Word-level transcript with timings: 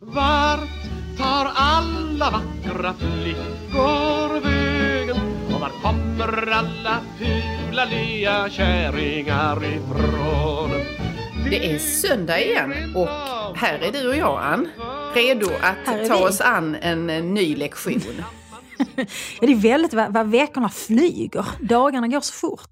Vart 0.00 0.68
tar 1.18 1.52
alla 1.54 2.30
vackra 2.30 2.94
flickor 2.94 4.40
vägen? 4.40 5.16
Och 5.54 5.60
var 5.60 5.70
kommer 5.82 6.52
alla 6.52 7.00
fula 7.18 7.84
lya 7.84 8.50
kärringar 8.50 9.64
ifrån? 9.64 10.70
Det 11.50 11.70
är 11.74 11.78
söndag 11.78 12.40
igen 12.40 12.92
och 12.96 13.08
här 13.56 13.78
är 13.78 13.92
du 13.92 14.08
och 14.08 14.16
jag 14.16 14.42
Ann, 14.42 14.68
redo 15.14 15.46
att 15.62 16.08
ta 16.08 16.16
vi. 16.18 16.24
oss 16.24 16.40
an 16.40 16.74
en 16.80 17.06
ny 17.34 17.56
lektion. 17.56 18.02
Ja, 19.40 19.46
det 19.46 19.52
är 19.52 19.56
väldigt 19.56 19.94
vad, 19.94 20.12
vad 20.12 20.26
veckorna 20.30 20.68
flyger. 20.68 21.46
Dagarna 21.60 22.08
går 22.08 22.20
så 22.20 22.32
fort. 22.32 22.70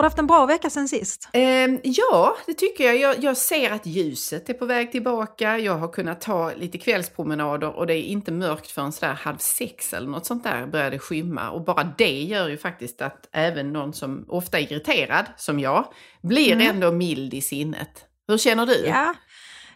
Har 0.00 0.02
du 0.02 0.06
haft 0.06 0.18
en 0.18 0.26
bra 0.26 0.46
vecka 0.46 0.70
sen 0.70 0.88
sist? 0.88 1.28
Ehm, 1.32 1.80
ja, 1.82 2.36
det 2.46 2.54
tycker 2.54 2.84
jag. 2.84 2.96
jag. 2.96 3.24
Jag 3.24 3.36
ser 3.36 3.70
att 3.70 3.86
ljuset 3.86 4.48
är 4.50 4.54
på 4.54 4.66
väg 4.66 4.92
tillbaka. 4.92 5.58
Jag 5.58 5.78
har 5.78 5.88
kunnat 5.88 6.20
ta 6.20 6.52
lite 6.56 6.78
kvällspromenader 6.78 7.76
och 7.76 7.86
det 7.86 7.94
är 7.94 8.02
inte 8.02 8.32
mörkt 8.32 8.70
förrän 8.70 8.92
sådär 8.92 9.12
halv 9.12 9.36
sex 9.38 9.94
eller 9.94 10.08
något 10.08 10.26
sånt 10.26 10.44
där 10.44 10.66
börjar 10.66 10.90
det 10.90 10.98
skymma. 10.98 11.50
Och 11.50 11.64
bara 11.64 11.94
det 11.98 12.22
gör 12.22 12.48
ju 12.48 12.58
faktiskt 12.58 13.02
att 13.02 13.28
även 13.32 13.72
någon 13.72 13.92
som 13.92 14.24
ofta 14.28 14.58
är 14.58 14.72
irriterad, 14.72 15.24
som 15.36 15.60
jag, 15.60 15.84
blir 16.22 16.52
Mm. 16.52 16.66
ändå 16.68 16.92
mild 16.92 17.34
i 17.34 17.40
sinnet. 17.40 18.04
Hur 18.28 18.38
känner 18.38 18.66
du? 18.66 18.86
Ja. 18.86 19.14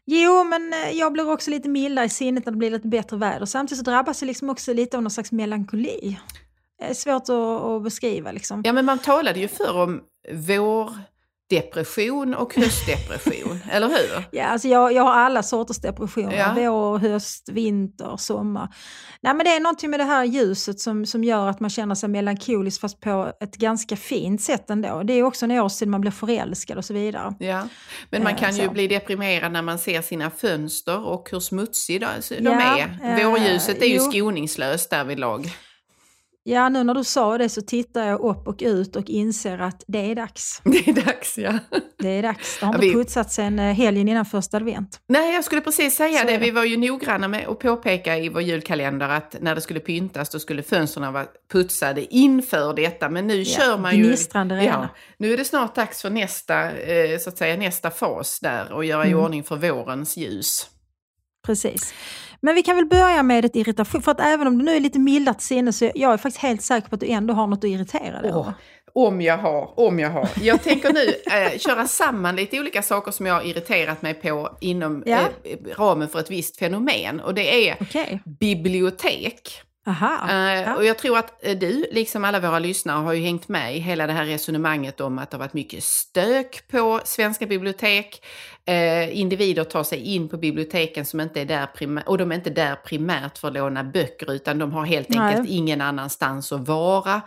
Jo, 0.06 0.44
men 0.44 0.72
eh, 0.72 0.90
jag 0.90 1.12
blir 1.12 1.30
också 1.30 1.50
lite 1.50 1.68
mildare 1.68 2.04
i 2.06 2.08
sinnet 2.08 2.46
när 2.46 2.52
det 2.52 2.58
blir 2.58 2.70
lite 2.70 2.88
bättre 2.88 3.16
väder. 3.16 3.46
Samtidigt 3.46 3.84
så 3.84 3.90
drabbas 3.90 4.22
jag 4.22 4.26
liksom 4.26 4.50
också 4.50 4.72
lite 4.72 4.96
av 4.96 5.02
någon 5.02 5.10
slags 5.10 5.32
melankoli. 5.32 6.18
Är 6.82 6.94
svårt 6.94 7.22
att, 7.28 7.82
beskriva 7.82 8.32
liksom. 8.32 8.62
Ja, 8.64 8.72
men 8.72 8.84
man 8.84 8.98
talade 8.98 9.40
ju 9.40 9.48
förr 9.48 9.76
om 9.82 10.00
vårdepression 11.50 12.34
och 12.34 12.54
höstdepression, 12.56 13.58
eller 13.72 13.88
hur? 13.88 14.24
Ja, 14.30 14.44
alltså 14.44 14.68
jag, 14.68 14.92
jag 14.92 15.02
har 15.02 15.12
alla 15.14 15.42
sorters 15.42 15.78
depressioner. 15.78 16.36
Ja. 16.38 16.52
Vår, 16.56 16.98
höst, 16.98 17.48
vinter, 17.52 18.16
sommar. 18.16 18.74
Nej, 19.20 19.34
men 19.34 19.44
det 19.44 19.50
är 19.56 19.60
någonting 19.60 19.90
med 19.90 20.00
det 20.00 20.04
här 20.04 20.24
ljuset 20.24 20.80
som, 20.80 21.06
som 21.06 21.24
gör 21.24 21.48
att 21.48 21.60
man 21.60 21.70
känner 21.70 21.94
sig 21.94 22.08
melankolisk 22.08 22.80
fast 22.80 23.00
på 23.00 23.32
ett 23.40 23.56
ganska 23.56 23.96
fint 23.96 24.42
sätt 24.42 24.70
ändå. 24.70 25.02
Det 25.02 25.12
är 25.12 25.22
också 25.22 25.44
en 25.44 25.50
årstid 25.50 25.88
man 25.88 26.00
blir 26.00 26.10
förälskad 26.10 26.78
och 26.78 26.84
så 26.84 26.94
vidare. 26.94 27.34
Ja, 27.38 27.68
men 28.10 28.22
man 28.22 28.32
Eh, 28.32 28.38
kan 28.38 28.56
ju 28.56 28.64
så. 28.66 28.70
bli 28.70 28.86
deprimerad 28.88 29.52
när 29.52 29.62
man 29.62 29.78
ser 29.78 30.02
sina 30.02 30.30
fönster 30.30 31.06
och 31.06 31.28
hur 31.32 31.40
smutsiga 31.40 32.08
de, 32.28 32.44
Ja, 32.44 32.78
är. 32.78 33.20
eh, 33.20 33.30
Vårljuset 33.30 33.82
är 33.82 33.86
ju 33.86 33.96
jo. 33.96 34.02
skoningslöst 34.10 34.90
därvidlag. 34.90 35.50
Ja, 36.46 36.68
nu 36.68 36.84
när 36.84 36.94
du 36.94 37.04
sa 37.04 37.38
det 37.38 37.48
så 37.48 37.60
tittar 37.62 38.06
jag 38.08 38.20
upp 38.20 38.48
och 38.48 38.56
ut 38.62 38.96
och 38.96 39.10
inser 39.10 39.58
att 39.58 39.84
det 39.86 40.10
är 40.10 40.14
dags. 40.14 40.60
Det 40.64 40.88
är 40.88 40.92
dags, 41.06 41.38
ja. 41.38 41.58
Det 41.98 42.08
är 42.08 42.22
dags. 42.22 42.60
Det 42.60 42.66
har 42.66 42.72
Ja, 42.72 42.76
inte 42.76 42.86
vi- 42.86 42.92
putsats 42.94 43.34
sen 43.34 43.58
eh, 43.58 43.74
helgen 43.74 44.08
innan 44.08 44.24
första 44.24 44.56
advent. 44.56 45.00
Nej, 45.08 45.34
jag 45.34 45.44
skulle 45.44 45.60
precis 45.60 45.94
säga 45.96 46.18
Så 46.20 46.26
det. 46.26 46.38
Vi 46.38 46.50
var 46.50 46.64
ju 46.64 46.76
noggranna 46.76 47.28
med 47.28 47.48
att 47.48 47.58
påpeka 47.58 48.16
i 48.18 48.28
vår 48.28 48.42
julkalender 48.42 49.08
att 49.08 49.36
när 49.40 49.54
det 49.54 49.60
skulle 49.60 49.80
pyntas 49.80 50.30
då 50.30 50.38
skulle 50.38 50.62
fönstren 50.62 51.12
vara 51.12 51.26
putsade 51.52 52.14
inför 52.14 52.74
detta. 52.74 53.08
Men 53.08 53.26
nu 53.26 53.36
Ja, 53.42 53.44
kör 53.44 53.78
man 53.78 53.96
ju... 53.96 54.02
gnistrande 54.02 54.54
rena. 54.56 54.64
Ja, 54.66 54.88
nu 55.18 55.32
är 55.32 55.36
det 55.36 55.44
snart 55.44 55.74
dags 55.74 56.02
för 56.02 56.10
nästa, 56.10 56.70
eh, 56.72 57.18
så 57.18 57.28
att 57.28 57.38
säga, 57.38 57.56
nästa 57.56 57.90
fas 57.90 58.40
där 58.40 58.72
och 58.72 58.84
göra 58.84 59.04
i 59.06 59.10
Mm. 59.10 59.24
ordning 59.24 59.44
för 59.44 59.56
vårens 59.56 60.16
ljus. 60.16 60.66
Precis. 61.46 61.94
Men 62.44 62.54
vi 62.54 62.62
kan 62.62 62.76
väl 62.76 62.86
börja 62.86 63.22
med 63.22 63.44
ett 63.44 63.56
irritation. 63.56 64.02
För 64.02 64.10
att 64.12 64.20
även 64.20 64.46
om 64.46 64.58
du 64.58 64.64
nu 64.64 64.76
är 64.76 64.80
lite 64.80 64.98
mildare 64.98 65.34
till 65.34 65.46
sinne 65.46 65.72
så 65.72 65.90
jag 65.94 66.12
är 66.12 66.16
faktiskt 66.16 66.42
helt 66.42 66.62
säker 66.62 66.88
på 66.88 66.94
att 66.94 67.00
du 67.00 67.06
ändå 67.06 67.34
har 67.34 67.46
något 67.46 67.58
att 67.58 67.64
irritera 67.64 68.22
dig 68.22 68.30
över. 68.30 68.52
om 68.92 69.20
jag 69.20 69.38
har, 69.38 69.80
om 69.80 69.98
jag 69.98 70.10
har. 70.10 70.28
Jag 70.42 70.62
tänker 70.62 70.92
nu 70.92 71.04
eh, 71.36 71.58
köra 71.58 71.86
samman 71.86 72.36
lite 72.36 72.60
olika 72.60 72.82
saker 72.82 73.12
som 73.12 73.26
jag 73.26 73.34
har 73.34 73.42
irriterat 73.42 74.02
mig 74.02 74.14
på 74.14 74.58
inom 74.60 75.02
Ja. 75.06 75.18
eh, 75.44 75.58
ramen 75.78 76.08
för 76.08 76.18
ett 76.18 76.30
visst 76.30 76.56
fenomen. 76.58 77.20
Och 77.20 77.34
det 77.34 77.68
är 77.68 77.76
Okej. 77.80 78.20
bibliotek. 78.40 79.62
Aha. 79.86 80.30
Eh. 80.30 80.72
Och 80.72 80.84
jag 80.84 80.98
tror 80.98 81.18
att 81.18 81.44
eh, 81.44 81.58
du, 81.58 81.86
liksom 81.90 82.24
alla 82.24 82.40
våra 82.40 82.58
lyssnare, 82.58 82.96
har 82.96 83.12
ju 83.12 83.22
hängt 83.22 83.48
med 83.48 83.76
i 83.76 83.78
hela 83.78 84.06
det 84.06 84.12
här 84.12 84.24
resonemanget 84.24 85.00
om 85.00 85.18
att 85.18 85.30
det 85.30 85.36
har 85.36 85.38
varit 85.38 85.54
mycket 85.54 85.84
stök 85.84 86.68
på 86.68 87.00
svenska 87.04 87.46
bibliotek. 87.46 88.24
Eh, 88.64 89.18
individer 89.18 89.64
tar 89.64 89.84
sig 89.84 90.14
in 90.14 90.28
på 90.28 90.36
biblioteken 90.36 91.06
som 91.06 91.20
inte 91.20 91.40
är 91.40 91.44
där 91.44 91.66
primärt, 91.66 92.06
och 92.06 92.18
de 92.18 92.30
är 92.30 92.34
inte 92.34 92.50
där 92.50 92.76
primärt 92.76 93.38
för 93.38 93.48
att 93.48 93.54
låna 93.54 93.84
böcker 93.84 94.32
utan 94.32 94.58
de 94.58 94.72
har 94.72 94.84
helt 94.84 95.08
Nej. 95.08 95.18
enkelt 95.18 95.48
ingen 95.48 95.80
annanstans 95.80 96.52
att 96.52 96.68
vara. 96.68 97.22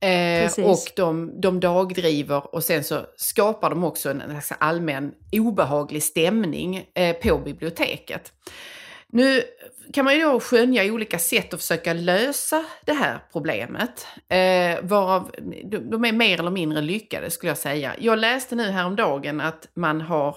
Eh, 0.00 0.64
och 0.64 0.92
de, 0.96 1.40
de 1.40 1.60
dagdriver 1.60 2.54
och 2.54 2.64
sen 2.64 2.84
så 2.84 3.00
skapar 3.16 3.70
de 3.70 3.84
också 3.84 4.10
en, 4.10 4.22
allmän 4.58 5.12
obehaglig 5.32 6.02
stämning 6.02 6.86
eh, 6.94 7.16
på 7.16 7.38
biblioteket. 7.38 8.32
Nu 9.08 9.42
kan 9.92 10.04
man 10.04 10.14
ju 10.14 10.22
då 10.22 10.40
skönja 10.40 10.84
olika 10.84 11.18
sätt 11.18 11.54
att 11.54 11.60
försöka 11.60 11.92
lösa 11.92 12.64
det 12.84 12.92
här 12.92 13.18
problemet. 13.32 14.06
Eh, 14.28 14.78
varav 14.82 15.30
de, 15.64 15.78
de 15.78 16.04
är 16.04 16.12
mer 16.12 16.38
eller 16.38 16.50
mindre 16.50 16.80
lyckade 16.80 17.30
skulle 17.30 17.50
jag 17.50 17.58
säga. 17.58 17.94
Jag 17.98 18.18
läste 18.18 18.56
nu 18.56 18.70
häromdagen 18.70 19.40
att 19.40 19.68
man 19.76 20.00
har 20.00 20.36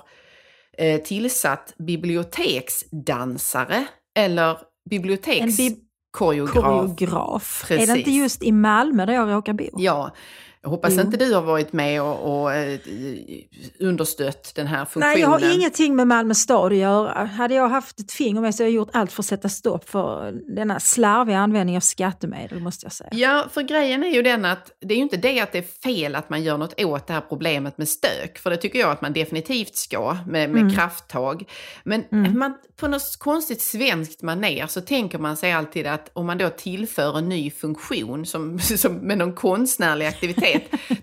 eh, 0.78 1.02
tillsatt 1.02 1.74
biblioteksdansare 1.78 3.86
eller 4.18 4.58
bibliotekskoreograf. 4.90 5.60
bib- 5.60 5.86
koreograf. 6.12 7.72
Är 7.72 7.88
det 7.88 7.98
inte 8.00 8.12
just 8.12 8.44
i 8.44 8.52
Malmö 8.52 9.06
där 9.06 9.14
jag 9.14 9.32
råkar 9.32 9.54
bo? 9.54 9.64
Ja, 9.78 10.12
jag 10.62 10.70
hoppas 10.70 10.94
Jo. 10.96 11.02
inte 11.02 11.18
du 11.18 11.34
har 11.34 11.42
varit 11.42 11.74
med 11.74 12.02
och, 12.02 12.42
och 12.42 12.54
eh, 12.54 12.80
understött 13.80 14.52
den 14.56 14.68
här 14.68 14.86
funktionen. 14.86 15.08
Nej, 15.08 15.20
jag 15.22 15.28
har 15.28 15.54
ingenting 15.56 15.96
med 15.96 16.08
Malmö 16.08 16.34
stad 16.34 16.72
att 16.72 16.78
göra. 16.78 17.26
Hade 17.26 17.54
jag 17.56 17.70
haft 17.70 18.00
ett 18.00 18.12
finger 18.12 18.42
med 18.42 18.56
så 18.56 18.64
hade 18.64 18.70
jag 18.70 18.76
gjort 18.76 18.90
allt 18.94 19.12
för 19.12 19.22
att 19.22 19.26
sätta 19.26 19.50
stopp 19.50 19.90
för 19.90 20.32
denna 20.56 20.80
slarviga 20.80 21.38
användning 21.38 21.76
av 21.76 21.82
skattemedel, 21.82 22.60
måste 22.60 22.86
jag 22.86 22.94
säga. 22.94 23.10
Ja, 23.14 23.46
för 23.52 23.62
grejen 23.62 24.04
är 24.04 24.10
ju 24.10 24.22
den 24.22 24.46
att 24.46 24.72
det 24.82 24.94
är 24.94 24.96
ju 24.96 25.04
inte 25.04 25.18
det 25.18 25.40
att 25.40 25.52
det 25.52 25.58
är 25.58 25.82
fel 25.84 26.16
att 26.16 26.30
man 26.30 26.44
gör 26.44 26.58
något 26.58 26.82
åt 26.82 27.08
det 27.08 27.14
här 27.14 27.22
problemet 27.30 27.78
med 27.78 27.88
stök. 27.90 28.38
För 28.38 28.50
det 28.50 28.58
tycker 28.58 28.80
jag 28.80 28.92
att 28.92 29.02
man 29.02 29.14
definitivt 29.14 29.76
ska 29.76 30.18
med, 30.28 30.50
med 30.50 30.62
Mm. 30.62 30.74
krafttag. 30.76 31.44
Men 31.84 32.04
Mm. 32.12 32.40
man, 32.40 32.54
på 32.80 32.88
något 32.88 33.16
konstigt 33.20 33.62
svenskt 33.62 34.22
maner 34.22 34.68
så 34.68 34.82
tänker 34.82 35.18
man 35.20 35.38
sig 35.38 35.52
alltid 35.52 35.88
att 35.88 36.10
om 36.14 36.26
man 36.26 36.38
då 36.38 36.50
tillför 36.50 37.18
en 37.18 37.30
ny 37.30 37.52
funktion 37.52 38.26
som, 38.26 38.60
som 38.78 38.94
med 38.94 39.18
någon 39.18 39.34
konstnärlig 39.34 40.06
aktivitet, 40.06 40.49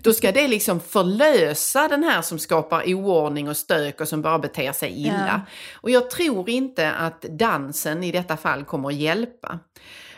då 0.01 0.13
ska 0.13 0.31
det 0.31 0.47
liksom 0.47 0.79
förlösa 0.79 1.87
den 1.87 2.03
här 2.03 2.21
som 2.21 2.39
skapar 2.39 2.93
oordning 2.93 3.49
och 3.49 3.57
stök 3.57 4.01
och 4.01 4.07
som 4.07 4.21
bara 4.21 4.39
beter 4.39 4.71
sig 4.71 5.01
illa. 5.01 5.41
Och 5.73 5.89
jag 5.89 6.09
tror 6.09 6.49
inte 6.49 6.91
att 6.91 7.21
dansen 7.21 8.03
i 8.03 8.11
detta 8.11 8.37
fall 8.37 8.63
kommer 8.63 8.89
att 8.89 8.95
hjälpa. 8.95 9.59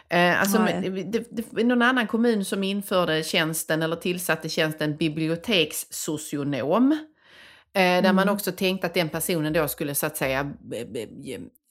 Eh, 0.10 0.42
alltså, 0.42 0.68
det, 1.04 1.26
det 1.30 1.64
någon 1.64 1.82
annan 1.82 2.08
kommun 2.08 2.46
som 2.46 2.64
införde 2.64 3.24
tjänsten 3.24 3.82
eller 3.82 3.96
tillsatte 3.96 4.50
tjänsten 4.50 4.98
bibliotekssocionom. 4.98 6.98
Eh, 7.80 8.02
där 8.02 8.14
man 8.14 8.30
också 8.30 8.52
tänkte 8.52 8.88
att 8.88 8.94
den 8.94 9.10
personen 9.10 9.54
då 9.54 9.68
skulle 9.68 9.96
så 9.96 10.06
att 10.06 10.18
säga 10.18 10.52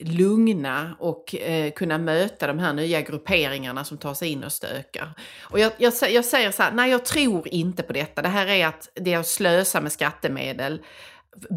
lugna 0.04 0.96
och 0.98 1.34
eh, 1.34 1.72
kunna 1.72 1.98
möta 1.98 2.46
de 2.46 2.58
här 2.58 2.72
nya 2.72 3.00
grupperingarna 3.00 3.84
som 3.84 3.98
tar 3.98 4.14
sig 4.14 4.28
in 4.28 4.44
och 4.44 4.52
stökar. 4.52 5.14
Och 5.42 5.58
jag, 5.58 5.72
jag, 5.78 5.92
jag 6.10 6.24
säger 6.24 6.50
så 6.50 6.62
här, 6.62 6.72
nej 6.72 6.90
jag 6.90 7.04
tror 7.04 7.48
inte 7.48 7.82
på 7.82 7.92
detta. 7.92 8.22
Det 8.22 8.28
här 8.28 8.46
är 8.46 8.66
att 8.66 8.88
det 8.94 9.14
är 9.14 9.18
att 9.18 9.26
slösa 9.26 9.80
med 9.80 9.92
skattemedel. 9.92 10.80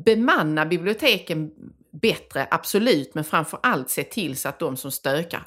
Bemanna 0.06 0.66
biblioteken 0.66 1.52
bättre, 2.02 2.48
absolut, 2.52 3.16
men 3.16 3.24
framför 3.24 3.60
allt 3.64 3.90
se 3.90 4.04
till 4.04 4.38
så 4.38 4.50
att 4.50 4.60
de 4.60 4.78
som 4.78 4.92
stökar 4.92 5.44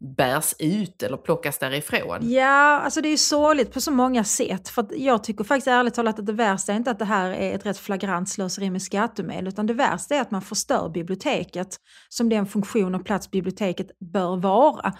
bärs 0.00 0.54
ut 0.58 1.02
eller 1.02 1.16
plockas 1.16 1.58
därifrån. 1.58 2.30
Ja, 2.30 2.80
alltså 2.80 3.00
det 3.00 3.08
är 3.08 3.10
ju 3.10 3.16
sorgligt 3.16 3.72
på 3.72 3.80
så 3.80 3.90
många 3.90 4.24
sätt. 4.24 4.68
För 4.68 4.86
jag 4.96 5.24
tycker 5.24 5.44
faktiskt 5.44 5.66
ärligt 5.68 5.94
talat 5.94 6.18
att 6.18 6.26
det 6.26 6.32
värsta 6.32 6.72
är 6.72 6.76
inte 6.76 6.90
att 6.90 6.98
det 6.98 7.04
här 7.04 7.30
är 7.30 7.54
ett 7.54 7.66
rätt 7.66 7.78
flagrant 7.78 8.28
slöseri 8.28 8.70
med 8.70 8.82
skattemedel, 8.82 9.48
utan 9.48 9.66
det 9.66 9.74
värsta 9.74 10.14
är 10.14 10.20
att 10.20 10.30
man 10.30 10.42
förstör 10.42 10.88
biblioteket 10.88 11.76
som 12.08 12.28
den 12.28 12.46
funktion 12.46 12.94
och 12.94 13.04
plats 13.04 13.30
biblioteket 13.30 13.86
bör 14.12 14.36
vara. 14.36 14.92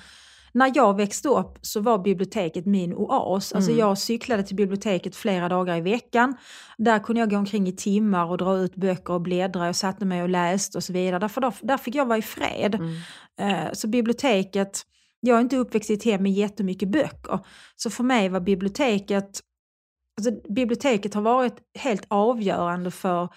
När 0.52 0.72
jag 0.74 0.96
växte 0.96 1.28
upp 1.28 1.58
så 1.62 1.80
var 1.80 1.98
biblioteket 1.98 2.66
min 2.66 2.94
oas. 2.94 3.52
Alltså 3.52 3.70
Mm. 3.70 3.80
jag 3.80 3.98
cyklade 3.98 4.42
till 4.42 4.56
biblioteket 4.56 5.16
flera 5.16 5.48
dagar 5.48 5.76
i 5.76 5.80
veckan. 5.80 6.34
Där 6.78 6.98
kunde 6.98 7.20
jag 7.20 7.30
gå 7.30 7.36
omkring 7.36 7.68
i 7.68 7.72
timmar 7.76 8.24
och 8.30 8.38
dra 8.38 8.56
ut 8.58 8.74
böcker 8.76 9.12
och 9.12 9.20
bläddra. 9.20 9.66
Jag 9.66 9.76
satte 9.76 10.04
mig 10.04 10.22
och 10.22 10.28
läste 10.28 10.78
och 10.78 10.84
så 10.84 10.92
vidare. 10.92 11.18
Därför 11.18 11.40
där, 11.40 11.54
där 11.62 11.76
fick 11.76 11.94
jag 11.94 12.06
vara 12.06 12.18
i 12.18 12.22
fred. 12.22 12.74
Mm. 12.74 12.94
Eh, 13.66 13.72
Så 13.72 13.88
biblioteket, 13.88 14.82
jag 15.20 15.36
är 15.36 15.40
inte 15.40 15.56
uppväxt 15.56 15.90
i 15.90 15.94
ett 15.94 16.04
hem 16.04 16.22
med 16.22 16.32
jättemycket 16.32 16.88
böcker. 16.88 17.40
Så 17.76 17.90
för 17.90 18.04
mig 18.04 18.28
var 18.28 18.40
biblioteket, 18.40 19.40
alltså 20.18 20.52
biblioteket 20.54 21.14
har 21.14 21.22
varit 21.22 21.56
helt 21.78 22.04
avgörande 22.08 22.90
för 22.90 23.28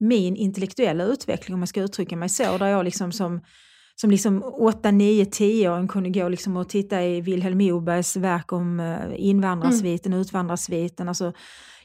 min 0.00 0.36
intellektuella 0.36 1.04
utveckling 1.04 1.54
om 1.54 1.60
jag 1.60 1.68
ska 1.68 1.80
uttrycka 1.80 2.16
mig 2.16 2.28
så. 2.28 2.58
Där 2.58 2.66
jag 2.66 2.84
liksom 2.84 3.12
som, 3.12 3.40
som 4.00 4.10
liksom 4.10 4.42
8, 4.42 4.90
9, 4.90 5.24
10 5.24 5.86
kunde 5.88 6.10
gå 6.10 6.28
liksom 6.28 6.56
och 6.56 6.68
titta 6.68 7.04
i 7.04 7.20
Vilhelm 7.20 7.58
Mobergs 7.58 8.16
verk 8.16 8.52
om 8.52 8.80
eh, 8.80 8.96
invandrarsviten, 9.16 10.12
mm. 10.12 10.20
utvandrarsviten. 10.20 11.08
Alltså, 11.08 11.32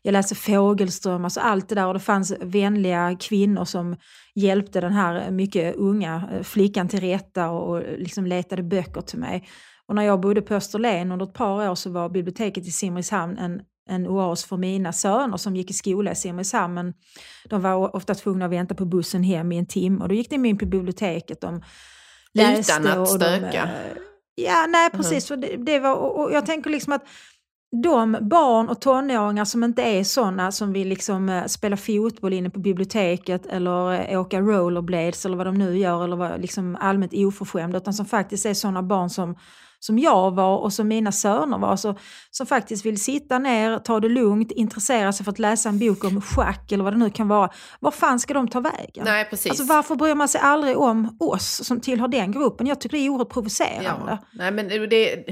jag 0.01 0.13
läste 0.13 0.35
Fågelström, 0.35 1.23
alltså 1.23 1.39
allt 1.39 1.69
det 1.69 1.75
där 1.75 1.87
och 1.87 1.93
det 1.93 1.99
fanns 1.99 2.33
vänliga 2.41 3.17
kvinnor 3.19 3.65
som 3.65 3.95
hjälpte 4.35 4.81
den 4.81 4.93
här 4.93 5.31
mycket 5.31 5.75
unga 5.75 6.29
eh, 6.33 6.43
flickan 6.43 6.87
till 6.87 6.99
rätta 6.99 7.49
och, 7.49 7.69
och 7.69 7.83
liksom 7.97 8.25
letade 8.25 8.63
böcker 8.63 9.01
till 9.01 9.19
mig. 9.19 9.47
Och 9.87 9.95
när 9.95 10.03
jag 10.03 10.19
bodde 10.21 10.41
på 10.41 10.53
Österlen 10.53 11.11
under 11.11 11.25
ett 11.25 11.33
par 11.33 11.69
år 11.69 11.75
så 11.75 11.89
var 11.89 12.09
biblioteket 12.09 12.67
i 12.67 12.71
Simrishamn 12.71 13.37
en, 13.37 13.61
en 13.89 14.07
oas 14.07 14.45
för 14.45 14.57
mina 14.57 14.93
söner 14.93 15.37
som 15.37 15.55
gick 15.55 15.69
i 15.69 15.73
skola 15.73 16.11
i 16.11 16.15
Simrishamn. 16.15 16.73
Men 16.73 16.93
de 17.49 17.61
var 17.61 17.95
ofta 17.95 18.15
tvungna 18.15 18.45
att 18.45 18.51
vänta 18.51 18.75
på 18.75 18.85
bussen 18.85 19.23
hem 19.23 19.51
i 19.51 19.57
en 19.57 19.65
timme 19.65 20.01
och 20.01 20.09
då 20.09 20.15
gick 20.15 20.29
de 20.29 20.45
in 20.45 20.57
på 20.57 20.65
biblioteket. 20.65 21.41
De 21.41 21.61
läste 22.33 22.81
Utan 22.81 23.01
att 23.01 23.09
stöka? 23.09 23.51
De, 23.51 23.57
eh, 23.57 23.97
ja, 24.35 24.65
nej 24.69 24.89
precis. 24.89 25.31
Mm. 25.31 25.41
Det, 25.41 25.57
det, 25.57 25.79
var, 25.79 25.95
och 25.95 26.31
jag 26.31 26.45
tänker 26.45 26.69
liksom 26.69 26.93
att 26.93 27.03
de 27.81 28.17
barn 28.21 28.69
och 28.69 28.81
tonåringar 28.81 29.45
som 29.45 29.63
inte 29.63 29.81
är 29.81 30.03
sådana 30.03 30.51
som 30.51 30.73
vill 30.73 30.87
liksom 30.87 31.29
uh, 31.29 31.45
spela 31.45 31.77
fotboll 31.77 32.33
inne 32.33 32.49
på 32.49 32.59
biblioteket 32.59 33.45
eller 33.45 34.11
uh, 34.11 34.21
åka 34.21 34.39
rollerblades 34.39 35.25
eller 35.25 35.37
vad 35.37 35.47
de 35.47 35.55
nu 35.55 35.77
gör 35.77 36.03
eller 36.03 36.15
vara 36.15 36.37
liksom 36.37 36.77
allmänt 36.79 37.13
oförskämda 37.13 37.77
utan 37.77 37.93
som 37.93 38.05
faktiskt 38.05 38.45
är 38.45 38.53
sådana 38.53 38.83
barn 38.83 39.09
som 39.09 39.35
som 39.85 39.99
jag 39.99 40.31
var 40.31 40.57
och 40.57 40.73
som 40.73 40.87
mina 40.87 41.11
söner 41.11 41.57
var, 41.57 41.75
så, 41.75 41.95
som 42.31 42.47
faktiskt 42.47 42.85
vill 42.85 43.03
sitta 43.03 43.39
ner, 43.39 43.79
ta 43.79 43.99
det 43.99 44.09
lugnt, 44.09 44.51
intressera 44.51 45.13
sig 45.13 45.23
för 45.23 45.31
att 45.31 45.39
läsa 45.39 45.69
en 45.69 45.79
bok 45.79 46.03
om 46.03 46.21
schack 46.21 46.71
eller 46.71 46.83
vad 46.83 46.93
det 46.93 46.99
nu 46.99 47.09
kan 47.09 47.27
vara. 47.27 47.49
Var 47.79 47.91
fan 47.91 48.19
ska 48.19 48.33
de 48.33 48.47
ta 48.47 48.59
vägen? 48.59 49.05
Nej, 49.05 49.25
precis. 49.29 49.49
Alltså, 49.49 49.63
varför 49.65 49.95
bryr 49.95 50.15
man 50.15 50.27
sig 50.27 50.41
aldrig 50.41 50.77
om 50.77 51.17
oss 51.19 51.65
som 51.65 51.79
tillhör 51.79 52.07
den 52.07 52.31
gruppen? 52.31 52.67
Jag 52.67 52.81
tycker 52.81 52.97
det 52.97 53.05
är 53.05 53.09
oerhört 53.09 53.29
provocerande. 53.29 54.17
Ja. 54.21 54.27
Nej, 54.31 54.51
men 54.51 54.67
det, 54.67 55.25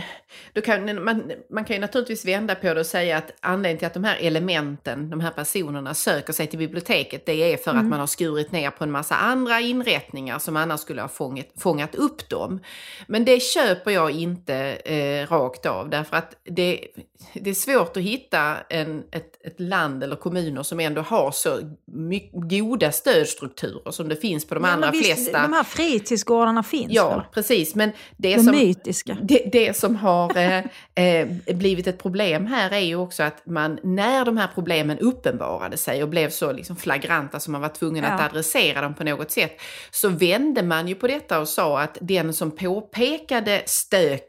då 0.53 0.61
kan, 0.61 1.03
man, 1.03 1.31
man 1.49 1.65
kan 1.65 1.75
ju 1.75 1.79
naturligtvis 1.79 2.25
vända 2.25 2.55
på 2.55 2.73
det 2.73 2.79
och 2.79 2.85
säga 2.85 3.17
att 3.17 3.31
anledningen 3.39 3.77
till 3.77 3.87
att 3.87 3.93
de 3.93 4.03
här 4.03 4.17
elementen, 4.21 5.09
de 5.09 5.19
här 5.19 5.31
personerna 5.31 5.93
söker 5.93 6.33
sig 6.33 6.47
till 6.47 6.59
biblioteket, 6.59 7.25
det 7.25 7.53
är 7.53 7.57
för 7.57 7.71
mm. 7.71 7.83
att 7.83 7.89
man 7.89 7.99
har 7.99 8.07
skurit 8.07 8.51
ner 8.51 8.69
på 8.69 8.83
en 8.83 8.91
massa 8.91 9.15
andra 9.15 9.59
inrättningar 9.59 10.39
som 10.39 10.57
annars 10.57 10.79
skulle 10.79 11.01
ha 11.01 11.09
fångat, 11.09 11.47
fångat 11.57 11.95
upp 11.95 12.29
dem. 12.29 12.59
Men 13.07 13.25
det 13.25 13.39
köper 13.39 13.91
jag 13.91 14.11
inte 14.11 14.40
inte 14.41 14.91
eh, 14.93 15.27
rakt 15.27 15.65
av 15.65 15.89
därför 15.89 16.17
att 16.17 16.35
det, 16.43 16.87
det 17.33 17.49
är 17.49 17.53
svårt 17.53 17.97
att 17.97 18.03
hitta 18.03 18.57
en, 18.69 19.03
ett, 19.11 19.45
ett 19.45 19.59
land 19.59 20.03
eller 20.03 20.15
kommuner 20.15 20.63
som 20.63 20.79
ändå 20.79 21.01
har 21.01 21.31
så 21.31 21.59
mycket, 21.85 22.31
goda 22.33 22.91
stödstrukturer 22.91 23.91
som 23.91 24.09
det 24.09 24.15
finns 24.15 24.47
på 24.47 24.55
de 24.55 24.63
ja, 24.63 24.69
allra 24.69 24.91
visst, 24.91 25.05
flesta. 25.05 25.41
De 25.41 25.53
här 25.53 25.63
fritidsgårdarna 25.63 26.63
finns 26.63 26.93
Ja, 26.93 27.09
väl? 27.09 27.21
precis. 27.33 27.75
Men 27.75 27.91
det 28.17 28.35
de 28.35 28.43
som, 28.43 28.55
mytiska. 28.55 29.17
Det, 29.21 29.49
det 29.51 29.77
som 29.77 29.95
har 29.95 30.37
eh, 30.37 30.63
eh, 31.05 31.27
blivit 31.55 31.87
ett 31.87 32.01
problem 32.01 32.45
här 32.45 32.71
är 32.71 32.79
ju 32.79 32.95
också 32.95 33.23
att 33.23 33.45
man, 33.45 33.79
när 33.83 34.25
de 34.25 34.37
här 34.37 34.49
problemen 34.55 34.99
uppenbarade 34.99 35.77
sig 35.77 36.03
och 36.03 36.09
blev 36.09 36.29
så 36.29 36.51
liksom 36.51 36.75
flagranta 36.75 37.39
som 37.39 37.51
man 37.51 37.61
var 37.61 37.69
tvungen 37.69 38.03
ja. 38.03 38.09
att 38.09 38.31
adressera 38.31 38.81
dem 38.81 38.93
på 38.93 39.03
något 39.03 39.31
sätt, 39.31 39.61
så 39.91 40.09
vände 40.09 40.63
man 40.63 40.87
ju 40.87 40.95
på 40.95 41.07
detta 41.07 41.39
och 41.39 41.47
sa 41.47 41.81
att 41.81 41.97
den 42.01 42.33
som 42.33 42.51
påpekade 42.51 43.63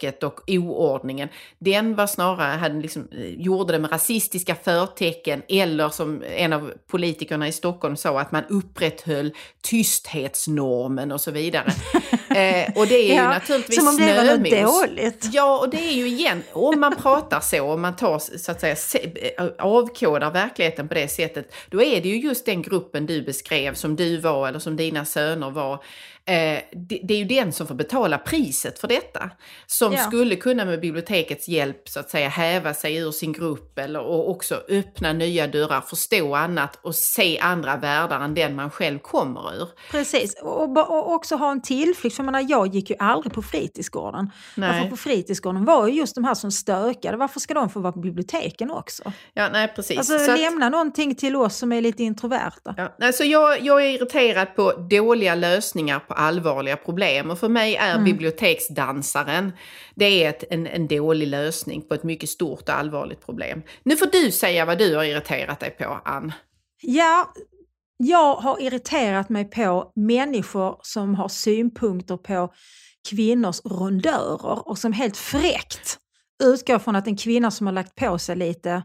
stöket 0.03 0.23
och 0.23 0.41
oordningen, 0.47 1.29
den 1.59 1.95
var 1.95 2.07
snarare, 2.07 2.57
hade 2.57 2.81
liksom, 2.81 3.09
eh, 3.13 3.27
gjorde 3.27 3.73
det 3.73 3.79
med 3.79 3.93
rasistiska 3.93 4.55
förtecken 4.55 5.43
eller 5.49 5.89
som 5.89 6.23
en 6.37 6.53
av 6.53 6.73
politikerna 6.91 7.49
i 7.49 7.53
Stockholm 7.53 7.97
sa 7.97 8.21
att 8.21 8.33
man 8.33 8.45
upprätthöll 8.49 9.33
tysthetsnormen 9.63 11.13
och 11.13 11.21
så 11.21 11.31
vidare. 11.31 11.67
eh, 12.31 12.77
och 12.77 12.87
det 12.87 13.11
är 13.11 13.17
ja, 13.17 13.23
ju 13.23 13.29
naturligtvis 13.29 13.79
Som 13.79 13.89
om 13.89 13.97
det 13.97 14.15
var 14.15 14.25
något 14.25 14.89
dåligt. 14.89 15.29
Ja, 15.33 15.59
och 15.59 15.71
det 15.71 15.89
är 15.89 15.93
ju 15.93 16.07
igen, 16.07 16.43
om 16.53 16.81
man 16.81 16.97
pratar 16.97 17.41
så, 17.41 17.73
om 17.73 17.81
man 17.81 17.97
tar 17.97 18.19
så 18.19 18.53
att 18.53 18.61
säga 18.61 18.77
eh, 19.37 19.47
avkodar 19.59 20.31
verkligheten 20.31 20.89
på 20.89 20.95
det 20.95 21.09
sättet, 21.09 21.55
då 21.71 21.83
är 21.83 22.01
det 22.01 22.09
ju 22.09 22.17
just 22.17 22.47
den 22.47 22.63
gruppen 22.63 23.07
du 23.07 23.23
beskrev 23.23 23.75
som 23.75 23.97
du 23.97 24.17
var 24.17 24.49
eller 24.49 24.59
som 24.59 24.77
dina 24.77 25.05
söner 25.05 25.51
var 25.51 25.85
Eh, 26.25 26.63
det, 26.73 27.01
det, 27.03 27.15
är 27.15 27.19
ju 27.19 27.25
den 27.25 27.53
som 27.53 27.67
får 27.67 27.75
betala 27.75 28.19
priset 28.19 28.79
för 28.79 28.89
detta. 28.89 29.31
Som 29.67 29.93
ja. 29.93 29.99
skulle 29.99 30.37
kunna 30.37 30.65
med 30.65 30.81
bibliotekets 30.81 31.49
hjälp 31.49 31.89
så 31.89 32.01
att 32.01 32.11
säga 32.11 32.29
häva 32.29 32.75
sig 32.75 32.97
ur 32.97 33.11
sin 33.11 33.33
grupp 33.33 33.79
eller 33.79 34.01
och 34.01 34.31
också 34.31 34.63
öppna 34.69 35.13
nya 35.13 35.47
dörrar, 35.47 35.81
förstå 35.81 36.35
annat 36.35 36.79
och 36.83 36.95
se 36.95 37.39
andra 37.39 37.77
världar 37.77 38.21
än 38.21 38.35
den 38.35 38.57
man 38.57 38.71
själv 38.71 38.99
kommer 38.99 39.63
ur. 39.63 39.69
Precis, 39.91 40.35
och, 40.43 40.77
och 40.79 41.13
också 41.13 41.37
ha 41.37 41.51
en 41.51 41.63
tillflykt. 41.63 42.17
För 42.17 42.23
jag, 42.23 42.33
menar, 42.33 42.47
jag 42.49 42.75
gick 42.75 42.91
ju 42.91 42.97
aldrig 42.99 43.33
på 43.33 43.43
fritidsgården. 43.43 44.31
Nej. 44.55 44.73
Därför 44.73 44.91
på 44.91 44.97
fritidsgården 44.97 45.65
var 45.65 45.87
ju 45.87 45.95
just 45.95 46.15
de 46.15 46.25
här 46.25 46.35
som 46.35 46.51
stökade. 46.51 47.17
Varför 47.17 47.41
ska 47.41 47.55
de 47.55 47.71
få 47.71 47.81
vara 47.81 47.93
på 47.93 48.01
biblioteken 48.01 48.71
också? 48.71 49.13
Ja, 49.35 49.49
nej 49.53 49.69
precis. 49.69 49.99
Alltså 49.99 50.19
så 50.19 50.37
lämna 50.37 50.67
att... 50.67 50.73
någonting 50.73 51.15
till 51.15 51.37
oss 51.37 51.57
som 51.57 51.73
är 51.73 51.81
lite 51.81 52.03
introverta. 52.03 52.75
Ja, 52.77 52.97
alltså 53.07 53.25
jag, 53.25 53.61
jag 53.61 53.85
är 53.85 53.91
irriterad 53.91 54.57
på 54.57 54.73
dåliga 54.73 55.35
lösningar 55.35 55.99
på 55.99 56.12
allvarliga 56.13 56.77
problem. 56.77 57.31
Och 57.31 57.39
för 57.39 57.49
mig 57.49 57.77
är 57.77 57.93
mm. 57.93 58.05
biblioteksdansaren, 58.05 59.53
det 59.95 60.25
är 60.25 60.29
ett, 60.29 60.45
en, 60.51 60.67
en 60.67 60.89
dålig 60.89 61.27
lösning 61.27 61.83
på 61.83 61.95
ett 61.95 62.03
mycket 62.03 62.29
stort 62.29 62.69
och 62.69 62.75
allvarligt 62.75 63.27
problem. 63.27 63.63
Nu 63.83 63.97
får 63.97 64.07
du 64.07 64.31
säga 64.31 64.65
vad 64.65 64.79
du 64.79 64.97
har 64.97 65.05
irriterat 65.05 65.61
dig 65.61 65.71
på, 65.71 66.01
Ann. 66.05 66.33
Ja, 66.83 67.33
jag 67.97 68.35
har 68.35 68.63
irriterat 68.63 69.29
mig 69.29 69.45
på 69.45 69.93
människor 69.97 70.77
som 70.83 71.15
har 71.15 71.29
synpunkter 71.29 72.17
på 72.17 72.53
kvinnors 73.11 73.61
rondörer 73.65 74.69
och 74.69 74.79
som 74.79 74.93
helt 74.93 75.17
fräckt 75.17 75.99
utgår 76.45 76.79
från 76.79 76.97
att 76.97 77.07
en 77.07 77.17
kvinna 77.17 77.51
som 77.51 77.67
har 77.67 77.75
lagt 77.75 77.95
på 77.95 78.19
sig 78.19 78.37
lite 78.37 78.83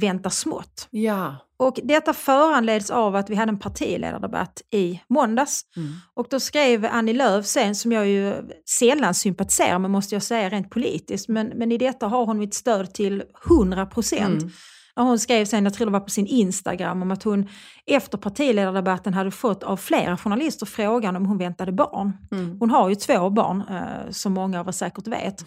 väntar 0.00 0.30
smått. 0.30 0.88
Ja. 0.90 1.36
Och 1.56 1.80
detta 1.82 2.12
föranleds 2.12 2.90
av 2.90 3.16
att 3.16 3.30
vi 3.30 3.34
hade 3.34 3.50
en 3.50 3.58
partiledardebatt 3.58 4.62
i 4.70 5.00
måndags. 5.08 5.62
Mm. 5.76 5.92
Och 6.14 6.26
då 6.30 6.40
skrev 6.40 6.88
Annie 6.90 7.12
Lööf 7.12 7.46
sen, 7.46 7.74
som 7.74 7.92
jag 7.92 8.06
ju 8.06 8.34
sällan 8.78 9.14
sympatiserar 9.14 9.78
med 9.78 9.90
måste 9.90 10.14
jag 10.14 10.22
säga 10.22 10.48
rent 10.48 10.70
politiskt, 10.70 11.28
men, 11.28 11.46
men 11.46 11.72
i 11.72 11.78
detta 11.78 12.06
har 12.06 12.26
hon 12.26 12.38
mitt 12.38 12.54
stöd 12.54 12.94
till 12.94 13.22
100 13.46 13.86
procent. 13.86 14.42
Mm. 14.42 14.52
Hon 14.96 15.18
skrev 15.18 15.44
sen, 15.44 15.64
jag 15.64 15.74
tror 15.74 15.86
det 15.86 15.92
var 15.92 16.00
på 16.00 16.10
sin 16.10 16.26
Instagram, 16.26 17.02
om 17.02 17.10
att 17.10 17.22
hon 17.22 17.48
efter 17.86 18.18
partiledardebatten 18.18 19.14
hade 19.14 19.30
fått 19.30 19.62
av 19.62 19.76
flera 19.76 20.16
journalister 20.16 20.66
frågan 20.66 21.16
om 21.16 21.26
hon 21.26 21.38
väntade 21.38 21.72
barn. 21.72 22.12
Mm. 22.32 22.56
Hon 22.60 22.70
har 22.70 22.88
ju 22.88 22.94
två 22.94 23.30
barn, 23.30 23.62
eh, 23.70 24.10
som 24.10 24.32
många 24.32 24.60
av 24.60 24.68
er 24.68 24.72
säkert 24.72 25.06
vet. 25.06 25.44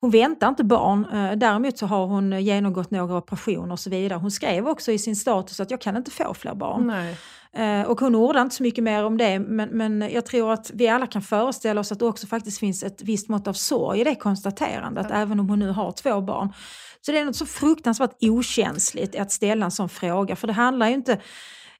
Hon 0.00 0.10
väntar 0.10 0.48
inte 0.48 0.64
barn, 0.64 1.04
eh, 1.12 1.36
däremot 1.36 1.78
så 1.78 1.86
har 1.86 2.06
hon 2.06 2.42
genomgått 2.42 2.90
några 2.90 3.16
operationer 3.16 3.72
och 3.72 3.80
så 3.80 3.90
vidare. 3.90 4.18
Hon 4.18 4.30
skrev 4.30 4.68
också 4.68 4.92
i 4.92 4.98
sin 4.98 5.16
status 5.16 5.60
att 5.60 5.70
jag 5.70 5.80
kan 5.80 5.96
inte 5.96 6.10
få 6.10 6.34
fler 6.34 6.54
barn. 6.54 6.86
Nej. 6.86 7.16
Eh, 7.52 7.82
och 7.82 8.00
hon 8.00 8.14
ordade 8.14 8.42
inte 8.42 8.56
så 8.56 8.62
mycket 8.62 8.84
mer 8.84 9.04
om 9.04 9.18
det, 9.18 9.38
men, 9.38 9.68
men 9.68 10.10
jag 10.12 10.26
tror 10.26 10.52
att 10.52 10.70
vi 10.74 10.88
alla 10.88 11.06
kan 11.06 11.22
föreställa 11.22 11.80
oss 11.80 11.92
att 11.92 11.98
det 11.98 12.06
också 12.06 12.26
faktiskt 12.26 12.58
finns 12.58 12.82
ett 12.82 13.02
visst 13.02 13.28
mått 13.28 13.48
av 13.48 13.52
sorg 13.52 14.00
i 14.00 14.04
det 14.04 14.14
konstaterandet, 14.14 15.06
ja. 15.10 15.16
även 15.16 15.40
om 15.40 15.48
hon 15.48 15.58
nu 15.58 15.70
har 15.70 15.92
två 15.92 16.20
barn. 16.20 16.52
Så 17.00 17.12
det 17.12 17.18
är 17.18 17.24
något 17.24 17.36
så 17.36 17.46
fruktansvärt 17.46 18.16
okänsligt 18.20 19.16
att 19.16 19.32
ställa 19.32 19.64
en 19.64 19.70
sån 19.70 19.88
fråga, 19.88 20.36
för 20.36 20.46
det 20.46 20.52
handlar 20.52 20.88
ju 20.88 20.94
inte 20.94 21.20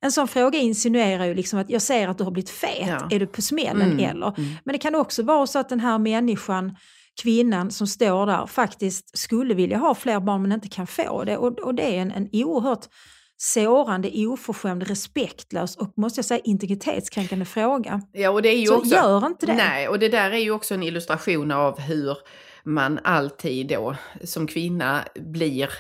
en 0.01 0.13
sån 0.13 0.29
fråga 0.29 0.59
insinuerar 0.59 1.25
ju 1.25 1.35
liksom 1.35 1.59
att 1.59 1.71
jag 1.71 1.83
ser 1.83 2.09
att 2.09 2.19
du 2.19 2.25
har 2.25 2.31
blivit 2.31 2.51
fet, 2.51 2.89
ja. 2.89 3.09
är 3.11 3.21
du 3.21 3.27
på 3.27 3.43
smällen 3.43 3.93
mm. 3.93 4.11
eller? 4.11 4.39
Mm. 4.39 4.51
Men 4.65 4.73
det 4.73 4.79
kan 4.79 4.95
också 4.95 5.23
vara 5.23 5.47
så 5.47 5.59
att 5.59 5.69
den 5.69 5.81
här 5.81 5.99
människan 5.99 6.77
kvinnan 7.23 7.71
som 7.71 7.87
står 7.87 8.27
där 8.27 8.47
faktiskt 8.47 9.19
skulle 9.19 9.55
vilja 9.55 9.79
ha 9.79 9.95
fler 9.95 10.21
barn 10.21 10.43
men 10.43 10.53
inte 10.53 10.69
kan 10.69 10.87
få 10.87 11.25
det. 11.25 11.37
Och, 11.37 11.59
och 11.59 11.75
det 11.75 11.83
är 11.83 12.03
en, 12.03 12.11
en 12.11 12.29
oerhört 12.33 12.87
sårande, 13.37 14.27
oförskämd, 14.27 14.83
respektlös 14.83 15.77
och 15.77 15.93
måste 15.97 16.19
jag 16.19 16.25
säga 16.25 16.41
integritetskränkande 16.45 17.45
fråga. 17.45 18.01
Ja, 18.13 18.31
och 18.31 18.43
det 18.43 18.49
är 18.49 18.59
ju 18.59 18.67
Så 18.67 18.77
också, 18.77 18.95
gör 18.95 19.27
inte 19.27 19.47
det. 19.47 19.55
Nej, 19.55 19.89
och 19.89 19.99
det 19.99 20.09
där 20.09 20.31
är 20.31 20.39
ju 20.39 20.51
också 20.51 20.75
en 20.75 20.83
illustration 20.83 21.51
av 21.51 21.81
hur 21.81 22.17
man 22.65 22.99
alltid 23.05 23.69
då 23.69 23.97
som 24.25 24.47
kvinna 24.47 25.05
blir 25.15 25.71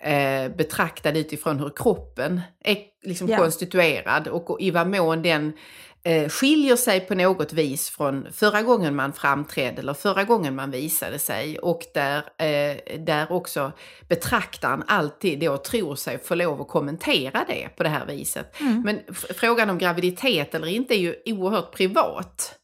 eh, 0.00 0.56
betraktad 0.56 1.16
utifrån 1.16 1.58
hur 1.58 1.72
kroppen 1.76 2.40
är 2.64 2.76
liksom 3.02 3.28
ja. 3.28 3.38
konstituerad 3.38 4.28
och 4.28 4.60
i 4.60 4.70
vad 4.70 4.86
mån 4.86 5.22
den 5.22 5.52
eh, 6.02 6.28
skiljer 6.28 6.76
sig 6.76 7.00
på 7.00 7.14
något 7.14 7.52
vis 7.52 7.90
från 7.90 8.26
förra 8.32 8.62
gången 8.62 8.96
man 8.96 9.12
framträdde 9.12 9.80
eller 9.80 9.94
förra 9.94 10.24
gången 10.24 10.54
man 10.54 10.70
visade 10.70 11.18
sig 11.18 11.58
och 11.58 11.82
där, 11.94 12.16
eh, 12.16 12.98
där 12.98 13.32
också 13.32 13.72
betraktaren 14.08 14.82
alltid 14.86 15.40
då 15.40 15.56
tror 15.56 15.94
sig 15.94 16.18
få 16.18 16.34
lov 16.34 16.60
att 16.60 16.68
kommentera 16.68 17.44
det 17.48 17.68
på 17.76 17.82
det 17.82 17.88
här 17.88 18.06
viset. 18.06 18.60
Mm. 18.60 18.82
Men 18.82 19.00
frågan 19.14 19.70
om 19.70 19.78
graviditet 19.78 20.54
eller 20.54 20.66
inte 20.66 20.94
är 20.94 20.98
ju 20.98 21.14
oerhört 21.26 21.72
privat. 21.72 22.59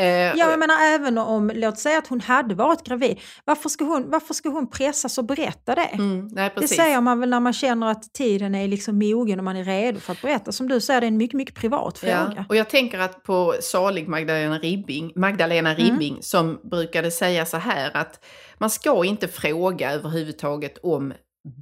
Eh, 0.00 0.06
Ja, 0.06 0.34
jag 0.36 0.58
menar 0.58 0.74
även 0.94 1.18
om, 1.18 1.50
låt 1.54 1.78
säga 1.78 1.98
att 1.98 2.06
hon 2.06 2.20
hade 2.20 2.54
varit 2.54 2.84
gravid, 2.84 3.20
varför 3.44 3.68
ska 3.68 3.84
hon, 3.84 4.10
varför 4.10 4.34
ska 4.34 4.48
hon 4.48 4.70
pressas 4.70 5.18
och 5.18 5.24
berätta 5.24 5.74
det? 5.74 5.80
mm, 5.92 6.28
nej, 6.32 6.52
Det 6.56 6.68
säger 6.68 7.00
man 7.00 7.20
väl 7.20 7.30
när 7.30 7.40
man 7.40 7.52
känner 7.52 7.86
att 7.90 8.12
tiden 8.12 8.54
är 8.54 8.68
liksom 8.68 8.98
mogen 8.98 9.38
och 9.38 9.44
man 9.44 9.56
är 9.56 9.64
redo 9.64 10.00
för 10.00 10.12
att 10.12 10.22
berätta. 10.22 10.52
Som 10.52 10.68
du 10.68 10.80
säger, 10.80 11.00
det 11.00 11.06
är 11.06 11.08
en 11.08 11.16
mycket, 11.16 11.36
mycket 11.36 11.54
privat 11.54 11.98
fråga. 11.98 12.32
Ja, 12.36 12.44
och 12.48 12.56
jag 12.56 12.70
tänker 12.70 12.98
att 12.98 13.22
på 13.22 13.54
salig 13.60 14.08
Magdalena 14.08 14.58
Ribbing, 14.58 15.12
Magdalena 15.16 15.74
Mm. 15.74 15.84
Ribbing 15.84 16.18
som 16.20 16.60
brukade 16.70 17.10
säga 17.10 17.46
så 17.46 17.56
här 17.56 17.96
att 17.96 18.24
man 18.58 18.70
ska 18.70 19.04
inte 19.04 19.28
fråga 19.28 19.92
överhuvudtaget 19.92 20.78
om 20.82 21.12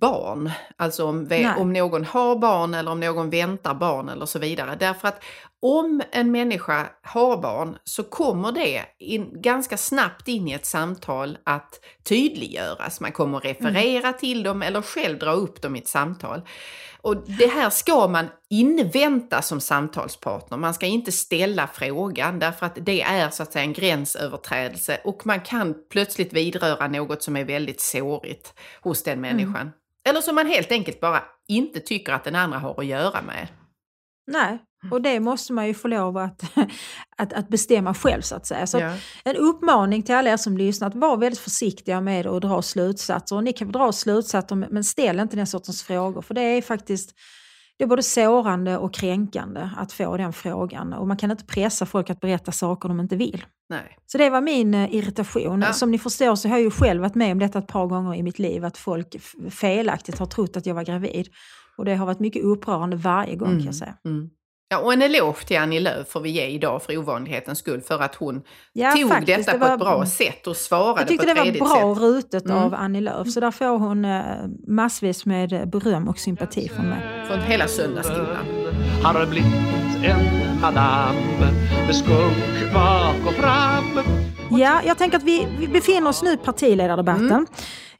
barn. 0.00 0.50
Alltså 0.76 1.04
om, 1.04 1.28
om 1.58 1.72
någon 1.72 2.04
har 2.04 2.36
barn 2.36 2.74
eller 2.74 2.90
om 2.90 3.00
någon 3.00 3.30
väntar 3.30 3.74
barn 3.74 4.08
eller 4.08 4.26
så 4.26 4.38
vidare. 4.38 4.76
Därför 4.80 5.08
att 5.08 5.22
om 5.62 6.02
en 6.12 6.32
människa 6.32 6.90
har 7.02 7.36
barn 7.36 7.78
så 7.84 8.02
kommer 8.02 8.52
det 8.52 8.84
in, 8.98 9.42
ganska 9.42 9.76
snabbt 9.76 10.28
in 10.28 10.48
i 10.48 10.52
ett 10.52 10.66
samtal 10.66 11.38
att 11.44 11.80
tydliggöras. 12.02 13.00
Man 13.00 13.12
kommer 13.12 13.40
referera 13.40 14.12
till 14.12 14.42
dem 14.42 14.62
eller 14.62 14.82
själv 14.82 15.18
dra 15.18 15.32
upp 15.32 15.62
dem 15.62 15.76
i 15.76 15.78
ett 15.78 15.88
samtal. 15.88 16.42
Och 17.02 17.16
det 17.16 17.46
här 17.46 17.70
ska 17.70 18.08
man 18.08 18.28
invänta 18.50 19.42
som 19.42 19.60
samtalspartner. 19.60 20.58
Man 20.58 20.74
ska 20.74 20.86
inte 20.86 21.12
ställa 21.12 21.66
frågan 21.66 22.38
därför 22.38 22.66
att 22.66 22.78
det 22.80 23.02
är 23.02 23.30
så 23.30 23.42
att 23.42 23.52
säga 23.52 23.64
en 23.64 23.72
gränsöverträdelse 23.72 25.00
och 25.04 25.26
man 25.26 25.40
kan 25.40 25.74
plötsligt 25.90 26.32
vidröra 26.32 26.88
något 26.88 27.22
som 27.22 27.36
är 27.36 27.44
väldigt 27.44 27.80
sårigt 27.80 28.54
hos 28.80 29.02
den 29.02 29.20
människan. 29.20 29.70
Eller 30.04 30.20
som 30.20 30.34
man 30.34 30.46
helt 30.46 30.72
enkelt 30.72 31.00
bara 31.00 31.22
inte 31.48 31.80
tycker 31.80 32.12
att 32.12 32.24
den 32.24 32.36
andra 32.36 32.58
har 32.58 32.80
att 32.80 32.86
göra 32.86 33.22
med. 33.22 33.48
Nej, 34.26 34.58
och 34.90 35.02
det 35.02 35.20
måste 35.20 35.52
man 35.52 35.66
ju 35.66 35.74
få 35.74 35.88
lov 35.88 36.16
att, 36.16 36.42
att, 37.16 37.32
att 37.32 37.48
bestämma 37.48 37.94
själv 37.94 38.22
så 38.22 38.34
att 38.34 38.46
säga. 38.46 38.66
Så 38.66 38.80
Ja. 38.80 38.94
En 39.24 39.36
uppmaning 39.36 40.02
till 40.02 40.14
alla 40.14 40.30
er 40.30 40.36
som 40.36 40.56
lyssnar 40.56 40.88
att 40.88 40.94
vara 40.94 41.16
väldigt 41.16 41.40
försiktiga 41.40 42.00
med 42.00 42.26
att 42.26 42.42
dra 42.42 42.62
slutsatser. 42.62 43.36
Och 43.36 43.44
ni 43.44 43.52
kan 43.52 43.72
dra 43.72 43.92
slutsatser 43.92 44.56
men 44.56 44.84
ställ 44.84 45.20
inte 45.20 45.36
den 45.36 45.46
sortens 45.46 45.82
frågor 45.82 46.22
för 46.22 46.34
det 46.34 46.42
är 46.42 46.62
faktiskt 46.62 47.14
det 47.80 47.84
är 47.84 47.88
både 47.88 48.02
sårande 48.02 48.78
och 48.78 48.94
kränkande 48.94 49.68
att 49.76 49.92
få 49.92 50.16
den 50.16 50.32
frågan 50.32 50.92
och 50.92 51.08
man 51.08 51.16
kan 51.16 51.30
inte 51.30 51.44
pressa 51.44 51.86
folk 51.86 52.10
att 52.10 52.20
berätta 52.20 52.52
saker 52.52 52.88
de 52.88 53.00
inte 53.00 53.16
vill. 53.16 53.44
Nej. 53.68 53.98
Så 54.06 54.18
det 54.18 54.30
var 54.30 54.40
min 54.40 54.74
eh, 54.74 54.94
irritation. 54.94 55.60
Ja. 55.60 55.72
Som 55.72 55.90
ni 55.90 55.98
förstår 55.98 56.34
så 56.34 56.48
har 56.48 56.56
jag 56.56 56.64
ju 56.64 56.70
själv 56.70 57.00
varit 57.00 57.14
med 57.14 57.32
om 57.32 57.38
detta 57.38 57.58
ett 57.58 57.66
par 57.66 57.86
gånger 57.86 58.14
i 58.14 58.22
mitt 58.22 58.38
liv 58.38 58.64
att 58.64 58.78
folk 58.78 59.16
felaktigt 59.50 60.18
har 60.18 60.26
trott 60.26 60.56
att 60.56 60.66
jag 60.66 60.74
var 60.74 60.82
gravid. 60.82 61.28
Och 61.76 61.84
det 61.84 61.94
har 61.94 62.06
varit 62.06 62.20
mycket 62.20 62.44
upprörande 62.44 62.96
varje 62.96 63.36
gång 63.36 63.48
kan 63.48 63.64
jag 63.64 63.74
säga. 63.74 63.94
Mm. 64.04 64.30
Ja, 64.72 64.78
och 64.78 64.92
en 64.92 65.02
eloge 65.02 65.44
till 65.46 65.58
Annie 65.58 65.80
Lööf 65.80 66.08
får 66.08 66.20
vi 66.20 66.30
ge 66.30 66.46
idag 66.46 66.82
för 66.82 66.96
ovanlighetens 66.96 67.58
skull 67.58 67.80
för 67.80 67.98
att 68.02 68.14
hon 68.14 68.42
Ja, 68.72 68.92
tog 68.92 69.08
faktiskt, 69.08 69.38
detta 69.38 69.52
det 69.52 69.58
på 69.58 69.64
var- 69.66 69.74
ett 69.74 69.80
bra 69.80 70.06
sätt 70.06 70.46
och 70.46 70.56
svarade 70.56 71.00
Jag 71.00 71.08
tyckte 71.08 71.26
på 71.26 71.26
det 71.26 71.32
ett 71.32 71.38
var 71.38 71.44
redigt 71.44 71.60
bra 71.62 71.94
sätt. 71.94 72.02
rutet 72.02 72.44
Mm. 72.44 72.56
av 72.56 72.74
Annie 72.74 73.00
Lööf 73.00 73.28
så 73.30 73.40
där 73.40 73.50
får 73.50 73.78
hon 73.78 74.04
eh, 74.04 74.22
massvis 74.66 75.26
med 75.26 75.70
beröm 75.70 76.08
och 76.08 76.18
sympati 76.18 76.68
från 76.68 76.88
mig. 76.88 77.24
Från 77.28 77.40
hela 77.40 77.68
söndagsskolan. 77.68 78.36
Har 79.02 79.26
blivit 79.26 79.52
en 80.04 80.60
madam 80.60 81.14
med 81.86 81.96
skunk 81.96 82.72
bak 82.74 83.16
och 83.26 83.32
fram 83.34 84.00
Ja, 84.50 84.80
jag 84.86 84.98
tänker 84.98 85.16
att 85.16 85.22
vi, 85.24 85.46
vi 85.58 85.68
befinner 85.68 86.08
oss 86.08 86.22
nu 86.22 86.32
i 86.32 86.36
partiledardebatten. 86.36 87.26
Mm. 87.30 87.46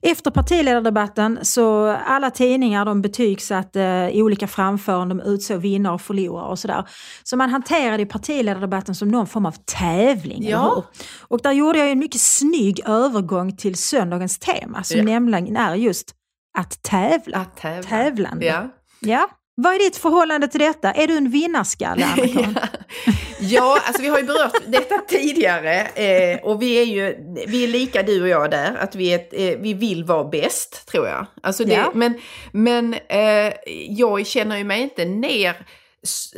Efter 0.03 0.31
partiledardebatten 0.31 1.39
så 1.43 1.87
alla 1.87 2.31
tidningar 2.31 2.85
de 2.85 3.03
betygsatte 3.03 4.11
i 4.13 4.23
olika 4.23 4.47
framföranden, 4.49 5.19
de 5.19 5.25
utsåg 5.25 5.61
vinnare 5.61 5.95
och 5.95 6.01
förlorare 6.01 6.49
och 6.51 6.59
sådär. 6.59 6.89
Så 7.23 7.37
man 7.37 7.51
hanterade 7.51 8.07
partiledardebatten 8.07 8.95
som 8.95 9.09
någon 9.09 9.27
form 9.27 9.47
av 9.47 9.55
tävling, 9.65 10.49
Ja. 10.49 10.85
Och 11.21 11.41
där 11.43 11.53
gjorde 11.53 11.79
jag 11.79 11.91
en 11.91 11.99
mycket 11.99 12.21
snygg 12.21 12.81
övergång 12.87 13.57
till 13.57 13.75
söndagens 13.75 14.39
tema 14.39 14.83
som 14.83 14.99
Ja. 14.99 15.05
nämligen 15.05 15.57
är 15.57 15.75
just 15.75 16.15
att 16.59 16.83
tävla. 16.83 17.37
Att 17.39 17.57
tävla. 17.57 17.83
Tävlande. 17.83 18.47
Ja. 18.47 18.69
Ja. 19.01 19.29
Vad 19.63 19.75
är 19.75 19.79
ditt 19.79 19.97
förhållande 19.97 20.49
till 20.49 20.61
detta? 20.61 20.93
Är 20.93 21.07
du 21.07 21.17
en 21.17 21.31
vinnarskalle, 21.31 22.05
Anna-Karin? 22.05 22.59
ja, 23.41 23.79
alltså 23.87 24.03
vi 24.03 24.09
har 24.09 24.19
ju 24.19 24.25
berört 24.25 24.63
detta 24.67 24.99
tidigare 24.99 25.81
eh, 25.81 26.39
och 26.43 26.63
vi 26.63 26.75
är 26.75 26.85
ju 26.85 27.17
vi 27.47 27.65
är 27.65 27.69
lika 27.69 28.03
du 28.03 28.23
och 28.23 28.29
jag 28.29 28.51
där, 28.51 28.75
att 28.75 28.95
vi, 28.95 29.13
är 29.13 29.17
ett, 29.17 29.33
eh, 29.33 29.61
vi 29.61 29.75
vill 29.75 30.05
vara 30.05 30.25
bäst 30.25 30.87
tror 30.87 31.09
jag. 31.09 31.27
Alltså 31.43 31.65
det, 31.65 31.73
Ja. 31.73 31.91
Men, 31.95 32.21
men 32.53 32.95
eh, 32.95 33.53
jag 33.89 34.27
känner 34.27 34.57
ju 34.57 34.65
mig 34.65 34.83
inte 34.83 35.05
ner 35.05 35.57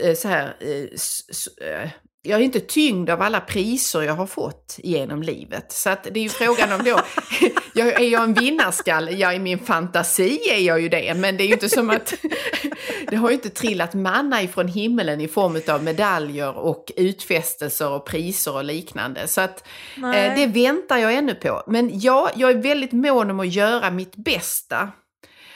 eh, 0.05 0.15
så 0.15 0.29
här, 0.29 0.57
eh, 0.61 1.69
eh, 1.69 1.89
jag 2.25 2.41
är 2.41 2.45
inte 2.45 2.61
tyngd 2.61 3.11
av 3.11 3.23
alla 3.23 3.41
priser 3.41 4.03
jag 4.03 4.15
har 4.15 4.27
fått 4.27 4.79
genom 4.83 5.23
livet. 5.23 5.73
Så 5.73 5.91
att 5.91 6.05
det 6.05 6.21
är 6.21 6.23
ju 6.23 6.29
frågan 6.29 6.73
om 6.73 6.85
då, 6.85 7.01
jag, 7.75 7.89
är 7.89 8.09
jag 8.09 8.23
en 8.23 8.35
vinnarskalle? 8.35 9.11
Ja, 9.11 9.33
i 9.33 9.39
min 9.39 9.59
fantasi 9.59 10.41
är 10.51 10.59
jag 10.59 10.81
ju 10.81 10.89
det, 10.89 11.15
men 11.17 11.37
det 11.37 11.45
är 11.45 11.47
ju 11.47 11.53
inte 11.53 11.69
som 11.69 11.91
att 11.91 12.15
det 13.11 13.17
har 13.17 13.29
ju 13.29 13.35
inte 13.35 13.51
trillat 13.51 13.95
manna 13.95 14.43
ifrån 14.43 14.69
himmelen 14.69 15.21
i 15.21 15.29
form 15.29 15.61
av 15.69 15.83
medaljer 15.83 16.59
och 16.59 16.93
utfästelser 16.97 17.91
och 17.91 18.07
priser 18.07 18.55
och 18.55 18.65
liknande. 18.65 19.29
Så 19.29 19.41
att 19.41 19.67
eh, 19.97 20.03
Nej. 20.03 20.33
det 20.37 20.47
väntar 20.47 20.97
jag 20.97 21.15
ännu 21.15 21.35
på. 21.35 21.63
Men 21.67 22.01
ja, 22.01 22.31
jag 22.35 22.51
är 22.51 22.63
väldigt 22.63 22.93
mån 22.93 23.31
om 23.31 23.41
att 23.41 23.53
göra 23.53 23.91
mitt 23.91 24.17
bästa. 24.17 24.89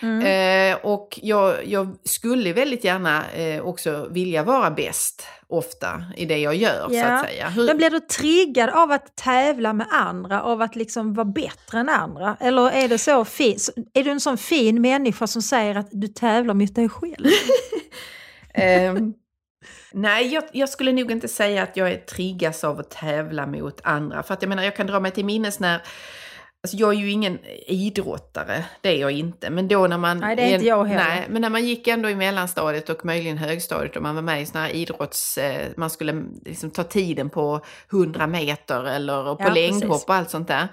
Mm. 0.01 0.73
Eh, 0.73 0.79
och 0.83 1.19
jag, 1.23 1.67
jag 1.67 1.97
skulle 2.05 2.53
väldigt 2.53 2.85
gärna 2.85 3.31
eh, 3.31 3.61
också 3.67 4.09
vilja 4.11 4.43
vara 4.43 4.71
bäst 4.71 5.27
ofta 5.49 6.05
i 6.17 6.25
det 6.27 6.39
jag 6.39 6.55
gör 6.55 6.89
så 6.89 6.95
Ja. 6.95 7.05
att 7.07 7.27
säga. 7.27 7.49
Hur, 7.49 7.67
Men 7.67 7.77
blir 7.77 7.91
du 7.91 8.01
triggad 8.01 8.71
av 8.71 8.91
att 8.93 9.17
tävla 9.17 9.73
med 9.73 9.87
andra, 9.91 10.43
av 10.43 10.63
att 10.63 10.77
liksom 10.77 11.15
vara 11.15 11.25
bättre 11.25 11.79
än 11.79 11.89
andra? 11.89 12.37
Eller 12.41 12.71
är, 12.71 12.89
det 12.89 12.99
så 12.99 13.25
fin, 13.25 13.57
är 13.95 14.05
du 14.05 14.11
en 14.11 14.21
sån 14.21 14.39
fin 14.39 14.81
människa 14.81 15.27
som 15.27 15.43
säger 15.43 15.75
att 15.75 15.89
du 15.91 16.09
tävlar 16.09 16.55
mot 16.55 16.75
dig 16.75 16.89
själv? 16.89 17.27
Ehm, 18.59 19.15
nej, 19.93 20.35
jag, 20.35 20.45
jag 20.53 20.69
skulle 20.69 20.93
nog 20.93 21.11
inte 21.11 21.29
säga 21.29 21.63
att 21.63 21.77
jag 21.77 21.91
är 21.91 21.97
triggas 21.99 22.65
av 22.65 22.79
att 22.81 22.91
tävla 22.91 23.47
mot 23.47 23.81
andra. 23.83 24.23
För 24.23 24.35
att 24.35 24.43
jag 24.43 24.49
menar, 24.49 24.63
jag 24.63 24.77
kan 24.77 24.87
dra 24.87 25.01
mig 25.01 25.11
till 25.11 25.25
minnes 25.25 25.61
när 25.61 25.83
Alltså 26.67 26.77
jag 26.77 26.95
är 26.95 26.99
ju 26.99 27.11
ingen 27.11 27.39
idrottare, 27.67 28.65
det 28.81 28.89
är 28.89 29.01
jag 29.01 29.11
inte. 29.11 29.51
Men 29.51 29.69
då 29.69 29.87
när 29.87 29.99
man... 29.99 30.19
Nej, 30.19 30.37
det 30.37 30.43
är 30.43 30.55
inte 30.55 30.67
jag 30.67 30.85
heller. 30.85 31.05
Nej, 31.05 31.27
men 31.29 31.43
när 31.43 31.51
man 31.51 31.65
gick 31.65 31.89
ändå 31.89 32.11
i 32.11 32.15
mellanstadiet 32.15 32.89
och 32.89 33.05
möjligen 33.05 33.39
högstadiet 33.39 33.97
och 33.97 34.03
man 34.03 34.15
var 34.15 34.23
med 34.23 34.43
i 34.43 34.47
såna 34.47 34.65
här 34.65 34.71
idrotts... 34.71 35.39
Eh, 35.39 35.69
man 35.77 35.91
skulle 35.91 36.23
liksom 36.45 36.71
ta 36.71 36.85
tiden 36.85 37.31
på 37.31 37.61
100 37.93 38.27
meter 38.27 38.85
eller 38.85 39.35
på 39.35 39.43
Ja, 39.43 39.55
längdhopp 39.55 39.91
precis. 39.91 40.05
och 40.05 40.15
allt 40.15 40.31
sånt 40.31 40.49
där. 40.49 40.69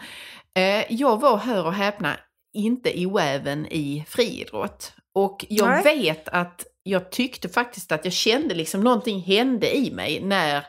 Eh, 0.56 0.86
jag 0.90 1.22
var, 1.22 1.38
hör 1.38 1.66
och 1.66 1.74
häpna, 1.74 2.18
inte 2.54 3.06
oäven 3.06 3.66
i 3.66 4.06
friidrott. 4.08 4.94
Och 5.16 5.46
jag 5.50 5.70
Nej. 5.70 5.84
vet 5.84 6.30
att 6.30 6.66
jag 6.84 7.12
tyckte 7.12 7.50
faktiskt 7.50 7.92
att 7.92 8.06
jag 8.06 8.14
kände 8.14 8.56
liksom 8.56 8.82
någonting 8.82 9.22
hände 9.22 9.78
i 9.78 9.92
mig 9.92 10.22
när 10.24 10.66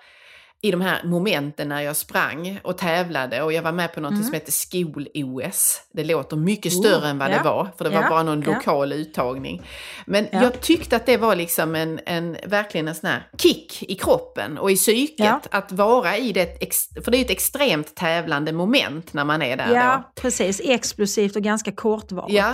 i 0.64 0.70
de 0.70 0.80
här 0.80 1.00
momenten 1.04 1.68
när 1.68 1.80
jag 1.82 1.96
sprang 1.96 2.60
och 2.62 2.78
tävlade 2.78 3.42
och 3.42 3.52
jag 3.52 3.62
var 3.62 3.72
med 3.72 3.94
på 3.94 4.00
något 4.00 4.24
som 4.24 4.32
heter 4.32 4.52
skol-OS. 4.52 5.80
Det 5.92 6.04
låter 6.04 6.36
mycket 6.36 6.72
Mm. 6.72 6.84
Oh, 6.84 6.90
större 6.90 7.08
än 7.08 7.18
vad 7.18 7.30
ja. 7.30 7.36
det 7.38 7.44
var, 7.44 7.68
för 7.78 7.84
det 7.84 7.90
var 7.90 8.02
Ja, 8.02 8.08
bara 8.10 8.22
någon 8.22 8.42
ja. 8.42 8.54
lokal 8.54 8.92
uttagning. 8.92 9.62
Men 10.06 10.26
Ja. 10.32 10.42
jag 10.42 10.60
tyckte 10.60 10.96
att 10.96 11.06
det 11.06 11.16
var 11.16 11.36
liksom 11.36 11.74
en, 11.74 12.00
en, 12.06 12.36
verkligen 12.46 12.88
en 12.88 12.94
sån 12.94 13.10
här 13.10 13.26
kick 13.38 13.82
i 13.82 13.94
kroppen 13.94 14.58
och 14.58 14.70
i 14.70 14.76
psyket 14.76 15.26
Ja. 15.26 15.40
att 15.50 15.72
vara 15.72 16.16
i 16.16 16.32
det, 16.32 16.58
för 17.04 17.10
det 17.10 17.16
är 17.16 17.18
ju 17.18 17.24
ett 17.24 17.30
extremt 17.30 17.94
tävlande 17.94 18.52
moment 18.52 19.12
när 19.12 19.24
man 19.24 19.42
är 19.42 19.56
där 19.56 19.68
då. 19.68 19.74
Ja, 19.74 20.12
precis. 20.14 20.60
Explosivt 20.64 21.36
och 21.36 21.42
ganska 21.42 21.72
kortvarigt. 21.72 22.34
Ja, 22.34 22.52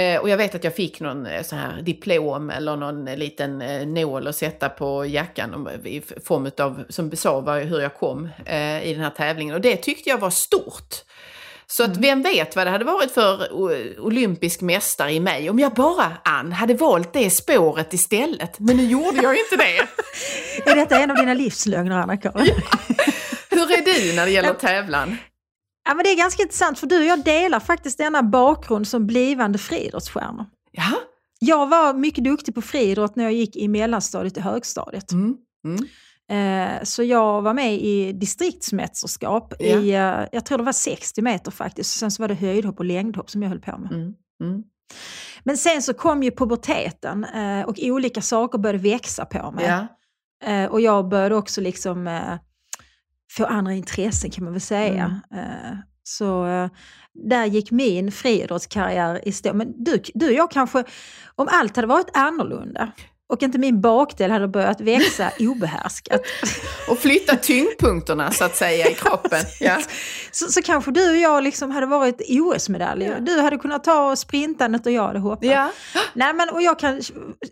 eh, 0.00 0.20
och 0.20 0.28
jag 0.28 0.36
vet 0.36 0.54
att 0.54 0.64
jag 0.64 0.74
fick 0.74 1.00
någon 1.00 1.26
eh, 1.26 1.42
så 1.42 1.56
här 1.56 1.82
diplom 1.82 2.50
eller 2.50 2.76
någon 2.76 3.08
eh, 3.08 3.16
liten 3.16 3.58
nål 3.94 4.26
att 4.26 4.36
sätta 4.36 4.68
på 4.68 5.06
jackan 5.06 5.68
i 5.84 6.02
form 6.24 6.50
av, 6.58 6.84
som 6.88 7.16
sa 7.16 7.39
vad, 7.40 7.62
hur 7.62 7.80
jag 7.80 7.94
kom 7.94 8.28
eh, 8.46 8.82
i 8.88 8.94
den 8.94 9.02
här 9.02 9.10
tävlingen. 9.10 9.54
Och 9.54 9.60
det 9.60 9.76
tyckte 9.76 10.10
jag 10.10 10.18
var 10.18 10.30
stort. 10.30 10.94
Så 11.66 11.84
att 11.84 11.96
vem 11.96 12.22
vet 12.22 12.56
vad 12.56 12.66
det 12.66 12.70
hade 12.70 12.84
varit 12.84 13.10
för 13.10 13.52
olympisk 14.00 14.60
mästare 14.60 15.12
i 15.12 15.20
mig 15.20 15.50
om 15.50 15.58
jag 15.58 15.74
bara, 15.74 16.12
Ann, 16.24 16.52
hade 16.52 16.74
valt 16.74 17.12
det 17.12 17.30
spåret 17.30 17.92
istället. 17.94 18.58
Men 18.58 18.76
nu 18.76 18.84
gjorde 18.84 19.22
jag 19.22 19.36
inte 19.36 19.56
det. 19.56 19.88
Är 20.70 20.76
detta 20.76 20.98
en 20.98 21.10
av 21.10 21.16
dina 21.16 21.34
livslögner, 21.34 21.96
Anna-Karin? 21.96 22.54
Hur 23.50 23.72
är 23.72 23.84
du 23.84 24.16
när 24.16 24.26
det 24.26 24.32
gäller 24.32 24.54
tävlan? 24.54 25.16
Ja, 25.88 25.94
men 25.94 26.04
det 26.04 26.10
är 26.10 26.16
ganska 26.16 26.42
intressant 26.42 26.78
för 26.78 26.86
du 26.86 26.98
och 26.98 27.04
jag 27.04 27.24
delar 27.24 27.60
faktiskt 27.60 27.98
denna 27.98 28.22
bakgrund 28.22 28.88
som 28.88 29.06
blivande 29.06 29.58
friidrottsstjärnor. 29.58 30.46
Ja. 30.72 30.92
Jag 31.38 31.66
var 31.68 31.94
mycket 31.94 32.24
duktig 32.24 32.54
på 32.54 32.62
friidrott 32.62 33.16
när 33.16 33.24
jag 33.24 33.32
gick 33.32 33.56
i 33.56 33.68
mellanstadiet 33.68 34.36
och 34.36 34.42
högstadiet. 34.42 35.12
Mm. 35.12 35.36
Mm. 35.64 35.88
Eh, 36.30 36.82
Så 36.82 37.02
jag 37.02 37.42
var 37.42 37.54
med 37.54 37.74
i 37.74 38.12
distriktsmästerskap 38.12 39.54
Ja. 39.58 39.64
i, 39.78 39.90
eh, 39.94 40.28
jag 40.32 40.44
tror 40.44 40.58
det 40.58 40.64
var 40.64 40.72
60 40.72 41.22
meter 41.22 41.50
faktiskt. 41.50 41.98
Sen 41.98 42.10
så 42.10 42.22
var 42.22 42.28
det 42.28 42.34
höjdhopp 42.34 42.78
och 42.78 42.84
längdhopp 42.84 43.30
som 43.30 43.42
jag 43.42 43.48
höll 43.48 43.60
på 43.60 43.78
med. 43.78 43.92
Mm. 43.92 44.14
Mm. 44.42 44.62
Men 45.44 45.56
sen 45.56 45.82
så 45.82 45.94
kom 45.94 46.22
ju 46.22 46.30
puberteten 46.30 47.24
eh, 47.24 47.62
och 47.62 47.78
olika 47.82 48.22
saker 48.22 48.58
började 48.58 48.78
växa 48.78 49.24
på 49.24 49.50
mig. 49.50 49.64
Ja. 49.64 49.86
Och 50.70 50.80
jag 50.80 51.08
började 51.08 51.34
också 51.36 51.60
liksom 51.60 52.20
få 53.32 53.44
andra 53.44 53.72
intressen 53.72 54.30
kan 54.30 54.44
man 54.44 54.52
väl 54.52 54.60
säga. 54.60 55.20
Mm. 55.32 55.76
Så 56.02 56.44
där 57.12 57.44
gick 57.46 57.70
min 57.70 58.12
friidrottskarriär 58.12 59.28
i 59.28 59.32
stå. 59.32 59.54
Men 59.54 59.84
du, 59.84 60.02
du 60.14 60.26
och 60.26 60.32
jag 60.32 60.50
kanske, 60.50 60.84
om 61.34 61.48
allt 61.50 61.76
hade 61.76 61.88
varit 61.88 62.10
annorlunda, 62.16 62.92
och 63.30 63.42
inte 63.42 63.58
min 63.58 63.80
bakdel 63.80 64.30
hade 64.30 64.48
börjat 64.48 64.80
växa 64.80 65.30
obehärskat. 65.38 66.20
och 66.88 66.98
flytta 66.98 67.36
tyngdpunkterna 67.36 68.30
så 68.30 68.44
att 68.44 68.56
säga 68.56 68.90
i 68.90 68.94
kroppen. 68.94 69.40
Ja. 69.60 69.78
Så, 70.30 70.46
så 70.46 70.62
kanske 70.62 70.90
du 70.90 71.10
och 71.10 71.16
jag 71.16 71.42
liksom 71.42 71.70
hade 71.70 71.86
varit 71.86 72.20
OS-medaljer. 72.28 73.10
Ja. 73.10 73.20
Du 73.20 73.40
hade 73.40 73.58
kunnat 73.58 73.84
ta 73.84 74.16
sprintandet 74.16 74.86
och 74.86 74.92
jag 74.92 75.06
hade 75.06 75.18
hoppat. 75.18 75.44
Ja. 75.44 75.70
Nej, 76.14 76.34
men, 76.34 76.48
och 76.48 76.62
jag 76.62 76.78
kan 76.78 77.00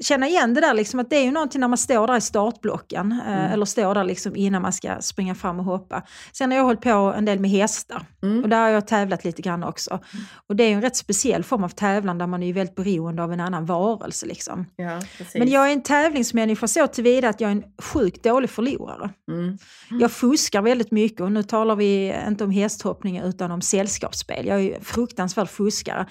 känna 0.01 0.29
igen 0.29 0.55
det 0.55 0.61
där 0.61 0.75
liksom, 0.75 1.01
att 1.01 1.11
det 1.11 1.17
är 1.17 1.25
ju 1.25 1.31
någonting 1.31 1.61
när 1.61 1.69
man 1.69 1.79
står 1.79 2.07
där 2.07 2.17
i 2.17 2.21
startblocken. 2.21 3.13
Eh, 3.13 3.39
mm. 3.39 3.53
eller 3.53 3.67
står 3.67 3.95
där 3.95 4.05
liksom 4.05 4.37
innan 4.37 4.63
man 4.63 4.73
ska 4.73 5.01
springa 5.01 5.35
fram 5.35 5.59
och 5.59 5.65
hoppa. 5.65 6.03
Sen 6.33 6.51
har 6.51 6.59
jag 6.59 6.65
hållit 6.65 6.81
på 6.81 7.15
en 7.17 7.25
del 7.25 7.41
med 7.41 7.51
hästar. 7.51 8.07
Mm. 8.23 8.43
Och 8.43 8.49
där 8.49 8.61
har 8.61 8.69
jag 8.69 8.87
tävlat 8.87 9.25
lite 9.25 9.43
grann 9.43 9.65
också. 9.65 9.91
Mm. 9.91 10.25
Och 10.49 10.57
det 10.57 10.65
är 10.65 10.69
ju 10.69 10.75
en 10.75 10.83
rätt 10.83 10.97
speciell 10.97 11.45
form 11.45 11.65
av 11.65 11.69
tävlan 11.69 12.19
där 12.19 12.27
man 12.27 12.43
är 12.43 12.53
väldigt 12.53 12.77
beroende 12.77 13.23
av 13.23 13.33
en 13.33 13.41
annan 13.41 13.67
varelse. 13.67 14.27
Liksom. 14.27 14.67
Ja, 14.77 15.01
men 15.35 15.49
jag 15.49 15.68
är 15.69 15.73
en 15.73 15.83
tävlingsmänniska 15.83 16.69
så 16.69 16.87
tillvida 16.87 17.29
att 17.29 17.41
jag 17.41 17.51
är 17.51 17.53
en 17.53 17.65
sjukt 17.83 18.23
dålig 18.23 18.51
förlorare. 18.51 19.11
Mm. 19.29 19.41
Mm. 19.45 19.59
Jag 20.01 20.13
fuskar 20.13 20.63
väldigt 20.63 20.91
mycket 20.91 21.21
och 21.21 21.33
nu 21.33 21.43
talar 21.43 21.77
vi 21.77 22.15
inte 22.29 22.45
om 22.45 22.51
hästhoppning 22.51 23.19
utan 23.19 23.51
om 23.51 23.61
sällskapsspel. 23.61 24.47
Jag 24.47 24.61
är 24.61 24.81
fruktansvärd 24.81 25.49
fuskare. 25.49 26.07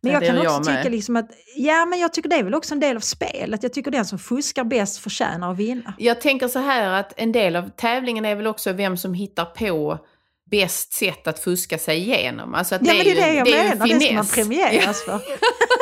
Men 0.00 0.12
jag 0.12 0.26
kan 0.26 0.38
också 0.38 0.50
jag 0.50 0.64
tycka 0.64 0.88
liksom 0.88 1.16
att, 1.16 1.30
ja 1.56 1.86
men 1.86 1.98
jag 1.98 2.12
tycker 2.12 2.28
det 2.28 2.36
är 2.36 2.42
väl 2.42 2.54
också 2.54 2.74
en 2.74 2.80
del 2.80 2.96
av 2.96 3.00
spelet. 3.00 3.62
Jag 3.62 3.72
tycker 3.72 3.90
den 3.90 4.04
som 4.04 4.18
fuskar 4.18 4.64
bäst 4.64 4.98
förtjänar 4.98 5.52
att 5.52 5.58
vinna. 5.58 5.94
Jag 5.98 6.20
tänker 6.20 6.48
så 6.48 6.58
här 6.58 7.00
att 7.00 7.12
en 7.16 7.32
del 7.32 7.56
av 7.56 7.70
tävlingen 7.76 8.24
är 8.24 8.34
väl 8.34 8.46
också 8.46 8.72
vem 8.72 8.96
som 8.96 9.14
hittar 9.14 9.44
på 9.44 9.98
bäst 10.50 10.92
sätt 10.92 11.26
att 11.26 11.38
fuska 11.38 11.78
sig 11.78 11.98
igenom. 11.98 12.54
Alltså 12.54 12.74
att 12.74 12.86
ja, 12.86 12.92
det 12.92 12.98
men 12.98 13.06
det 13.06 13.22
är 13.22 13.26
det 13.26 13.34
jag 13.34 13.46
det 13.46 13.50
menar, 13.50 13.86
det 13.86 14.00
ska 14.00 14.14
man 14.14 14.26
premieras 14.26 15.04
för. 15.04 15.20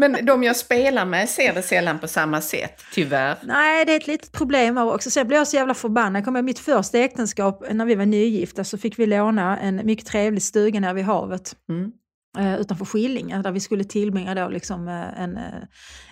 Men 0.00 0.26
de 0.26 0.42
jag 0.42 0.56
spelar 0.56 1.04
med 1.04 1.28
ser 1.28 1.54
det 1.54 1.62
sällan 1.62 1.98
på 1.98 2.08
samma 2.08 2.40
sätt, 2.40 2.82
tyvärr. 2.94 3.36
Nej, 3.42 3.84
det 3.84 3.92
är 3.92 3.96
ett 3.96 4.06
litet 4.06 4.32
problem 4.32 4.78
också. 4.78 5.10
Sen 5.10 5.28
blev 5.28 5.38
jag 5.38 5.48
så 5.48 5.56
jävla 5.56 5.74
förbannad. 5.74 6.24
Kommer 6.24 6.42
mitt 6.42 6.58
första 6.58 6.98
äktenskap, 6.98 7.64
när 7.70 7.84
vi 7.84 7.94
var 7.94 8.06
nygifta, 8.06 8.64
så 8.64 8.78
fick 8.78 8.98
vi 8.98 9.06
låna 9.06 9.58
en 9.58 9.80
mycket 9.84 10.06
trevlig 10.06 10.42
stuga 10.42 10.80
nere 10.80 10.92
vid 10.92 11.04
havet. 11.04 11.56
Mm 11.68 11.92
utanför 12.38 12.84
Skillinge 12.84 13.42
där 13.42 13.52
vi 13.52 13.60
skulle 13.60 13.84
tillbringa 13.84 14.34
då 14.34 14.48
liksom, 14.48 14.88
eh, 14.88 15.22
en, 15.22 15.36
eh, 15.36 15.44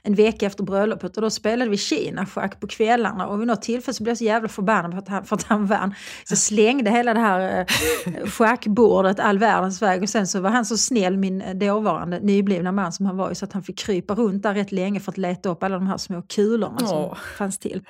en 0.03 0.15
vecka 0.15 0.47
efter 0.47 0.65
bröllopet. 0.65 1.17
Och 1.17 1.23
då 1.23 1.31
spelade 1.31 1.71
vi 1.71 1.77
Kina-schack 1.77 2.61
på 2.61 2.67
kvällarna 2.67 3.27
och 3.27 3.41
vid 3.41 3.47
något 3.47 3.63
tillfälle 3.63 3.95
så 3.95 4.03
blev 4.03 4.11
jag 4.11 4.19
så 4.19 4.25
jävla 4.25 4.49
förbannad 4.49 4.93
för 4.93 4.99
att 4.99 5.09
han, 5.09 5.25
för 5.25 5.37
att 5.37 5.43
han 5.43 5.67
vann. 5.67 5.95
Så 6.25 6.33
jag 6.33 6.39
slängde 6.39 6.91
hela 6.91 7.15
det 7.15 7.21
här 7.21 7.67
eh, 8.07 8.27
schackbordet 8.27 9.21
all 9.21 9.39
världens 9.39 9.83
väg 9.83 10.03
och 10.03 10.09
sen 10.09 10.27
så 10.27 10.41
var 10.41 10.51
han 10.51 10.65
så 10.65 10.77
snäll, 10.77 11.17
min 11.17 11.59
dåvarande 11.59 12.21
nyblivna 12.21 12.73
man 12.73 12.93
som 12.93 13.07
han 13.07 13.17
var 13.17 13.35
så 13.35 13.45
att 13.45 13.53
han 13.53 13.63
fick 13.63 13.79
krypa 13.79 14.15
runt 14.15 14.43
där 14.43 14.55
rätt 14.55 14.73
länge 14.73 15.01
för 15.01 15.13
att 15.13 15.19
leta 15.19 15.49
upp 15.49 15.63
alla 15.63 15.75
de 15.75 15.87
här 15.87 15.97
små 15.97 16.23
kulorna 16.23 16.79
som 16.79 16.99
oh. 16.99 17.15
fanns 17.39 17.59
till. 17.59 17.85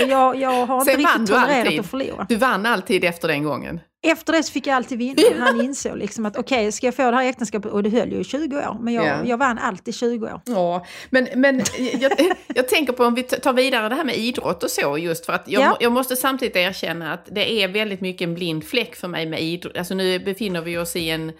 Så 0.00 0.06
jag, 0.08 0.36
jag 0.36 0.66
har 0.66 0.80
inte 0.80 0.96
riktigt 0.96 1.26
tolererat 1.26 1.80
att 1.80 1.86
förlora. 1.86 2.26
Du 2.28 2.36
vann 2.36 2.66
alltid 2.66 3.04
efter 3.04 3.28
den 3.28 3.44
gången? 3.44 3.80
Efter 4.04 4.32
det 4.32 4.42
så 4.42 4.52
fick 4.52 4.66
jag 4.66 4.76
alltid 4.76 4.98
vinna. 4.98 5.44
Han 5.44 5.60
insåg 5.60 5.98
liksom 5.98 6.26
att 6.26 6.36
okej, 6.36 6.58
okay, 6.58 6.72
ska 6.72 6.86
jag 6.86 6.94
få 6.94 7.10
det 7.10 7.16
här 7.16 7.28
äktenskapet, 7.28 7.72
och 7.72 7.82
det 7.82 7.90
höll 7.90 8.12
ju 8.12 8.20
i 8.20 8.24
20 8.24 8.56
år, 8.56 8.76
men 8.80 8.94
jag, 8.94 9.04
yeah. 9.04 9.28
jag 9.28 9.36
vann 9.36 9.58
alltid 9.58 9.94
20 9.94 10.26
år. 10.26 10.40
Ja, 10.44 10.86
men, 11.10 11.28
men 11.34 11.62
jag, 12.00 12.12
jag 12.54 12.68
tänker 12.68 12.92
på 12.92 13.04
om 13.04 13.14
vi 13.14 13.22
tar 13.22 13.52
vidare 13.52 13.88
det 13.88 13.94
här 13.94 14.04
med 14.04 14.16
idrott 14.16 14.62
och 14.62 14.70
så, 14.70 14.98
just 14.98 15.26
för 15.26 15.32
att 15.32 15.48
jag, 15.48 15.62
ja. 15.62 15.76
jag 15.80 15.92
måste 15.92 16.16
samtidigt 16.16 16.56
erkänna 16.56 17.12
att 17.12 17.28
det 17.30 17.62
är 17.62 17.68
väldigt 17.68 18.00
mycket 18.00 18.26
en 18.26 18.34
blind 18.34 18.64
fläck 18.64 18.96
för 18.96 19.08
mig 19.08 19.26
med 19.26 19.42
idrott. 19.42 19.76
Alltså 19.76 19.94
nu 19.94 20.18
befinner 20.18 20.60
vi 20.60 20.78
oss 20.78 20.96
i 20.96 21.10
en 21.10 21.32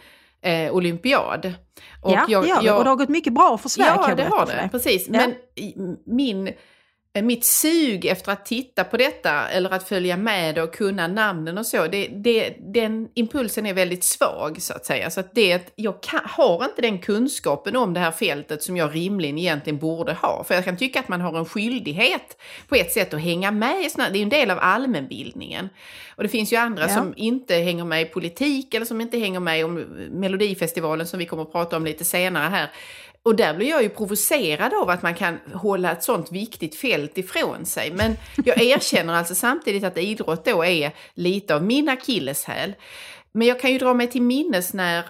eh, 0.43 0.75
olympiad. 0.75 1.53
Och 2.03 2.13
ja, 2.13 2.25
jag, 2.29 2.47
jag, 2.47 2.79
och 2.79 2.85
det 2.85 2.91
har 2.91 2.97
gått 2.97 3.09
mycket 3.09 3.33
bra 3.33 3.59
för 3.59 3.69
Sverige. 3.69 3.91
Ja, 3.97 4.15
det 4.15 4.25
har 4.25 4.47
det, 4.47 4.69
precis. 4.73 5.09
Ja. 5.09 5.21
Men 5.21 5.35
min 6.07 6.53
mitt 7.23 7.45
sug 7.45 8.07
efter 8.07 8.33
att 8.33 8.47
titta 8.47 8.85
på 8.85 8.97
detta 8.97 9.49
eller 9.49 9.71
att 9.71 9.89
följa 9.89 10.17
med 10.17 10.59
och 10.59 10.75
kunna 10.75 11.07
namnen 11.07 11.59
och 11.59 11.67
så, 11.67 11.87
det, 11.87 12.07
det, 12.07 12.57
den 12.61 13.09
impulsen 13.15 13.67
är 13.67 13.75
väldigt 13.75 14.05
svag 14.05 14.63
så 14.63 14.75
att 14.75 14.87
säga. 14.87 15.11
Så 15.11 15.21
att 15.21 15.35
det, 15.35 15.73
jag 15.77 16.03
kan, 16.03 16.21
har 16.25 16.65
inte 16.65 16.83
den 16.83 16.99
kunskapen 16.99 17.77
om 17.77 17.95
det 17.95 18.01
här 18.01 18.11
fältet 18.11 18.63
som 18.63 18.77
jag 18.77 18.95
rimligen 18.95 19.39
egentligen 19.39 19.79
borde 19.79 20.13
ha. 20.13 20.45
För 20.45 20.55
jag 20.55 20.65
kan 20.65 20.77
tycka 20.77 21.01
att 21.01 21.09
man 21.09 21.21
har 21.21 21.39
en 21.39 21.45
skyldighet 21.45 22.37
på 22.69 22.75
ett 22.75 22.93
sätt 22.93 23.15
att 23.15 23.21
hänga 23.21 23.51
med 23.51 23.85
i 23.87 23.91
såna, 23.91 24.11
det 24.11 24.17
är 24.17 24.21
ju 24.21 24.23
en 24.23 24.29
del 24.29 24.51
av 24.51 24.59
allmänbildningen. 24.61 25.69
Och 26.17 26.23
det 26.23 26.29
finns 26.29 26.53
ju 26.53 26.57
andra 26.57 26.83
ja. 26.83 26.89
som 26.89 27.15
inte 27.17 27.55
hänger 27.55 27.85
med 27.85 28.03
i 28.03 28.05
politik 28.05 28.75
eller 28.75 28.87
som 28.87 29.01
inte 29.01 29.19
hänger 29.19 29.41
med 29.41 29.65
om 29.65 29.75
Melodifestivalen 30.11 31.07
som 31.07 31.19
vi 31.19 31.27
kommer 31.27 31.43
att 31.43 31.53
prata 31.53 31.77
om 31.77 31.85
lite 31.85 32.05
senare 32.05 32.49
här. 32.49 32.71
Och 33.25 33.37
där 33.37 33.55
blir 33.55 33.69
jag 33.69 33.83
ju 33.83 33.89
provocerad 33.89 34.75
av 34.75 34.91
att 34.91 35.03
man 35.03 35.15
kan 35.15 35.39
hålla 35.53 35.93
ett 35.93 36.03
sånt 36.03 36.33
viktigt 36.33 36.77
fält 36.77 37.19
ifrån 37.19 37.67
sig. 37.67 37.93
Men 37.93 38.17
jag 38.45 38.63
erkänner 38.63 39.15
alltså 39.15 39.35
samtidigt 39.35 39.85
att 39.85 39.99
idrott 39.99 40.45
då 40.45 40.65
är 40.65 40.93
lite 41.15 41.55
av 41.55 41.63
min 41.63 41.89
akilleshäl. 41.89 42.75
Men 43.33 43.47
jag 43.47 43.61
kan 43.61 43.73
ju 43.73 43.79
dra 43.79 43.95
mig 43.95 44.11
till 44.11 44.23
minnes 44.23 44.75
när, 44.75 45.05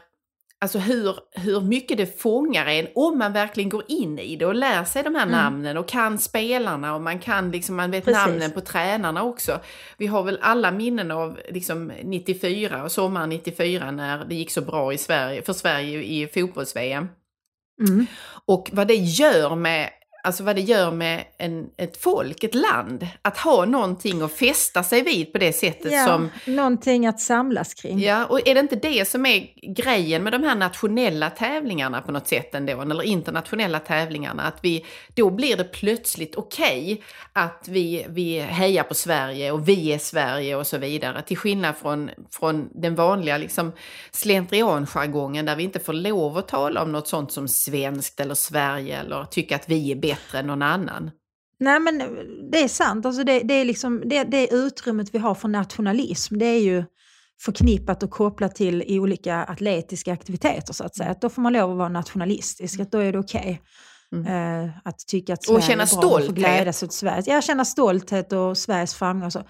alltså 0.60 0.78
hur, 0.78 1.16
hur 1.32 1.60
mycket 1.60 1.96
det 1.96 2.20
fångar 2.20 2.66
en 2.66 2.86
om 2.94 3.18
man 3.18 3.32
verkligen 3.32 3.68
går 3.68 3.84
in 3.88 4.18
i 4.18 4.36
det 4.36 4.46
och 4.46 4.54
lär 4.54 4.84
sig 4.84 5.02
de 5.02 5.14
här 5.14 5.26
mm. 5.26 5.32
namnen 5.32 5.76
och 5.76 5.88
kan 5.88 6.18
spelarna 6.18 6.94
och 6.94 7.02
man 7.02 7.18
kan 7.18 7.50
liksom, 7.50 7.76
man 7.76 7.90
vet 7.90 8.04
Precis. 8.04 8.26
namnen 8.26 8.50
på 8.50 8.60
tränarna 8.60 9.22
också. 9.22 9.60
Vi 9.96 10.06
har 10.06 10.22
väl 10.22 10.38
alla 10.42 10.70
minnen 10.70 11.10
av 11.10 11.38
liksom 11.48 11.92
94 12.02 12.84
och 12.84 12.92
sommaren 12.92 13.28
94 13.28 13.90
när 13.90 14.24
det 14.24 14.34
gick 14.34 14.50
så 14.50 14.60
bra 14.60 14.92
i 14.92 14.98
Sverige, 14.98 15.42
för 15.42 15.52
Sverige 15.52 16.02
i 16.02 16.28
fotbolls-VM. 16.34 17.08
Mm. 17.80 18.06
Och 18.46 18.70
vad 18.72 18.88
det 18.88 18.94
gör 18.94 19.56
med 19.56 19.90
Alltså 20.24 20.42
vad 20.42 20.56
det 20.56 20.62
gör 20.62 20.90
med 20.90 21.24
en, 21.38 21.66
ett 21.76 21.96
folk, 21.96 22.44
ett 22.44 22.54
land. 22.54 23.08
Att 23.22 23.38
ha 23.38 23.64
någonting 23.64 24.22
att 24.22 24.32
fästa 24.32 24.82
sig 24.82 25.02
vid 25.02 25.32
på 25.32 25.38
det 25.38 25.52
sättet 25.52 25.92
ja, 25.92 26.06
som... 26.06 26.30
Någonting 26.44 27.06
att 27.06 27.20
samlas 27.20 27.74
kring. 27.74 28.00
Ja, 28.00 28.26
och 28.26 28.48
är 28.48 28.54
det 28.54 28.60
inte 28.60 28.76
det 28.76 29.08
som 29.08 29.26
är 29.26 29.48
grejen 29.62 30.22
med 30.22 30.32
de 30.32 30.42
här 30.42 30.54
nationella 30.54 31.30
tävlingarna 31.30 32.00
på 32.00 32.12
något 32.12 32.28
sätt 32.28 32.54
ändå, 32.54 32.82
eller 32.82 33.02
internationella 33.02 33.78
tävlingarna? 33.80 34.42
Att 34.42 34.58
vi, 34.62 34.84
då 35.14 35.30
blir 35.30 35.56
det 35.56 35.64
plötsligt 35.64 36.36
okej 36.36 36.92
okay 36.92 37.04
att 37.32 37.68
vi, 37.68 38.06
vi 38.08 38.40
hejar 38.40 38.82
på 38.82 38.94
Sverige 38.94 39.52
och 39.52 39.68
vi 39.68 39.92
är 39.92 39.98
Sverige 39.98 40.56
och 40.56 40.66
så 40.66 40.78
vidare. 40.78 41.22
Till 41.22 41.36
skillnad 41.36 41.74
från, 41.76 42.10
från 42.30 42.68
den 42.74 42.94
vanliga 42.94 43.38
liksom, 43.38 43.72
slentrianjargongen 44.10 45.46
där 45.46 45.56
vi 45.56 45.62
inte 45.62 45.80
får 45.80 45.92
lov 45.92 46.38
att 46.38 46.48
tala 46.48 46.82
om 46.82 46.92
något 46.92 47.08
sånt 47.08 47.32
som 47.32 47.48
svenskt 47.48 48.20
eller 48.20 48.34
Sverige 48.34 49.00
eller 49.00 49.24
tycka 49.24 49.56
att 49.56 49.68
vi 49.68 49.92
är 49.92 49.96
bättre 49.96 50.13
bättre 50.14 50.38
än 50.38 50.46
någon 50.46 50.62
annan. 50.62 51.10
Nej 51.60 51.80
men 51.80 51.98
det 52.50 52.62
är 52.62 52.68
sant, 52.68 53.06
alltså 53.06 53.24
det, 53.24 53.40
det 53.40 53.54
är 53.54 53.64
liksom, 53.64 54.02
det, 54.06 54.24
det 54.24 54.54
utrymmet 54.54 55.14
vi 55.14 55.18
har 55.18 55.34
för 55.34 55.48
nationalism 55.48 56.38
det 56.38 56.46
är 56.46 56.60
ju 56.60 56.84
förknippat 57.40 58.02
och 58.02 58.10
kopplat 58.10 58.54
till 58.54 58.84
olika 58.88 59.44
atletiska 59.44 60.12
aktiviteter 60.12 60.72
så 60.72 60.84
att 60.84 60.96
säga. 60.96 61.10
Att 61.10 61.20
då 61.20 61.28
får 61.28 61.42
man 61.42 61.52
lov 61.52 61.70
att 61.70 61.76
vara 61.76 61.88
nationalistisk, 61.88 62.80
att 62.80 62.92
då 62.92 62.98
är 62.98 63.12
det 63.12 63.18
okej. 63.18 63.40
Okay. 63.40 63.58
Mm. 64.12 64.64
Uh, 64.64 64.70
att 64.84 64.98
tycka 64.98 65.32
att 65.32 65.44
Sverige 65.44 65.56
och 65.56 65.62
känna 65.62 65.82
är 65.82 65.86
bra 65.86 65.86
stolthet. 65.86 66.28
och 66.28 66.36
glädjas 66.36 66.82
åt 66.82 66.92
Sverige. 66.92 67.22
Jag 67.26 67.44
känner 67.44 67.64
stolthet 67.64 68.32
och 68.32 68.58
Sveriges 68.58 68.94
framgång. 68.94 69.30
Så. 69.30 69.42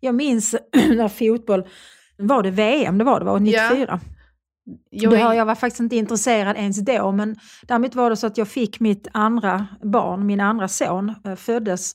Jag 0.00 0.14
minns 0.14 0.54
när 0.72 1.08
fotboll, 1.08 1.68
var 2.16 2.42
det 2.42 2.50
VM 2.50 2.98
det 2.98 3.04
var, 3.04 3.20
det 3.20 3.26
var 3.26 3.40
94? 3.40 3.86
Ja. 3.88 4.00
Jag, 4.90 5.12
är... 5.12 5.32
jag 5.32 5.46
var 5.46 5.54
faktiskt 5.54 5.80
inte 5.80 5.96
intresserad 5.96 6.56
ens 6.56 6.78
då, 6.84 7.12
men 7.12 7.36
däremot 7.62 7.94
var 7.94 8.10
det 8.10 8.16
så 8.16 8.26
att 8.26 8.38
jag 8.38 8.48
fick 8.48 8.80
mitt 8.80 9.08
andra 9.12 9.66
barn, 9.82 10.26
min 10.26 10.40
andra 10.40 10.68
son, 10.68 11.14
eh, 11.24 11.34
föddes 11.34 11.92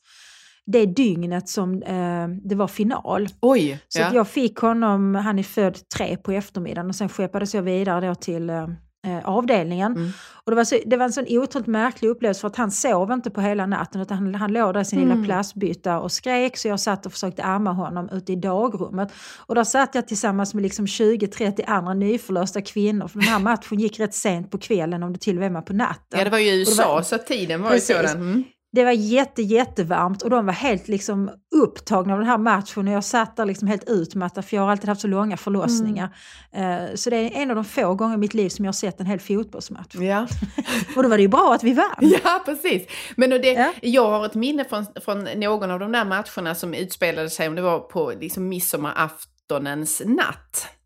det 0.65 0.86
dygnet 0.86 1.49
som 1.49 1.84
eh, 1.84 2.27
det 2.27 2.56
var 2.56 2.67
final. 2.67 3.27
Oj, 3.41 3.80
så 3.88 3.99
ja. 3.99 4.13
jag 4.13 4.27
fick 4.27 4.58
honom, 4.58 5.15
han 5.15 5.39
är 5.39 5.43
född 5.43 5.89
tre 5.97 6.17
på 6.17 6.32
eftermiddagen 6.32 6.89
och 6.89 6.95
sen 6.95 7.10
skeppades 7.10 7.56
jag 7.56 7.62
vidare 7.62 8.08
då 8.08 8.15
till 8.15 8.49
eh, 8.49 8.67
eh, 9.08 9.30
avdelningen. 9.30 9.91
Mm. 9.91 10.12
Och 10.48 10.52
det, 10.52 10.56
var 10.56 10.63
så, 10.63 10.80
det 10.86 10.98
var 10.98 11.06
en 11.06 11.13
sån 11.13 11.26
otroligt 11.30 11.67
märklig 11.67 12.10
upplevelse 12.10 12.41
för 12.41 12.48
att 12.48 12.56
han 12.56 12.72
sov 12.72 13.12
inte 13.12 13.30
på 13.30 13.41
hela 13.41 13.65
natten 13.65 14.02
utan 14.02 14.17
han, 14.17 14.36
han 14.36 14.54
låg 14.54 14.74
där 14.74 14.82
i 14.82 14.86
sin 14.86 15.00
mm. 15.00 15.10
lilla 15.10 15.26
plastbytta 15.26 16.00
och 16.00 16.12
skrek 16.12 16.58
så 16.58 16.67
jag 16.67 16.80
satt 16.80 17.06
och 17.06 17.12
försökte 17.12 17.43
amma 17.43 17.72
honom 17.72 18.10
ute 18.12 18.34
i 18.34 18.36
dagrummet. 18.36 19.12
Och 19.38 19.56
där 19.56 19.63
satt 19.63 19.96
jag 19.96 20.08
tillsammans 20.08 20.54
med 20.54 20.63
liksom 20.63 20.86
20-30 20.86 21.63
andra 21.67 21.93
nyförlösta 21.93 22.62
kvinnor 22.62 23.08
för 23.08 23.20
den 23.20 23.28
här 23.28 23.39
matchen 23.39 23.80
gick 23.80 24.00
rätt 24.00 24.13
sent 24.13 24.52
på 24.52 24.58
kvällen 24.58 25.04
om 25.04 25.13
det 25.13 25.20
till 25.20 25.36
och 25.36 25.41
med 25.41 25.54
var 25.54 25.62
på 25.62 25.74
natten. 25.74 26.20
Ja 26.20 26.24
det 26.24 26.30
var 26.30 26.38
ju 26.38 26.50
i 26.50 26.60
USA 26.60 26.96
var, 26.96 27.02
så 27.02 27.17
tiden 27.17 27.62
var 27.62 27.74
ju 27.74 27.80
sådan. 27.80 28.15
Mm 28.15 28.43
det 28.78 28.84
var 28.84 28.92
jätte, 28.92 29.42
jättevarmt 29.42 30.22
och 30.22 30.30
de 30.30 30.46
var 30.46 30.54
helt 30.54 30.88
liksom 30.88 31.32
upptagna 31.56 32.13
av 32.13 32.20
den 32.20 32.28
här 32.28 32.38
matchen 32.38 32.88
och 32.88 32.94
jag 32.94 33.04
satt 33.04 33.36
där 33.36 33.46
liksom 33.46 33.68
helt 33.68 33.90
utmattad 33.90 34.46
för 34.46 34.58
jag 34.58 34.63
har 34.63 34.72
alltid 34.72 34.90
haft 34.90 35.02
så 35.02 35.08
långa 35.08 35.38
förlossningar. 35.38 36.16
Mm. 36.52 36.98
Så 36.98 37.10
det 37.10 37.16
är 37.16 37.42
en 37.42 37.50
av 37.50 37.56
de 37.56 37.66
få 37.66 37.94
gånger 37.94 38.13
i 38.13 38.18
mitt 38.18 38.34
liv 38.34 38.50
som 38.50 38.66
jag 38.66 38.68
har 38.68 38.74
sett 38.74 39.00
en 39.00 39.06
hel 39.06 39.20
fotbollsmatch. 39.20 39.96
Ja. 39.96 40.28
och 40.96 41.04
då 41.04 41.10
var 41.10 41.18
det 41.18 41.22
ju 41.22 41.28
bra 41.28 41.54
att 41.54 41.63
vi 41.63 41.74
vann. 41.74 41.86
Ja, 42.24 42.42
precis. 42.46 42.88
Men 43.16 43.30
det, 43.30 43.52
ja. 43.52 43.74
jag 43.82 44.10
har 44.10 44.26
ett 44.26 44.36
minne 44.36 44.66
från, 44.66 44.86
från 45.06 45.24
någon 45.24 45.72
av 45.72 45.80
de 45.80 45.92
där 45.92 46.06
matcherna 46.06 46.56
som 46.56 46.74
utspelade 46.74 47.30
sig, 47.30 47.48
om 47.48 47.56
det 47.56 47.62
var 47.62 47.80
på 47.80 48.13
liksom 48.20 48.48
midsommaraftonens 48.48 50.02
natt. 50.06 50.77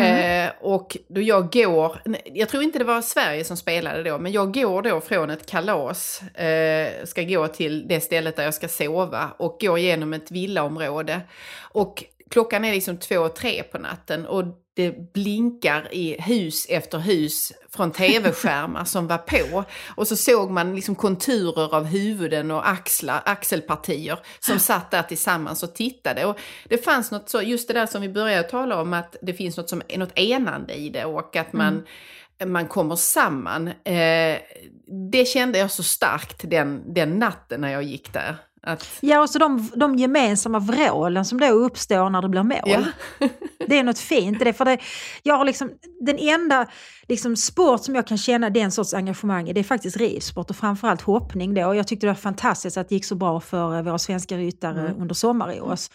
Mm. 0.00 0.46
Eh, 0.46 0.52
och 0.60 0.96
då 1.08 1.20
jag 1.20 1.52
går, 1.52 2.02
jag 2.24 2.48
tror 2.48 2.62
inte 2.62 2.78
det 2.78 2.84
var 2.84 3.02
Sverige 3.02 3.44
som 3.44 3.56
spelade 3.56 4.02
då, 4.02 4.18
men 4.18 4.32
jag 4.32 4.54
går 4.54 4.82
då 4.82 5.00
från 5.00 5.30
ett 5.30 5.50
kalas, 5.50 6.22
eh, 6.22 7.04
ska 7.04 7.22
gå 7.22 7.48
till 7.48 7.88
det 7.88 8.00
stället 8.00 8.36
där 8.36 8.44
jag 8.44 8.54
ska 8.54 8.68
sova 8.68 9.30
och 9.38 9.58
går 9.60 9.78
genom 9.78 10.12
ett 10.12 10.30
villaområde. 10.30 11.20
Och 11.60 12.04
klockan 12.30 12.64
är 12.64 12.72
liksom 12.72 12.96
två, 12.96 13.28
tre 13.28 13.62
på 13.62 13.78
natten 13.78 14.26
och 14.26 14.44
det 14.76 15.12
blinkar 15.12 15.94
i 15.94 16.22
hus 16.22 16.66
efter 16.68 16.98
hus 16.98 17.52
från 17.70 17.92
tv-skärmar 17.92 18.84
som 18.84 19.06
var 19.06 19.18
på. 19.18 19.64
Och 19.94 20.08
så 20.08 20.16
såg 20.16 20.50
man 20.50 20.74
liksom 20.74 20.94
konturer 20.94 21.74
av 21.74 21.84
huvuden 21.84 22.50
och 22.50 22.68
axlar, 22.68 23.22
axelpartier 23.24 24.18
som 24.40 24.58
satt 24.58 24.90
där 24.90 25.02
tillsammans 25.02 25.62
och 25.62 25.74
tittade. 25.74 26.24
Och 26.24 26.38
det 26.68 26.84
fanns 26.84 27.10
något 27.10 27.28
så, 27.28 27.42
just 27.42 27.68
det 27.68 27.74
där 27.74 27.86
som 27.86 28.02
vi 28.02 28.08
började 28.08 28.48
tala 28.48 28.80
om, 28.80 28.92
att 28.92 29.16
det 29.22 29.34
finns 29.34 29.56
något 29.56 29.68
som 29.68 29.82
något 29.96 30.18
enande 30.18 30.74
i 30.74 30.90
det 30.90 31.04
och 31.04 31.36
att 31.36 31.52
man 31.52 31.84
mm. 32.38 32.52
man 32.52 32.68
kommer 32.68 32.96
samman. 32.96 33.68
Eh, 33.68 34.38
det 35.12 35.28
kände 35.28 35.58
jag 35.58 35.70
så 35.70 35.82
starkt 35.82 36.50
den, 36.50 36.94
den 36.94 37.18
natten 37.18 37.60
när 37.60 37.72
jag 37.72 37.82
gick 37.82 38.12
där. 38.12 38.36
Att... 38.66 38.98
Ja, 39.00 39.20
och 39.20 39.30
så 39.30 39.38
de, 39.38 39.70
de 39.74 39.96
gemensamma 39.96 40.58
vrålen 40.58 41.24
som 41.24 41.40
då 41.40 41.46
uppstår 41.46 42.10
när 42.10 42.22
det 42.22 42.28
blir 42.28 42.42
mål. 42.42 42.60
Ja. 42.64 42.84
det 43.66 43.78
är 43.78 43.82
något 43.82 43.98
fint 43.98 44.40
i 44.40 44.44
det. 44.44 44.52
För 44.52 44.64
det, 44.64 44.78
jag 45.22 45.36
har 45.36 45.44
liksom, 45.44 45.70
den 46.00 46.18
enda 46.18 46.66
liksom, 47.08 47.36
sport 47.36 47.84
som 47.84 47.94
jag 47.94 48.06
kan 48.06 48.18
känna 48.18 48.50
den 48.50 48.72
sorts 48.72 48.94
engagemang 48.94 49.48
i, 49.48 49.52
det 49.52 49.60
är 49.60 49.64
faktiskt 49.64 49.96
ridsport 49.96 50.50
och 50.50 50.56
framförallt 50.56 51.02
hoppning. 51.02 51.54
Då. 51.54 51.74
Jag 51.74 51.88
tyckte 51.88 52.06
det 52.06 52.10
var 52.10 52.14
fantastiskt 52.14 52.76
att 52.76 52.88
det 52.88 52.94
gick 52.94 53.04
så 53.04 53.14
bra 53.14 53.40
för 53.40 53.76
eh, 53.76 53.82
våra 53.82 53.98
svenska 53.98 54.36
ryttare 54.36 54.80
mm. 54.80 55.00
under 55.00 55.14
sommar-OS. 55.14 55.90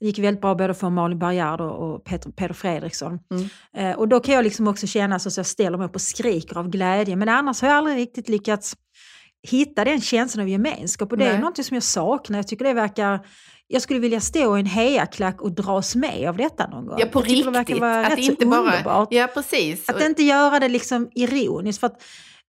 Det 0.00 0.06
gick 0.06 0.18
väldigt 0.18 0.40
bra 0.40 0.54
både 0.54 0.74
för 0.74 0.90
Malin 0.90 1.18
Bargard 1.18 1.60
och 1.60 2.04
Peter, 2.04 2.30
Peter 2.30 2.54
Fredriksson. 2.54 3.18
Mm. 3.30 3.48
Eh, 3.76 3.98
och 3.98 4.08
då 4.08 4.20
kan 4.20 4.34
jag 4.34 4.44
liksom 4.44 4.68
också 4.68 4.86
känna 4.86 5.18
så 5.18 5.28
att 5.28 5.36
jag 5.36 5.46
ställer 5.46 5.78
mig 5.78 5.86
upp 5.86 5.94
och 5.94 6.00
skriker 6.00 6.58
av 6.58 6.68
glädje. 6.68 7.16
Men 7.16 7.28
annars 7.28 7.62
har 7.62 7.68
jag 7.68 7.76
aldrig 7.76 7.96
riktigt 7.96 8.28
lyckats 8.28 8.76
hitta 9.42 9.84
den 9.84 10.00
känslan 10.00 10.42
av 10.42 10.48
gemenskap 10.48 11.12
och 11.12 11.18
det 11.18 11.24
Nej. 11.24 11.34
är 11.34 11.38
något 11.38 11.64
som 11.64 11.74
jag 11.74 11.82
saknar. 11.84 12.38
Jag 12.38 12.48
tycker 12.48 12.64
det 12.64 12.72
verkar 12.72 13.20
jag 13.72 13.82
skulle 13.82 14.00
vilja 14.00 14.20
stå 14.20 14.56
i 14.56 14.60
en 14.60 14.66
hejaklack 14.66 15.42
och 15.42 15.52
dras 15.52 15.96
med 15.96 16.28
av 16.28 16.36
detta 16.36 16.66
någon 16.66 16.86
gång. 16.86 16.98
Ja, 16.98 17.06
på 17.06 17.20
riktigt. 17.20 17.52
Det 17.66 18.06
att 18.06 18.18
inte 18.18 18.46
bara, 18.46 18.60
underbart. 18.60 19.08
Ja, 19.10 19.28
precis. 19.34 19.88
Att 19.88 20.02
inte 20.02 20.22
göra 20.22 20.60
det 20.60 20.68
liksom 20.68 21.10
ironiskt. 21.14 21.80
För 21.80 21.86
att 21.86 22.02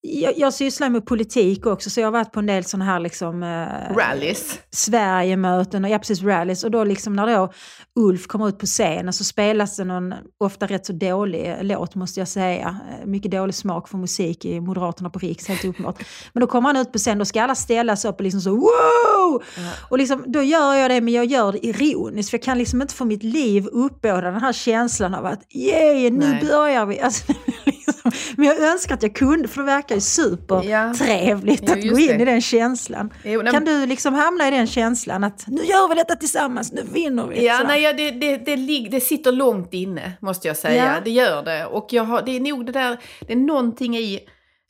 jag, 0.02 0.38
jag 0.38 0.54
sysslar 0.54 0.90
med 0.90 1.06
politik 1.06 1.66
också, 1.66 1.90
så 1.90 2.00
jag 2.00 2.08
har 2.08 2.12
varit 2.12 2.32
på 2.32 2.40
en 2.40 2.46
del 2.46 2.64
sådana 2.64 2.86
här 2.86 3.00
liksom, 3.00 3.44
eh, 3.44 3.96
rallys. 3.96 4.60
Sverigemöten, 4.72 5.86
och, 5.86 5.92
ja 5.92 6.00
precis 6.00 6.22
rallys. 6.22 6.64
Och 6.64 6.72
då 6.72 6.84
liksom 6.84 7.14
när 7.14 7.28
då 7.28 7.54
Ulf 7.96 8.28
kommer 8.28 8.50
ut 8.50 8.60
på 8.60 8.66
scenen 8.66 9.14
så 9.14 9.24
spelas 9.24 9.78
det 9.78 9.84
någon 9.84 10.14
ofta 10.38 10.66
rätt 10.66 10.86
så 10.86 10.94
dålig 10.94 11.56
låt 11.62 11.96
måste 11.96 12.20
jag 12.20 12.28
säga. 12.28 12.80
Eh, 12.92 13.06
mycket 13.06 13.32
dålig 13.32 13.56
smak 13.56 13.90
för 13.90 13.98
musik 13.98 14.46
i 14.46 14.60
Moderaterna 14.60 15.10
på 15.10 15.20
Riks, 15.20 15.48
helt 15.48 15.66
uppenbart. 15.66 16.04
Men 16.34 16.42
då 16.42 16.48
kommer 16.48 16.70
han 16.70 16.78
ut 16.78 16.92
på 16.92 16.98
scenen, 16.98 17.20
då 17.20 17.26
ska 17.26 17.44
alla 17.44 17.56
ställa 17.56 17.96
sig 17.96 18.10
upp 18.10 18.16
och 18.16 18.24
liksom 18.24 18.42
så 18.42 18.52
wow! 18.52 19.44
Mm. 19.58 19.70
Och 19.90 19.98
liksom, 19.98 20.24
då 20.28 20.44
gör 20.44 20.74
jag 20.74 20.92
det, 20.92 21.02
men 21.02 21.14
jag 21.14 21.26
gör 21.26 21.52
det 21.52 21.66
ironiskt. 21.66 22.30
För 22.30 22.38
jag 22.38 22.44
kan 22.44 22.58
liksom 22.58 22.82
inte 22.82 22.94
för 22.94 23.06
mitt 23.06 23.24
liv 23.24 23.68
uppbåda 23.68 24.22
den 24.22 24.42
här 24.42 24.54
känslan 24.54 25.14
av 25.14 25.26
att 25.26 25.56
yeah, 25.56 26.14
nu 26.14 26.28
Nej. 26.28 26.46
börjar 26.46 26.86
vi. 26.86 27.00
Alltså, 27.00 27.34
Men 28.38 28.48
jag 28.48 28.60
önskar 28.60 28.96
att 28.96 29.04
jag 29.04 29.16
kunde, 29.16 29.48
för 29.48 29.62
det 29.62 29.66
verkar 29.66 29.96
ju 29.96 30.02
supertrevligt 30.02 31.64
ja. 31.66 31.74
att 31.74 31.82
gå 31.90 32.00
in 32.00 32.08
det. 32.08 32.22
i 32.22 32.26
den 32.26 32.42
känslan. 32.42 33.14
Jo, 33.24 33.42
kan 33.52 33.66
du 33.66 33.86
liksom 33.86 34.14
hamna 34.14 34.48
i 34.48 34.52
den 34.52 34.68
känslan 34.68 35.24
att 35.24 35.48
nu 35.48 35.64
gör 35.64 35.90
vi 35.90 35.96
detta 35.96 36.16
tillsammans, 36.16 36.72
nu 36.72 36.84
vinner 36.94 37.28
vi? 37.28 37.46
Ja, 37.46 37.64
nej, 37.68 37.82
ja, 37.82 37.94
det, 37.94 38.12
det, 38.12 38.38
det, 38.38 38.88
det, 38.92 39.00
sitter 39.00 39.32
långt 39.32 39.74
inne, 39.74 40.14
måste 40.22 40.48
jag 40.48 40.58
säga. 40.58 40.86
Ja. 40.86 41.02
Det 41.04 41.12
gör 41.12 41.44
det. 41.44 41.66
Och 41.66 41.88
jag 41.90 42.04
har, 42.04 42.22
det 42.22 42.32
är 42.32 42.40
nog 42.40 42.66
det 42.66 42.72
där, 42.72 42.98
det 43.28 43.34
är 43.34 43.38
någonting 43.38 43.98
i 43.98 44.20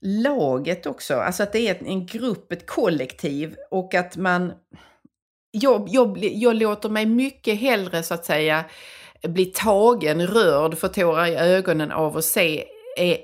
laget 0.01 0.85
också. 0.85 1.13
Alltså 1.15 1.43
att 1.43 1.53
det 1.53 1.67
är 1.67 1.77
en 1.85 2.05
grupp, 2.05 2.51
ett 2.51 2.67
kollektiv 2.67 3.55
och 3.71 3.95
att 3.95 4.17
man... 4.17 4.53
Jag, 5.51 5.87
jag, 5.89 6.17
jag 6.17 6.55
låter 6.55 6.89
mig 6.89 7.05
mycket 7.05 7.59
hellre 7.59 8.03
så 8.03 8.13
att 8.13 8.25
säga 8.25 8.65
bli 9.23 9.45
tagen, 9.45 10.27
rörd, 10.27 10.77
få 10.77 10.87
tårar 10.87 11.25
i 11.25 11.35
ögonen 11.35 11.91
av 11.91 12.17
att 12.17 12.25
se 12.25 12.65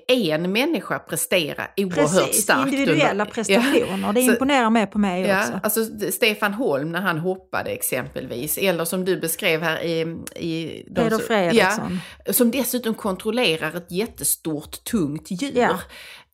en 0.08 0.52
människa 0.52 1.00
prestera 1.00 1.68
oerhört 1.78 1.96
Precis, 1.96 2.44
starkt. 2.44 2.74
individuella 2.74 3.12
under, 3.12 3.26
prestationer. 3.26 4.00
Ja. 4.02 4.12
Det 4.12 4.22
imponerar 4.22 4.70
mer 4.70 4.86
på 4.86 4.98
mig 4.98 5.22
ja, 5.22 5.40
också. 5.40 5.60
Alltså 5.64 6.12
Stefan 6.12 6.54
Holm 6.54 6.92
när 6.92 7.02
han 7.02 7.18
hoppade 7.18 7.70
exempelvis, 7.70 8.58
eller 8.58 8.86
som 8.86 9.06
du 9.06 9.20
beskrev 9.20 9.62
här 9.62 9.84
i... 9.84 10.02
i 10.36 10.84
Peder 10.96 11.18
Fredriksson. 11.18 12.00
Ja, 12.26 12.34
som 12.34 12.52
dessutom 12.52 12.94
kontrollerar 12.94 13.78
ett 13.78 13.92
jättestort, 13.92 14.84
tungt 14.84 15.28
djur. 15.30 15.54
Ja. 15.56 15.80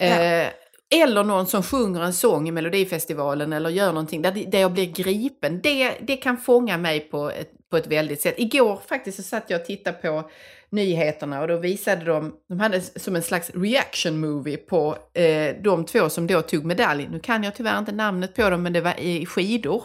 Eh, 0.06 0.47
eller 0.91 1.23
någon 1.23 1.47
som 1.47 1.63
sjunger 1.63 2.01
en 2.01 2.13
sång 2.13 2.47
i 2.47 2.51
Melodifestivalen 2.51 3.54
eller 3.54 3.69
gör 3.69 3.88
någonting 3.88 4.21
där, 4.21 4.32
där 4.32 4.60
jag 4.60 4.71
blir 4.71 4.86
gripen. 4.86 5.62
Det, 5.62 5.91
det 6.01 6.17
kan 6.17 6.38
fånga 6.38 6.77
mig 6.77 6.99
på 6.99 7.30
ett, 7.30 7.51
på 7.69 7.77
ett 7.77 7.88
väldigt 7.88 8.21
sätt. 8.21 8.36
Igår 8.38 8.80
faktiskt 8.88 9.17
så 9.17 9.23
satt 9.23 9.49
jag 9.49 9.60
och 9.60 9.65
tittade 9.65 9.97
på 9.97 10.30
nyheterna 10.69 11.41
och 11.41 11.47
då 11.47 11.58
visade 11.58 12.06
de, 12.06 12.34
de 12.49 12.60
hade 12.60 12.82
som 12.82 13.15
en 13.15 13.23
slags 13.23 13.51
reaction 13.54 14.19
movie 14.19 14.58
på 14.58 14.97
eh, 15.13 15.56
de 15.63 15.86
två 15.86 16.10
som 16.10 16.27
då 16.27 16.41
tog 16.41 16.65
medalj. 16.65 17.08
Nu 17.12 17.19
kan 17.19 17.43
jag 17.43 17.56
tyvärr 17.56 17.80
inte 17.80 17.91
namnet 17.91 18.36
på 18.36 18.49
dem 18.49 18.63
men 18.63 18.73
det 18.73 18.82
var 18.82 18.99
i 18.99 19.25
skidor. 19.25 19.84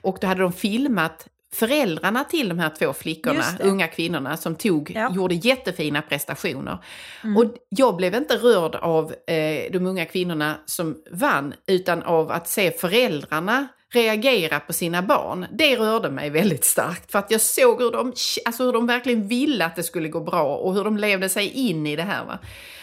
Och 0.00 0.18
då 0.20 0.26
hade 0.26 0.42
de 0.42 0.52
filmat 0.52 1.28
föräldrarna 1.54 2.24
till 2.24 2.48
de 2.48 2.58
här 2.58 2.70
två 2.78 2.92
flickorna, 2.92 3.44
unga 3.60 3.88
kvinnorna, 3.88 4.36
som 4.36 4.54
tog, 4.54 4.92
ja. 4.94 5.14
gjorde 5.14 5.34
jättefina 5.34 6.02
prestationer. 6.02 6.78
Mm. 7.24 7.36
Och 7.36 7.44
jag 7.68 7.96
blev 7.96 8.14
inte 8.14 8.36
rörd 8.36 8.74
av 8.74 9.12
eh, 9.12 9.72
de 9.72 9.86
unga 9.86 10.04
kvinnorna 10.04 10.54
som 10.66 10.96
vann, 11.10 11.54
utan 11.66 12.02
av 12.02 12.30
att 12.30 12.48
se 12.48 12.70
föräldrarna 12.70 13.68
reagera 13.92 14.60
på 14.60 14.72
sina 14.72 15.02
barn. 15.02 15.46
Det 15.52 15.76
rörde 15.76 16.10
mig 16.10 16.30
väldigt 16.30 16.64
starkt 16.64 17.12
för 17.12 17.18
att 17.18 17.30
jag 17.30 17.40
såg 17.40 17.82
hur 17.82 17.90
de, 17.90 18.12
alltså 18.44 18.64
hur 18.64 18.72
de 18.72 18.86
verkligen 18.86 19.28
ville 19.28 19.64
att 19.64 19.76
det 19.76 19.82
skulle 19.82 20.08
gå 20.08 20.20
bra 20.20 20.56
och 20.56 20.74
hur 20.74 20.84
de 20.84 20.96
levde 20.96 21.28
sig 21.28 21.50
in 21.50 21.86
i 21.86 21.96
det 21.96 22.02
här. 22.02 22.24
Va? 22.24 22.38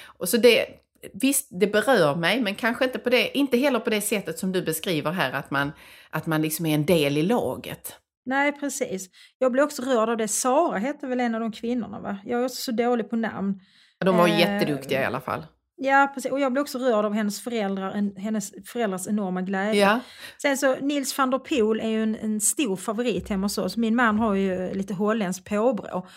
Och 0.05 0.29
så 0.29 0.37
det, 0.37 0.65
visst, 1.13 1.47
det 1.51 1.67
berör 1.67 2.15
mig, 2.15 2.41
men 2.41 2.55
kanske 2.55 2.85
inte, 2.85 2.99
på 2.99 3.09
det, 3.09 3.37
inte 3.37 3.57
heller 3.57 3.79
på 3.79 3.89
det 3.89 4.01
sättet 4.01 4.39
som 4.39 4.51
du 4.51 4.61
beskriver 4.61 5.11
här, 5.11 5.31
att 5.31 5.51
man, 5.51 5.71
att 6.09 6.25
man 6.25 6.41
liksom 6.41 6.65
är 6.65 6.75
en 6.75 6.85
del 6.85 7.17
i 7.17 7.23
laget. 7.23 7.95
Nej, 8.29 8.51
precis. 8.51 9.09
Jag 9.37 9.51
blev 9.51 9.63
också 9.63 9.81
rörd 9.81 10.09
av 10.09 10.17
det. 10.17 10.27
Sara 10.27 10.77
hette 10.77 11.07
väl 11.07 11.19
en 11.19 11.35
av 11.35 11.41
de 11.41 11.51
kvinnorna, 11.51 11.99
va? 11.99 12.17
Jag 12.25 12.39
är 12.39 12.45
också 12.45 12.61
så 12.61 12.71
dålig 12.71 13.09
på 13.09 13.15
namn. 13.15 13.59
De 14.05 14.17
var 14.17 14.27
eh, 14.27 14.39
jätteduktiga 14.39 15.01
i 15.01 15.05
alla 15.05 15.21
fall. 15.21 15.45
Ja, 15.75 16.11
precis. 16.13 16.31
Och 16.31 16.39
jag 16.39 16.51
blev 16.51 16.61
också 16.61 16.77
rörd 16.77 17.05
av 17.05 17.13
hennes, 17.13 17.41
föräldrar, 17.41 17.91
en, 17.91 18.15
hennes 18.15 18.51
föräldrars 18.65 19.07
enorma 19.07 19.41
glädje. 19.41 19.81
Ja. 19.81 19.99
Sen 20.41 20.57
så, 20.57 20.75
Nils 20.75 21.17
van 21.17 21.29
der 21.29 21.39
Poel 21.39 21.79
är 21.79 21.89
ju 21.89 22.03
en, 22.03 22.15
en 22.15 22.41
stor 22.41 22.75
favorit 22.75 23.29
hemma 23.29 23.45
hos 23.45 23.57
oss. 23.57 23.77
Min 23.77 23.95
man 23.95 24.19
har 24.19 24.35
ju 24.35 24.73
lite 24.73 24.93
holländskt 24.93 25.49
påbrå. 25.49 26.07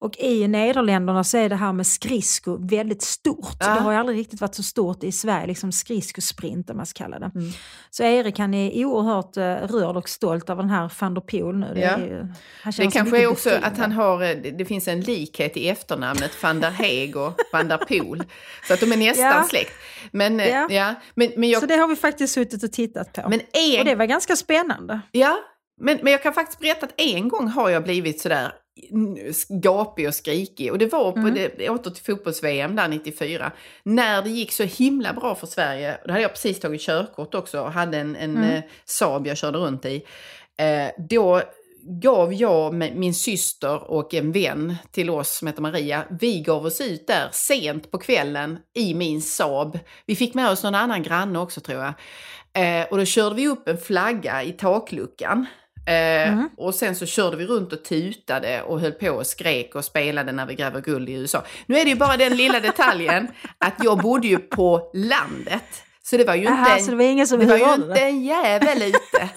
Och 0.00 0.18
i 0.18 0.48
Nederländerna 0.48 1.24
så 1.24 1.38
är 1.38 1.48
det 1.48 1.56
här 1.56 1.72
med 1.72 1.86
skridsko 1.86 2.56
väldigt 2.60 3.02
stort. 3.02 3.56
Ja. 3.60 3.66
Det 3.66 3.80
har 3.80 3.92
ju 3.92 3.98
aldrig 3.98 4.18
riktigt 4.18 4.40
varit 4.40 4.54
så 4.54 4.62
stort 4.62 5.04
i 5.04 5.12
Sverige, 5.12 5.46
liksom 5.46 5.72
skridskosprint 5.72 6.70
om 6.70 6.76
man 6.76 6.86
ska 6.86 7.04
kalla 7.04 7.18
det. 7.18 7.30
Mm. 7.34 7.50
Så 7.90 8.02
Erik 8.02 8.38
han 8.38 8.54
är 8.54 8.84
oerhört 8.84 9.36
uh, 9.36 9.42
rörd 9.42 9.96
och 9.96 10.08
stolt 10.08 10.50
av 10.50 10.56
den 10.56 10.70
här 10.70 10.92
van 11.00 11.14
der 11.14 11.20
Poel 11.20 11.56
nu. 11.56 11.74
Det, 11.74 11.80
ja. 11.80 11.88
är, 11.88 12.34
han 12.62 12.72
det 12.76 12.90
kanske 12.90 13.22
är 13.22 13.26
också 13.26 13.48
befriande. 13.48 13.66
att 13.66 13.78
han 13.78 13.92
har, 13.92 14.22
eh, 14.22 14.52
det 14.58 14.64
finns 14.64 14.88
en 14.88 15.00
likhet 15.00 15.56
i 15.56 15.68
efternamnet 15.68 16.42
van 16.42 16.60
der 16.60 16.70
Heeg 16.70 17.16
och 17.16 17.34
van 17.52 17.68
der 17.68 17.76
Poel. 17.78 18.24
Så 18.68 18.74
att 18.74 18.80
de 18.80 18.92
är 18.92 18.96
nästan 18.96 19.26
ja. 19.26 19.44
släkt. 19.44 19.72
Men, 20.10 20.40
eh, 20.40 20.48
ja. 20.48 20.66
ja. 20.70 20.94
Men, 21.14 21.32
men 21.36 21.48
jag... 21.48 21.60
Så 21.60 21.66
det 21.66 21.76
har 21.76 21.88
vi 21.88 21.96
faktiskt 21.96 22.34
suttit 22.34 22.62
och 22.62 22.72
tittat 22.72 23.12
på. 23.12 23.28
Men 23.28 23.40
en... 23.40 23.78
Och 23.78 23.84
det 23.84 23.94
var 23.94 24.06
ganska 24.06 24.36
spännande. 24.36 25.00
Ja, 25.12 25.38
men, 25.80 25.98
men 26.02 26.12
jag 26.12 26.22
kan 26.22 26.32
faktiskt 26.32 26.60
berätta 26.60 26.86
att 26.86 27.00
en 27.00 27.28
gång 27.28 27.48
har 27.48 27.70
jag 27.70 27.84
blivit 27.84 28.20
sådär 28.20 28.52
gapig 29.48 30.08
och 30.08 30.14
skrikig. 30.14 30.72
Och 30.72 30.78
det 30.78 30.86
var 30.86 31.12
på 31.12 31.18
mm. 31.18 31.34
det, 31.34 31.70
åter 31.70 31.90
till 31.90 32.04
fotbolls-VM 32.04 32.76
där 32.76 32.88
94. 32.88 33.52
När 33.82 34.22
det 34.22 34.30
gick 34.30 34.52
så 34.52 34.62
himla 34.62 35.12
bra 35.12 35.34
för 35.34 35.46
Sverige. 35.46 35.98
Då 36.04 36.10
hade 36.10 36.22
jag 36.22 36.32
precis 36.32 36.60
tagit 36.60 36.80
körkort 36.80 37.34
också 37.34 37.60
och 37.60 37.72
hade 37.72 37.98
en, 37.98 38.16
en 38.16 38.36
mm. 38.36 38.50
eh, 38.50 38.62
Saab 38.84 39.26
jag 39.26 39.36
körde 39.36 39.58
runt 39.58 39.84
i. 39.84 40.02
Eh, 40.58 41.04
då 41.08 41.42
gav 41.88 42.34
jag 42.34 42.74
min 42.74 43.14
syster 43.14 43.90
och 43.90 44.14
en 44.14 44.32
vän 44.32 44.76
till 44.90 45.10
oss 45.10 45.38
som 45.38 45.46
heter 45.48 45.62
Maria, 45.62 46.04
vi 46.20 46.40
gav 46.40 46.66
oss 46.66 46.80
ut 46.80 47.06
där 47.06 47.28
sent 47.32 47.90
på 47.90 47.98
kvällen 47.98 48.58
i 48.74 48.94
min 48.94 49.22
Saab. 49.22 49.78
Vi 50.06 50.16
fick 50.16 50.34
med 50.34 50.50
oss 50.50 50.62
någon 50.62 50.74
annan 50.74 51.02
granne 51.02 51.38
också 51.38 51.60
tror 51.60 51.82
jag. 51.82 51.94
Eh, 52.52 52.86
och 52.90 52.98
då 52.98 53.04
körde 53.04 53.34
vi 53.34 53.48
upp 53.48 53.68
en 53.68 53.78
flagga 53.78 54.42
i 54.42 54.52
takluckan. 54.52 55.46
Eh, 55.88 56.28
mm. 56.28 56.48
Och 56.56 56.74
sen 56.74 56.96
så 56.96 57.06
körde 57.06 57.36
vi 57.36 57.46
runt 57.46 57.72
och 57.72 57.84
tutade 57.84 58.62
och 58.62 58.80
höll 58.80 58.92
på 58.92 59.10
och 59.10 59.26
skrek 59.26 59.74
och 59.74 59.84
spelade 59.84 60.32
när 60.32 60.46
vi 60.46 60.54
gräver 60.54 60.80
guld 60.80 61.08
i 61.08 61.12
USA. 61.12 61.44
Nu 61.66 61.78
är 61.78 61.84
det 61.84 61.90
ju 61.90 61.96
bara 61.96 62.16
den 62.16 62.36
lilla 62.36 62.60
detaljen 62.60 63.28
att 63.58 63.74
jag 63.84 63.98
bodde 63.98 64.26
ju 64.26 64.38
på 64.38 64.90
landet. 64.94 65.64
Så 66.02 66.16
det 66.16 66.24
var 66.24 66.34
ju 66.34 66.46
Aha, 66.46 66.78
inte, 66.78 66.84
en, 66.84 66.90
det 66.90 67.04
var 67.04 67.10
ingen 67.10 67.26
som 67.26 67.38
det 67.40 67.46
var 67.46 67.56
ju 67.56 67.74
inte 67.74 68.00
en 68.00 68.24
jävel 68.24 68.82
ute. 68.82 68.98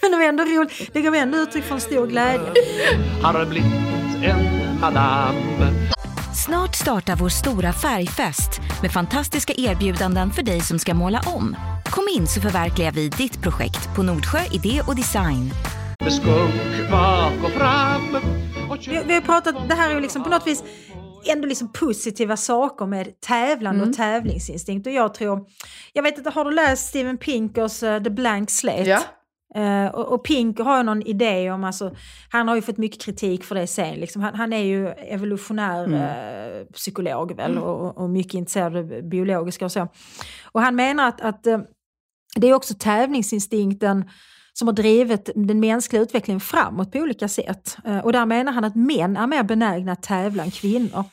Men 0.00 0.10
det 0.10 0.16
var 0.16 0.24
ändå 0.24 0.44
roligt. 0.44 0.90
Det 0.92 1.02
gav 1.02 1.14
ändå 1.14 1.38
uttryck 1.38 1.64
för 1.64 1.74
en 1.74 1.80
stor 1.80 2.06
glädje. 2.06 2.52
Har 3.22 3.38
det 3.38 3.46
blivit 3.46 3.72
en 4.24 4.80
madame 4.80 5.72
Snart 6.86 7.02
startar 7.02 7.16
vår 7.22 7.28
stora 7.28 7.72
färgfest 7.72 8.60
med 8.82 8.92
fantastiska 8.92 9.52
erbjudanden 9.56 10.30
för 10.30 10.42
dig 10.42 10.60
som 10.60 10.78
ska 10.78 10.94
måla 10.94 11.20
om. 11.26 11.56
Kom 11.84 12.04
in 12.16 12.26
så 12.26 12.40
förverkligar 12.40 12.92
vi 12.92 13.08
ditt 13.08 13.42
projekt 13.42 13.96
på 13.96 14.02
Nordsjö 14.02 14.38
Idé 14.52 14.82
och 14.86 14.96
Design. 14.96 15.50
Med 16.00 16.12
skunk 16.12 16.90
bak 16.90 17.32
och 17.44 17.50
fram. 17.50 18.16
Vi, 18.86 19.02
vi 19.06 19.14
har 19.14 19.20
pratat, 19.20 19.68
det 19.68 19.74
här 19.74 19.90
är 19.90 19.94
ju 19.94 20.00
liksom 20.00 20.24
på 20.24 20.30
något 20.30 20.46
vis 20.46 20.64
ändå 21.32 21.48
liksom 21.48 21.72
positiva 21.72 22.36
saker 22.36 22.86
med 22.86 23.20
tävlande 23.20 23.78
mm. 23.78 23.90
och 23.90 23.96
tävlingsinstinkt. 23.96 24.86
Och 24.86 24.92
jag 24.92 25.14
tror, 25.14 25.46
jag 25.92 26.02
vet 26.02 26.18
inte, 26.18 26.30
har 26.30 26.44
du 26.44 26.50
läst 26.50 26.88
Steven 26.88 27.18
Pinkers 27.18 27.82
uh, 27.82 28.02
The 28.02 28.10
Blank 28.10 28.50
Slate? 28.50 28.82
Ja. 28.82 29.02
Uh, 29.56 29.86
och, 29.86 30.12
och 30.12 30.24
Pinker 30.24 30.64
har 30.64 30.82
någon 30.82 31.02
idé 31.02 31.50
om, 31.50 31.64
alltså, 31.64 31.94
han 32.30 32.48
har 32.48 32.54
ju 32.54 32.62
fått 32.62 32.78
mycket 32.78 33.02
kritik 33.02 33.44
för 33.44 33.54
det 33.54 33.66
sen, 33.66 33.94
liksom. 33.94 34.22
han, 34.22 34.34
han 34.34 34.52
är 34.52 34.62
ju 34.62 34.88
evolutionär 34.88 35.84
mm. 35.84 36.00
uh, 36.00 36.66
psykolog 36.66 37.36
väl, 37.36 37.50
mm. 37.50 37.62
och, 37.62 37.98
och, 37.98 38.10
mycket 38.10 38.34
intresserad 38.34 38.76
av 38.76 39.02
biologiska 39.02 39.64
och 39.64 39.72
så. 39.72 39.88
Och 40.44 40.60
han 40.60 40.76
menar 40.76 41.08
att, 41.08 41.20
att 41.20 41.46
uh, 41.46 41.58
det 42.36 42.48
är 42.48 42.54
också 42.54 42.74
tävlingsinstinkten 42.78 44.10
som 44.52 44.68
har 44.68 44.72
drivit 44.72 45.30
den 45.34 45.60
mänskliga 45.60 46.02
utvecklingen 46.02 46.40
framåt 46.40 46.92
på 46.92 46.98
olika 46.98 47.28
sätt. 47.28 47.76
Och 48.04 48.12
där 48.12 48.26
menar 48.26 48.52
han 48.52 48.64
att 48.64 48.74
män 48.74 49.16
är 49.16 49.26
mer 49.26 49.42
benägna 49.42 49.92
att 49.92 50.02
tävla 50.02 50.42
än 50.42 50.50
kvinnor. 50.50 51.04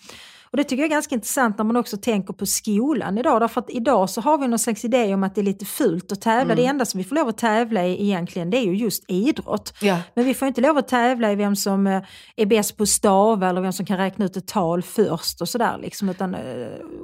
Och 0.54 0.58
det 0.58 0.64
tycker 0.64 0.84
jag 0.84 0.86
är 0.86 0.96
ganska 0.96 1.16
intressant 1.16 1.58
när 1.58 1.66
man 1.66 1.76
också 1.76 1.98
tänker 1.98 2.34
på 2.34 2.46
skolan 2.46 3.18
idag. 3.18 3.42
Därför 3.42 3.62
att 3.62 3.70
idag 3.70 4.10
så 4.10 4.22
har 4.22 4.38
vi 4.38 4.48
någon 4.48 4.60
slags 4.60 4.86
idé 4.86 5.14
om 5.14 5.24
att 5.24 5.36
det 5.36 5.42
är 5.42 5.44
lite 5.44 5.66
fult 5.66 6.12
att 6.12 6.22
tävla. 6.22 6.54
Mm. 6.54 6.56
Det 6.56 6.66
enda 6.66 6.86
som 6.86 6.98
vi 6.98 7.04
får 7.04 7.16
lov 7.16 7.28
att 7.28 7.38
tävla 7.38 7.86
i 7.86 8.04
egentligen 8.04 8.50
det 8.50 8.58
är 8.58 8.64
ju 8.64 8.76
just 8.76 9.04
idrott. 9.08 9.74
Ja. 9.82 10.00
Men 10.14 10.26
vi 10.26 10.34
får 10.34 10.48
inte 10.48 10.62
lov 10.62 10.78
att 10.78 10.88
tävla 10.88 11.32
i 11.32 11.36
vem 11.36 11.56
som 11.56 11.88
eh, 11.88 12.04
är 12.36 12.46
bäst 12.46 12.78
på 12.78 12.86
stava 12.86 13.50
eller 13.50 13.62
vem 13.62 13.74
som 13.74 13.86
kan 13.86 13.98
räkna 13.98 14.26
ut 14.26 14.38
ett 14.38 14.48
tal 14.48 14.84
först 14.84 15.42
och 15.42 15.50
sådär. 15.50 15.78
Liksom. 15.82 16.10
Utan, 16.10 16.36
eh, 16.36 16.42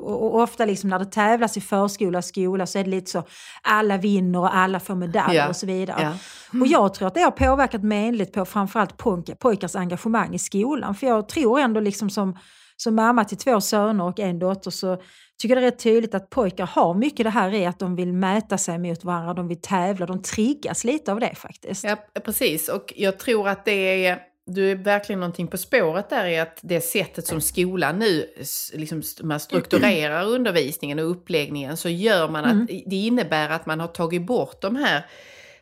och, 0.02 0.36
ofta 0.42 0.66
liksom 0.66 0.90
när 0.90 1.00
det 1.00 1.06
tävlas 1.06 1.58
i 1.58 1.62
förskola 1.62 2.18
och 2.18 2.26
skola 2.26 2.66
så 2.66 2.80
är 2.80 2.84
det 2.84 2.90
lite 2.90 3.12
så 3.12 3.24
alla 3.62 3.98
vinner 3.98 4.40
och 4.40 4.56
alla 4.56 4.80
får 4.80 4.96
medalj 4.96 5.36
ja. 5.36 5.50
och 5.50 5.56
så 5.56 5.66
vidare. 5.66 6.02
Ja. 6.02 6.14
Mm. 6.54 6.62
Och 6.62 6.68
jag 6.68 6.94
tror 6.94 7.08
att 7.08 7.14
det 7.14 7.22
har 7.22 7.32
påverkat 7.32 7.84
menligt 7.84 8.34
på 8.34 8.46
framförallt 8.46 8.98
pojkars 9.40 9.76
engagemang 9.76 10.36
i 10.36 10.40
skolan. 10.40 10.96
För 10.96 11.08
jag 11.08 11.30
tror 11.30 11.60
ändå 11.60 11.80
liksom 11.80 12.10
som 12.10 12.36
som 12.82 12.96
mamma 12.96 13.26
till 13.26 13.38
två 13.38 13.62
söner 13.62 14.04
och 14.04 14.20
en 14.20 14.40
dotter 14.40 14.72
så 14.72 15.02
tycker 15.42 15.56
jag 15.56 15.64
det 15.64 15.68
är 15.68 15.72
rätt 15.72 15.80
tydligt 15.80 16.16
att 16.16 16.30
pojkar 16.30 16.66
har 16.66 16.94
mycket 16.94 17.24
det 17.24 17.30
här 17.30 17.54
i 17.54 17.66
att 17.66 17.80
de 17.80 17.96
vill 17.96 18.14
mäta 18.14 18.58
sig 18.58 18.80
mot 18.80 19.04
varandra, 19.04 19.34
de 19.34 19.48
vill 19.48 19.62
tävla, 19.62 20.06
de 20.06 20.22
triggas 20.22 20.84
lite 20.84 21.12
av 21.12 21.20
det 21.20 21.36
faktiskt. 21.36 21.84
Ja, 21.84 21.98
precis. 22.26 22.70
Och 22.70 22.94
jag 22.96 23.20
tror 23.20 23.48
att 23.48 23.66
det 23.66 24.06
är 24.06 24.20
du 24.46 24.72
är 24.72 24.76
verkligen 24.76 25.20
någonting 25.20 25.48
på 25.48 25.58
spåret 25.58 26.10
där 26.10 26.26
i 26.26 26.40
att 26.40 26.60
det 26.62 26.82
sättet 26.82 27.28
som 27.28 27.42
skolan 27.42 28.00
nu 28.00 28.26
liksom, 28.74 29.02
man 29.22 29.40
strukturerar 29.40 30.26
undervisningen 30.26 31.00
och 31.00 31.12
uppläggningen 31.12 31.78
så 31.78 31.90
gör 31.90 32.30
man 32.30 32.46
att 32.46 32.52
mm. 32.52 32.68
det 32.86 32.96
innebär 32.96 33.50
att 33.50 33.66
man 33.66 33.80
har 33.80 33.88
tagit 33.88 34.26
bort 34.26 34.62
de 34.62 34.76
här 34.76 35.06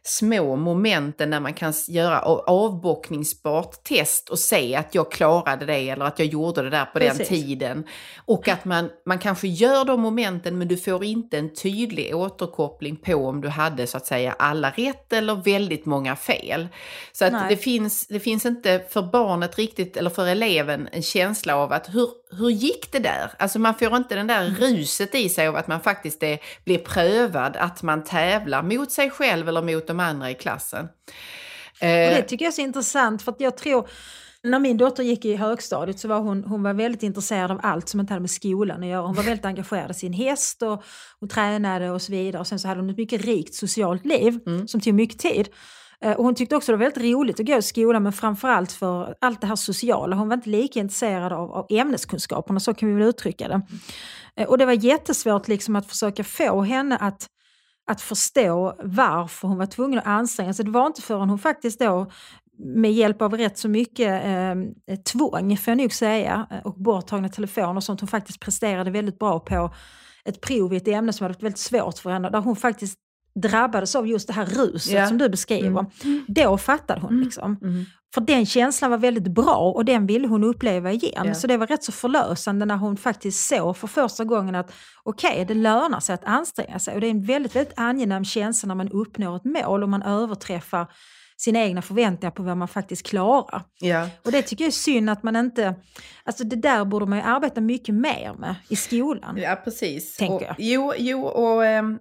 små 0.07 0.55
momenten 0.55 1.29
när 1.29 1.39
man 1.39 1.53
kan 1.53 1.73
göra 1.87 2.19
avbockningsbart 2.21 3.83
test 3.83 4.29
och 4.29 4.39
se 4.39 4.75
att 4.75 4.95
jag 4.95 5.11
klarade 5.11 5.65
det 5.65 5.89
eller 5.89 6.05
att 6.05 6.19
jag 6.19 6.27
gjorde 6.27 6.61
det 6.61 6.69
där 6.69 6.85
på 6.85 6.99
Precis. 6.99 7.17
den 7.17 7.27
tiden. 7.27 7.83
Och 8.25 8.47
att 8.47 8.65
man, 8.65 8.89
man 9.05 9.19
kanske 9.19 9.47
gör 9.47 9.85
de 9.85 10.01
momenten 10.01 10.57
men 10.57 10.67
du 10.67 10.77
får 10.77 11.03
inte 11.03 11.37
en 11.37 11.53
tydlig 11.53 12.15
återkoppling 12.15 12.95
på 12.95 13.15
om 13.15 13.41
du 13.41 13.47
hade 13.47 13.87
så 13.87 13.97
att 13.97 14.05
säga 14.05 14.35
alla 14.39 14.69
rätt 14.69 15.13
eller 15.13 15.35
väldigt 15.35 15.85
många 15.85 16.15
fel. 16.15 16.67
Så 17.11 17.25
att 17.25 17.49
det 17.49 17.57
finns, 17.57 18.07
det 18.07 18.19
finns 18.19 18.45
inte 18.45 18.83
för 18.89 19.01
barnet 19.01 19.57
riktigt, 19.57 19.97
eller 19.97 20.09
för 20.09 20.27
eleven, 20.27 20.89
en 20.91 21.03
känsla 21.03 21.55
av 21.55 21.71
att 21.73 21.95
hur, 21.95 22.09
hur 22.31 22.49
gick 22.49 22.91
det 22.91 22.99
där? 22.99 23.31
Alltså 23.39 23.59
man 23.59 23.75
får 23.75 23.95
inte 23.95 24.15
den 24.15 24.27
där 24.27 24.45
mm. 24.45 24.55
ruset 24.55 25.15
i 25.15 25.29
sig 25.29 25.47
av 25.47 25.55
att 25.55 25.67
man 25.67 25.81
faktiskt 25.81 26.23
är, 26.23 26.39
blir 26.63 26.77
prövad, 26.77 27.55
att 27.55 27.83
man 27.83 28.03
tävlar 28.03 28.63
mot 28.63 28.91
sig 28.91 29.09
själv 29.09 29.49
eller 29.49 29.61
mot 29.61 29.87
de 29.87 29.99
andra 29.99 30.31
i 30.31 30.33
klassen. 30.33 30.87
Och 31.81 31.87
det 31.87 32.21
tycker 32.21 32.45
jag 32.45 32.51
är 32.51 32.55
så 32.55 32.61
intressant 32.61 33.21
för 33.21 33.31
att 33.31 33.39
jag 33.39 33.57
tror 33.57 33.89
när 34.43 34.59
min 34.59 34.77
dotter 34.77 35.03
gick 35.03 35.25
i 35.25 35.35
högstadiet 35.35 35.99
så 35.99 36.07
var 36.07 36.19
hon, 36.19 36.43
hon 36.43 36.63
var 36.63 36.73
väldigt 36.73 37.03
intresserad 37.03 37.51
av 37.51 37.59
allt 37.63 37.89
som 37.89 37.99
inte 37.99 38.13
hade 38.13 38.21
med 38.21 38.31
skolan 38.31 38.83
att 38.83 38.89
göra. 38.89 39.01
Hon 39.01 39.15
var 39.15 39.23
väldigt 39.23 39.45
engagerad 39.45 39.91
i 39.91 39.93
sin 39.93 40.13
häst 40.13 40.61
och, 40.61 40.83
och 41.21 41.29
tränade 41.29 41.91
och 41.91 42.01
så 42.01 42.11
vidare. 42.11 42.39
Och 42.39 42.47
sen 42.47 42.59
så 42.59 42.67
hade 42.67 42.81
hon 42.81 42.89
ett 42.89 42.97
mycket 42.97 43.25
rikt 43.25 43.53
socialt 43.53 44.05
liv 44.05 44.39
mm. 44.45 44.67
som 44.67 44.81
tog 44.81 44.93
mycket 44.93 45.19
tid. 45.19 45.49
Eh, 46.03 46.11
och 46.11 46.23
hon 46.23 46.35
tyckte 46.35 46.55
också 46.55 46.71
det 46.71 46.77
var 46.77 46.85
väldigt 46.85 47.03
roligt 47.03 47.39
att 47.39 47.45
gå 47.45 47.57
i 47.57 47.61
skolan 47.61 48.03
men 48.03 48.13
framförallt 48.13 48.71
för 48.71 49.15
allt 49.21 49.41
det 49.41 49.47
här 49.47 49.55
sociala. 49.55 50.15
Hon 50.15 50.27
var 50.27 50.35
inte 50.35 50.49
lika 50.49 50.79
intresserad 50.79 51.33
av, 51.33 51.51
av 51.51 51.65
ämneskunskaperna, 51.69 52.59
så 52.59 52.73
kan 52.73 52.89
vi 52.89 52.95
väl 52.95 53.09
uttrycka 53.09 53.47
det. 53.47 53.61
Eh, 54.35 54.47
och 54.47 54.57
det 54.57 54.65
var 54.65 54.73
jättesvårt 54.73 55.47
liksom 55.47 55.75
att 55.75 55.85
försöka 55.85 56.23
få 56.23 56.61
henne 56.61 56.97
att 56.97 57.27
att 57.89 58.01
förstå 58.01 58.75
varför 58.83 59.47
hon 59.47 59.57
var 59.57 59.65
tvungen 59.65 59.99
att 59.99 60.07
anstränga 60.07 60.53
sig. 60.53 60.65
Det 60.65 60.71
var 60.71 60.87
inte 60.87 61.01
förrän 61.01 61.29
hon 61.29 61.39
faktiskt 61.39 61.79
då 61.79 62.11
med 62.57 62.93
hjälp 62.93 63.21
av 63.21 63.37
rätt 63.37 63.57
så 63.57 63.69
mycket 63.69 64.25
eh, 64.25 64.95
tvång, 64.95 65.57
får 65.57 65.71
jag 65.71 65.77
nog 65.77 65.93
säga, 65.93 66.47
eh, 66.51 66.59
och 66.59 66.73
borttagna 66.73 67.29
telefoner 67.29 67.75
och 67.75 67.83
sånt, 67.83 68.01
hon 68.01 68.07
faktiskt 68.07 68.39
presterade 68.39 68.91
väldigt 68.91 69.19
bra 69.19 69.39
på 69.39 69.73
ett 70.25 70.41
prov 70.41 70.73
i 70.73 70.77
ett 70.77 70.87
ämne 70.87 71.13
som 71.13 71.23
hade 71.23 71.33
varit 71.33 71.43
väldigt 71.43 71.59
svårt 71.59 71.97
för 71.97 72.09
henne, 72.09 72.29
där 72.29 72.39
hon 72.39 72.55
faktiskt 72.55 72.99
drabbades 73.41 73.95
av 73.95 74.07
just 74.07 74.27
det 74.27 74.33
här 74.33 74.45
ruset 74.45 74.93
yeah. 74.93 75.07
som 75.07 75.17
du 75.17 75.29
beskriver. 75.29 75.85
Mm. 76.03 76.25
Då 76.27 76.57
fattade 76.57 77.01
hon. 77.01 77.09
Mm. 77.09 77.23
Liksom. 77.23 77.57
Mm. 77.61 77.85
För 78.13 78.21
den 78.21 78.45
känslan 78.45 78.91
var 78.91 78.97
väldigt 78.97 79.27
bra 79.27 79.71
och 79.75 79.85
den 79.85 80.07
ville 80.07 80.27
hon 80.27 80.43
uppleva 80.43 80.91
igen. 80.91 81.25
Yeah. 81.25 81.37
Så 81.37 81.47
det 81.47 81.57
var 81.57 81.67
rätt 81.67 81.83
så 81.83 81.91
förlösande 81.91 82.65
när 82.65 82.75
hon 82.75 82.97
faktiskt 82.97 83.47
såg 83.47 83.77
för 83.77 83.87
första 83.87 84.23
gången 84.23 84.55
att 84.55 84.73
okej, 85.03 85.31
okay, 85.31 85.45
det 85.45 85.53
lönar 85.53 85.99
sig 85.99 86.13
att 86.13 86.25
anstränga 86.25 86.79
sig. 86.79 86.95
Och 86.95 87.01
det 87.01 87.07
är 87.07 87.11
en 87.11 87.23
väldigt, 87.23 87.55
väldigt 87.55 87.79
angenäm 87.79 88.25
känsla 88.25 88.67
när 88.67 88.75
man 88.75 88.89
uppnår 88.89 89.35
ett 89.35 89.45
mål 89.45 89.83
och 89.83 89.89
man 89.89 90.01
överträffar 90.01 90.87
sina 91.37 91.59
egna 91.59 91.81
förväntningar 91.81 92.31
på 92.31 92.43
vad 92.43 92.57
man 92.57 92.67
faktiskt 92.67 93.05
klarar. 93.05 93.61
Ja. 93.79 94.09
Och 94.25 94.31
det 94.31 94.41
tycker 94.41 94.63
jag 94.63 94.67
är 94.67 94.71
synd 94.71 95.09
att 95.09 95.23
man 95.23 95.35
inte... 95.35 95.75
Alltså 96.23 96.43
det 96.43 96.55
där 96.55 96.85
borde 96.85 97.05
man 97.05 97.17
ju 97.17 97.23
arbeta 97.23 97.61
mycket 97.61 97.95
mer 97.95 98.33
med 98.39 98.55
i 98.69 98.75
skolan. 98.75 99.37
Ja, 99.37 99.55
precis. 99.63 100.17
Tänker 100.17 100.35
och, 100.35 100.41
jag. 100.41 100.55
Jo, 100.59 100.93
jo 100.97 101.21
och 101.23 101.61
um, 101.63 101.99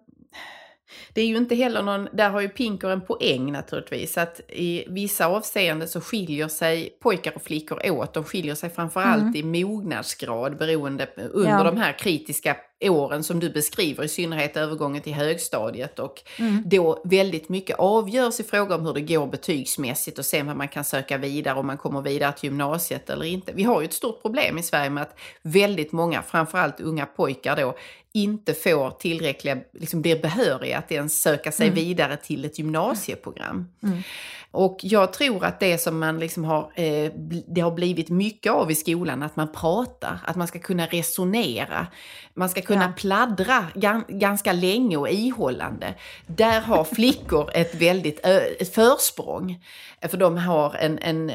det 1.12 1.20
är 1.20 1.26
ju 1.26 1.36
inte 1.36 1.54
heller 1.54 1.82
någon, 1.82 2.08
där 2.12 2.30
har 2.30 2.40
ju 2.40 2.48
Pinker 2.48 2.88
en 2.88 3.00
poäng 3.00 3.52
naturligtvis, 3.52 4.18
att 4.18 4.40
i 4.48 4.84
vissa 4.88 5.26
avseenden 5.26 5.88
så 5.88 6.00
skiljer 6.00 6.48
sig 6.48 6.98
pojkar 7.02 7.32
och 7.34 7.42
flickor 7.42 7.90
åt. 7.90 8.14
De 8.14 8.24
skiljer 8.24 8.54
sig 8.54 8.70
framförallt 8.70 9.36
mm. 9.36 9.54
i 9.54 9.64
mognadsgrad 9.64 10.56
beroende 10.56 11.08
under 11.16 11.50
ja. 11.50 11.64
de 11.64 11.76
här 11.76 11.92
kritiska 11.92 12.56
åren 12.80 13.24
som 13.24 13.40
du 13.40 13.50
beskriver, 13.50 14.04
i 14.04 14.08
synnerhet 14.08 14.56
övergången 14.56 15.02
till 15.02 15.14
högstadiet 15.14 15.98
och 15.98 16.22
mm. 16.38 16.62
då 16.66 17.02
väldigt 17.04 17.48
mycket 17.48 17.76
avgörs 17.78 18.40
i 18.40 18.42
fråga 18.42 18.74
om 18.74 18.86
hur 18.86 18.94
det 18.94 19.00
går 19.00 19.26
betygsmässigt 19.26 20.18
och 20.18 20.24
sen 20.24 20.46
vad 20.46 20.56
man 20.56 20.68
kan 20.68 20.84
söka 20.84 21.18
vidare 21.18 21.58
om 21.58 21.66
man 21.66 21.78
kommer 21.78 22.02
vidare 22.02 22.32
till 22.32 22.50
gymnasiet 22.50 23.10
eller 23.10 23.24
inte. 23.24 23.52
Vi 23.52 23.62
har 23.62 23.80
ju 23.80 23.84
ett 23.84 23.92
stort 23.92 24.22
problem 24.22 24.58
i 24.58 24.62
Sverige 24.62 24.90
med 24.90 25.02
att 25.02 25.18
väldigt 25.42 25.92
många, 25.92 26.22
framförallt 26.22 26.80
unga 26.80 27.06
pojkar 27.06 27.56
då, 27.56 27.76
inte 28.12 28.54
får 28.54 28.90
tillräckliga, 28.90 29.58
liksom 29.72 30.02
blir 30.02 30.22
behöriga 30.22 30.78
att 30.78 30.92
ens 30.92 31.22
söka 31.22 31.52
sig 31.52 31.66
mm. 31.66 31.74
vidare 31.74 32.16
till 32.16 32.44
ett 32.44 32.58
gymnasieprogram. 32.58 33.68
Mm. 33.82 34.02
Och 34.50 34.78
jag 34.82 35.12
tror 35.12 35.44
att 35.44 35.60
det 35.60 35.78
som 35.78 35.98
man 35.98 36.18
liksom 36.18 36.44
har, 36.44 36.72
eh, 36.74 37.12
det 37.46 37.60
har 37.60 37.70
blivit 37.70 38.08
mycket 38.08 38.52
av 38.52 38.70
i 38.70 38.74
skolan, 38.74 39.22
att 39.22 39.36
man 39.36 39.52
pratar, 39.52 40.18
att 40.24 40.36
man 40.36 40.46
ska 40.46 40.58
kunna 40.58 40.86
resonera, 40.86 41.86
man 42.34 42.48
ska 42.48 42.62
kunna 42.66 42.84
ja. 42.84 42.92
pladdra 42.96 43.64
ganska 44.08 44.52
länge 44.52 44.96
och 44.96 45.08
ihållande. 45.08 45.94
Där 46.26 46.60
har 46.60 46.84
flickor 46.94 47.50
ett 47.54 47.74
väldigt 47.74 48.26
ett 48.60 48.74
försprång. 48.74 49.64
För 50.02 50.16
de, 50.16 50.36
har 50.36 50.74
en, 50.74 50.98
en, 50.98 51.32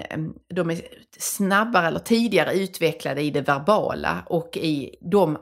de 0.48 0.70
är 0.70 0.82
snabbare 1.18 1.88
eller 1.88 2.00
tidigare 2.00 2.54
utvecklade 2.54 3.22
i 3.22 3.32
det 3.32 3.42
verbala 3.42 4.24
och 4.26 4.58
i 4.58 4.96
de 5.02 5.38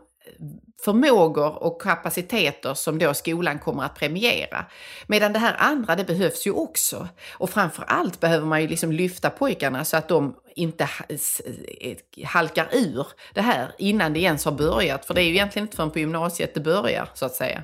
förmågor 0.85 1.63
och 1.63 1.81
kapaciteter 1.81 2.73
som 2.73 2.99
då 2.99 3.13
skolan 3.13 3.59
kommer 3.59 3.83
att 3.83 3.95
premiera. 3.95 4.65
Medan 5.07 5.33
det 5.33 5.39
här 5.39 5.55
andra, 5.59 5.95
det 5.95 6.03
behövs 6.03 6.47
ju 6.47 6.51
också. 6.51 7.07
Och 7.33 7.49
framför 7.49 7.83
allt 7.83 8.19
behöver 8.19 8.45
man 8.45 8.61
ju 8.61 8.67
liksom 8.67 8.91
lyfta 8.91 9.29
pojkarna 9.29 9.85
så 9.85 9.97
att 9.97 10.07
de 10.07 10.35
inte 10.55 10.89
eh, 11.09 12.25
halkar 12.25 12.69
ur 12.71 13.07
det 13.33 13.41
här 13.41 13.71
innan 13.77 14.13
det 14.13 14.19
ens 14.19 14.45
har 14.45 14.51
börjat. 14.51 15.05
För 15.05 15.13
det 15.13 15.21
är 15.21 15.25
ju 15.25 15.33
egentligen 15.33 15.65
inte 15.65 15.75
förrän 15.75 15.91
på 15.91 15.99
gymnasiet 15.99 16.53
det 16.53 16.59
börjar, 16.59 17.09
så 17.13 17.25
att 17.25 17.35
säga. 17.35 17.63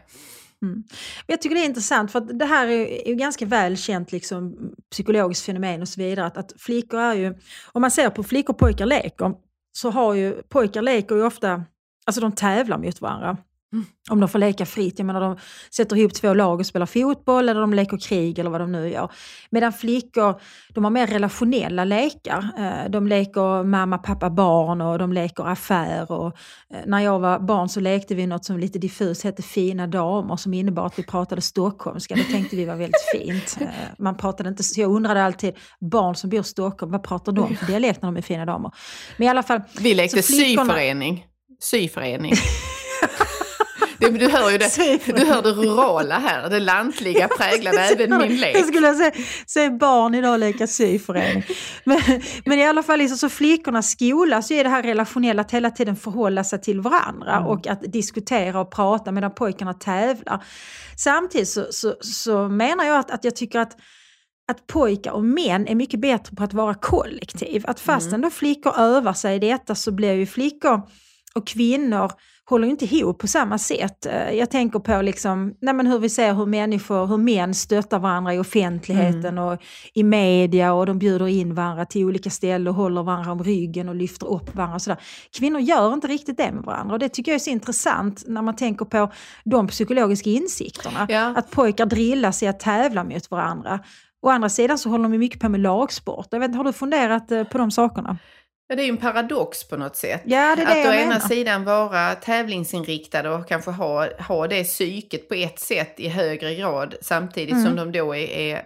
Mm. 0.62 0.84
Jag 1.28 1.42
tycker 1.42 1.56
det 1.56 1.62
är 1.62 1.66
intressant 1.66 2.12
för 2.12 2.20
att 2.20 2.40
det 2.40 2.46
här 2.46 2.68
är 2.68 3.08
ju 3.08 3.16
ganska 3.16 3.46
välkänt 3.46 4.12
liksom, 4.12 4.72
psykologiskt 4.92 5.46
fenomen 5.46 5.82
och 5.82 5.88
så 5.88 6.02
vidare. 6.02 6.26
Att, 6.26 6.38
att 6.38 6.54
flickor 6.58 7.00
är 7.00 7.14
ju, 7.14 7.34
om 7.72 7.82
man 7.82 7.92
ser 7.92 8.10
på 8.10 8.24
flickor 8.24 8.54
och 8.54 8.60
pojkar 8.60 8.86
leker, 8.86 9.34
så 9.72 9.90
har 9.90 10.14
ju 10.14 10.42
pojkar 10.42 10.82
leker 10.82 11.16
ju 11.16 11.24
ofta, 11.24 11.64
alltså 12.06 12.22
de 12.22 12.32
tävlar 12.32 12.78
mot 12.78 13.02
varandra. 13.02 13.38
Mm. 13.76 13.86
Om 14.10 14.20
de 14.20 14.30
får 14.30 14.40
leka 14.40 14.66
fritt. 14.66 15.00
Jag 15.00 15.06
menar, 15.06 15.22
de 15.22 15.38
sätter 15.72 15.96
ihop 15.96 16.14
två 16.14 16.34
lag 16.34 16.60
och 16.60 16.66
spelar 16.66 16.86
fotboll 16.86 17.50
eller 17.50 17.62
de 17.62 17.74
leker 17.74 17.98
krig 17.98 18.40
eller 18.40 18.50
vad 18.50 18.62
de 18.62 18.72
nu 18.72 18.90
gör. 18.90 19.12
Medan 19.50 19.74
flickor, 19.74 20.42
de 20.74 20.84
har 20.84 20.92
mer 20.92 21.08
relationella 21.08 21.84
lekar. 21.84 22.50
Eh, 22.58 22.90
de 22.90 23.08
leker 23.08 23.64
mamma, 23.64 23.98
pappa, 23.98 24.30
barn 24.30 24.82
och 24.82 25.00
de 25.00 25.14
leker 25.14 25.48
affär. 25.48 26.12
Och 26.12 26.28
eh, 26.74 26.80
när 26.86 27.00
jag 27.00 27.20
var 27.20 27.40
barn 27.40 27.70
så 27.70 27.80
lekte 27.80 28.16
vi 28.16 28.28
något 28.28 28.46
som 28.46 28.60
lite 28.60 28.80
diffust 28.80 29.24
hette 29.24 29.42
fina 29.42 29.88
damer 29.88 30.36
som 30.36 30.54
innebar 30.54 30.86
att 30.86 31.00
vi 31.00 31.04
pratade 31.04 31.42
stockholmska. 31.42 32.16
Det 32.16 32.24
tänkte 32.24 32.56
vi 32.56 32.66
var 32.66 32.76
väldigt 32.76 33.06
fint. 33.18 33.58
Eh, 33.62 33.68
man 34.00 34.18
pratade 34.18 34.50
inte, 34.50 34.64
så 34.64 34.82
jag 34.82 34.92
undrade 34.92 35.24
alltid, 35.24 35.54
barn 35.80 36.16
som 36.16 36.30
bor 36.30 36.40
i 36.40 36.44
Stockholm, 36.44 36.92
vad 36.92 37.04
pratar 37.04 37.32
de 37.32 37.56
för 37.56 37.66
dialekt 37.66 38.02
när 38.02 38.08
de 38.08 38.18
är 38.18 38.22
fina 38.22 38.46
damer? 38.46 38.72
Men 39.18 39.28
i 39.28 39.30
alla 39.30 39.44
fall, 39.44 39.62
vi 39.80 39.94
lekte 39.94 40.22
flickorna... 40.22 40.74
syförening. 41.60 42.34
Syförening. 44.06 44.20
Du 44.20 44.30
hör 44.30 44.52
ju 44.52 44.58
det, 44.58 45.16
du 45.16 45.26
hör 45.26 45.42
det 45.42 45.52
rurala 45.52 46.20
här, 46.20 46.50
det 46.50 46.60
lantliga 46.60 47.28
präglade 47.28 47.80
även 47.92 48.18
min 48.18 48.38
lek. 48.38 48.56
Jag 48.56 48.66
skulle 48.66 48.94
säga, 48.94 49.12
säga 49.48 49.72
barn 49.72 50.16
idag 50.16 50.40
leka 50.40 50.68
syförening. 50.68 51.44
Men, 51.84 52.00
men 52.46 52.60
i 52.60 52.66
alla 52.66 52.84
fall, 52.84 53.00
liksom, 53.00 53.18
så 53.18 53.30
flickornas 53.30 53.92
skola 53.92 54.42
så 54.42 54.54
är 54.54 54.64
det 54.64 54.70
här 54.70 54.84
relationella 54.84 55.42
att 55.42 55.52
hela 55.52 55.72
tiden 55.72 55.96
förhålla 55.96 56.44
sig 56.44 56.62
till 56.62 56.82
varandra 56.82 57.36
mm. 57.36 57.48
och 57.48 57.68
att 57.68 57.82
diskutera 57.82 58.62
och 58.62 58.72
prata 58.72 59.12
medan 59.12 59.32
pojkarna 59.36 59.74
tävlar. 59.74 60.44
Samtidigt 60.98 61.50
så, 61.50 61.66
så, 61.72 61.96
så 62.02 62.50
menar 62.50 62.86
jag 62.86 63.00
att, 63.00 63.12
att 63.12 63.24
jag 63.24 63.36
tycker 63.36 63.60
att 63.60 63.78
att 64.48 64.68
pojkar 64.68 65.12
och 65.12 65.24
män 65.24 65.68
är 65.68 65.76
mycket 65.76 66.00
bättre 66.00 66.36
på 66.36 66.44
att 66.44 66.54
vara 66.54 66.74
kollektiv. 66.74 67.64
Att 67.68 67.80
fastän 67.80 68.14
mm. 68.14 68.22
då 68.22 68.30
flickor 68.30 68.80
övar 68.80 69.14
sig 69.14 69.36
i 69.36 69.40
detta 69.40 69.76
så 69.76 69.92
blir 69.92 70.14
ju 70.14 70.26
flickor 70.26 70.82
och 71.36 71.48
kvinnor 71.48 72.12
håller 72.50 72.68
inte 72.68 72.86
ihop 72.86 73.20
på 73.20 73.28
samma 73.28 73.58
sätt. 73.58 74.06
Eh, 74.06 74.32
jag 74.32 74.52
tänker 74.52 74.80
på 74.80 75.02
liksom, 75.02 75.54
nej 75.62 75.88
hur 75.88 76.00
vi 76.00 76.10
ser 76.10 76.34
hur 76.34 76.46
människor, 76.46 77.08
hur 77.08 77.18
män 77.18 77.54
stöttar 77.54 78.00
varandra 78.00 78.34
i 78.34 78.40
offentligheten 78.40 79.26
mm. 79.26 79.44
och 79.44 79.62
i 79.94 80.04
media 80.04 80.74
och 80.74 80.86
de 80.86 81.00
bjuder 81.00 81.28
in 81.28 81.56
varandra 81.56 81.86
till 81.86 82.06
olika 82.06 82.30
ställen 82.30 82.68
och 82.68 82.74
håller 82.74 83.04
varandra 83.04 83.32
om 83.32 83.44
ryggen 83.44 83.90
och 83.90 83.96
lyfter 83.96 84.28
upp 84.28 84.56
varandra. 84.56 84.76
Och 84.76 84.82
sådär. 84.82 85.00
Kvinnor 85.38 85.60
gör 85.60 85.94
inte 85.94 86.08
riktigt 86.08 86.38
det 86.38 86.52
med 86.52 86.64
varandra 86.64 86.94
och 86.94 87.00
det 87.00 87.10
tycker 87.10 87.32
jag 87.32 87.36
är 87.36 87.40
så 87.40 87.50
intressant 87.50 88.24
när 88.28 88.42
man 88.42 88.56
tänker 88.56 88.86
på 88.86 89.12
de 89.44 89.68
psykologiska 89.68 90.30
insikterna. 90.30 91.06
Ja. 91.10 91.34
Att 91.38 91.52
pojkar 91.52 91.86
drillas 91.86 92.44
i 92.44 92.48
att 92.48 92.60
tävla 92.60 93.04
mot 93.04 93.32
varandra. 93.32 93.80
Å 94.22 94.30
andra 94.30 94.50
sidan 94.50 94.78
så 94.78 94.90
håller 94.90 95.10
de 95.10 95.18
mycket 95.18 95.40
på 95.40 95.50
med 95.50 95.60
lagsport. 95.60 96.28
Jag 96.32 96.40
vet, 96.40 96.56
har 96.56 96.64
du 96.64 96.74
funderat 96.74 97.32
eh, 97.32 97.44
på 97.44 97.58
de 97.58 97.72
sakerna? 97.72 98.18
Ja, 98.68 98.76
det 98.76 98.82
är 98.82 98.86
ju 98.86 98.90
en 98.90 98.98
paradox 98.98 99.64
på 99.64 99.78
något 99.78 99.96
sätt. 99.96 100.22
Ja, 100.26 100.56
det 100.56 100.62
är 100.62 100.66
det 100.66 100.82
att 100.82 100.88
å 100.88 101.00
ena 101.00 101.20
sidan 101.20 101.64
vara 101.64 102.16
tävlingsinriktade 102.16 103.30
och 103.30 103.48
kanske 103.48 103.72
ha, 103.72 104.08
ha 104.28 104.48
det 104.48 104.64
psyket 104.64 105.30
på 105.30 105.36
ett 105.36 105.60
sätt 105.60 106.00
i 106.00 106.08
högre 106.08 106.56
grad 106.56 106.96
samtidigt 107.02 107.54
mm. 107.54 107.66
som 107.66 107.76
de 107.76 107.92
då 107.92 108.16
är, 108.16 108.28
är 108.28 108.64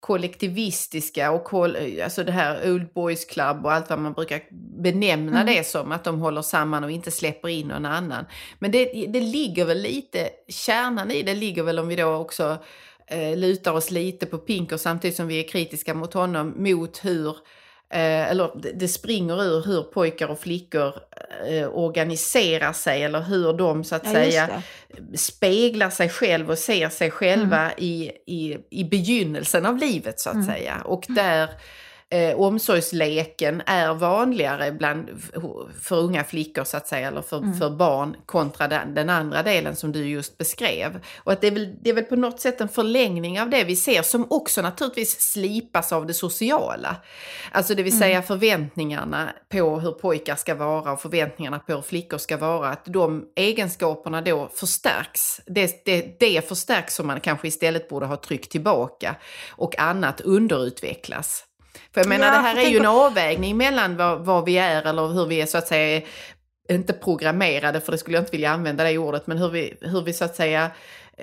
kollektivistiska 0.00 1.30
och 1.30 1.44
koll, 1.44 1.76
alltså 2.04 2.24
det 2.24 2.32
här 2.32 2.72
Old 2.72 2.92
Boys 2.92 3.24
Club 3.24 3.64
och 3.64 3.72
allt 3.72 3.90
vad 3.90 3.98
man 3.98 4.12
brukar 4.12 4.40
benämna 4.82 5.40
mm. 5.40 5.54
det 5.54 5.66
som, 5.66 5.92
att 5.92 6.04
de 6.04 6.20
håller 6.20 6.42
samman 6.42 6.84
och 6.84 6.90
inte 6.90 7.10
släpper 7.10 7.48
in 7.48 7.68
någon 7.68 7.86
annan. 7.86 8.24
Men 8.58 8.70
det, 8.70 9.06
det 9.08 9.20
ligger 9.20 9.64
väl 9.64 9.78
lite, 9.78 10.28
kärnan 10.48 11.10
i 11.10 11.22
det 11.22 11.34
ligger 11.34 11.62
väl 11.62 11.78
om 11.78 11.88
vi 11.88 11.96
då 11.96 12.14
också 12.14 12.58
eh, 13.06 13.36
lutar 13.36 13.72
oss 13.72 13.90
lite 13.90 14.26
på 14.26 14.38
Pinker 14.38 14.76
samtidigt 14.76 15.16
som 15.16 15.26
vi 15.26 15.44
är 15.44 15.48
kritiska 15.48 15.94
mot 15.94 16.14
honom, 16.14 16.54
mot 16.56 17.04
hur 17.04 17.36
Eh, 17.90 18.30
eller 18.30 18.50
det 18.74 18.88
springer 18.88 19.42
ur 19.42 19.66
hur 19.66 19.82
pojkar 19.82 20.28
och 20.28 20.40
flickor 20.40 20.94
eh, 21.48 21.68
organiserar 21.68 22.72
sig 22.72 23.02
eller 23.02 23.20
hur 23.20 23.52
de 23.52 23.84
så 23.84 23.94
att 23.94 24.06
ja, 24.06 24.12
säga 24.12 24.62
speglar 25.14 25.90
sig 25.90 26.08
själv 26.08 26.50
och 26.50 26.58
ser 26.58 26.88
sig 26.88 27.10
själva 27.10 27.60
mm. 27.60 27.74
i, 27.78 28.12
i, 28.26 28.58
i 28.70 28.84
begynnelsen 28.84 29.66
av 29.66 29.78
livet 29.78 30.20
så 30.20 30.28
att 30.28 30.34
mm. 30.34 30.46
säga. 30.46 30.82
Och 30.84 31.04
där 31.08 31.48
eh, 32.10 32.40
omsorgsleken 32.40 33.62
är 33.66 33.94
vanligare 33.94 34.72
bland, 34.72 35.08
för 35.82 35.96
unga 35.96 36.24
flickor 36.24 36.64
så 36.64 36.76
att 36.76 36.86
säga, 36.86 37.08
eller 37.08 37.22
för, 37.22 37.38
mm. 37.38 37.54
för 37.58 37.70
barn 37.70 38.16
kontra 38.26 38.68
den, 38.68 38.94
den, 38.94 39.10
andra 39.10 39.42
delen 39.42 39.76
som 39.76 39.92
du 39.92 40.08
just 40.08 40.38
beskrev. 40.38 41.00
Och 41.18 41.32
att 41.32 41.40
det 41.40 41.46
är, 41.46 41.50
väl, 41.50 41.74
det 41.82 41.90
är 41.90 41.94
väl 41.94 42.04
på 42.04 42.16
något 42.16 42.40
sätt 42.40 42.60
en 42.60 42.68
förlängning 42.68 43.40
av 43.40 43.50
det 43.50 43.64
vi 43.64 43.76
ser 43.76 44.02
som 44.02 44.26
också 44.30 44.62
naturligtvis 44.62 45.16
slipas 45.20 45.92
av 45.92 46.06
det 46.06 46.14
sociala. 46.14 46.96
Alltså 47.52 47.74
det 47.74 47.82
vill 47.82 47.92
mm. 47.92 48.00
säga 48.00 48.22
förväntningarna 48.22 49.32
på 49.48 49.80
hur 49.80 49.92
pojkar 49.92 50.36
ska 50.36 50.54
vara 50.54 50.92
och 50.92 51.00
förväntningarna 51.00 51.58
på 51.58 51.72
hur 51.72 51.82
flickor 51.82 52.18
ska 52.18 52.36
vara, 52.36 52.68
att 52.68 52.84
de 52.84 53.24
egenskaperna 53.36 54.20
då 54.20 54.50
förstärks. 54.54 55.40
Det, 55.46 55.84
det, 55.84 56.16
det 56.20 56.48
förstärks 56.48 56.94
som 56.94 57.06
man 57.06 57.20
kanske 57.20 57.48
istället 57.48 57.88
borde 57.88 58.06
ha 58.06 58.16
tryckt 58.16 58.50
tillbaka 58.50 59.16
och 59.50 59.78
annat 59.78 60.20
underutvecklas. 60.20 61.47
För 61.94 62.00
jag 62.00 62.08
menar 62.08 62.26
ja, 62.26 62.32
det 62.32 62.38
här 62.38 62.56
är 62.56 62.68
ju 62.68 62.76
en 62.76 62.86
avvägning 62.86 63.56
mellan 63.56 63.96
vad, 63.96 64.24
vad, 64.24 64.44
vi 64.44 64.58
är 64.58 64.82
eller 64.82 65.08
hur 65.08 65.26
vi 65.26 65.40
är 65.40 65.46
så 65.46 65.58
att 65.58 65.68
säga, 65.68 66.02
inte 66.68 66.92
programmerade, 66.92 67.80
för 67.80 67.92
det 67.92 67.98
skulle 67.98 68.16
jag 68.16 68.22
inte 68.22 68.32
vilja 68.32 68.50
använda 68.50 68.84
det 68.84 68.98
ordet, 68.98 69.26
men 69.26 69.38
hur 69.38 69.48
vi, 69.48 69.74
hur 69.80 70.02
vi 70.02 70.12
så 70.12 70.24
att 70.24 70.36
säga, 70.36 70.70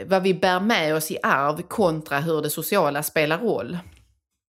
vad 0.05 0.23
vi 0.23 0.33
bär 0.33 0.59
med 0.59 0.95
oss 0.95 1.11
i 1.11 1.17
arv 1.23 1.61
kontra 1.61 2.19
hur 2.19 2.41
det 2.41 2.49
sociala 2.49 3.03
spelar 3.03 3.37
roll. 3.37 3.77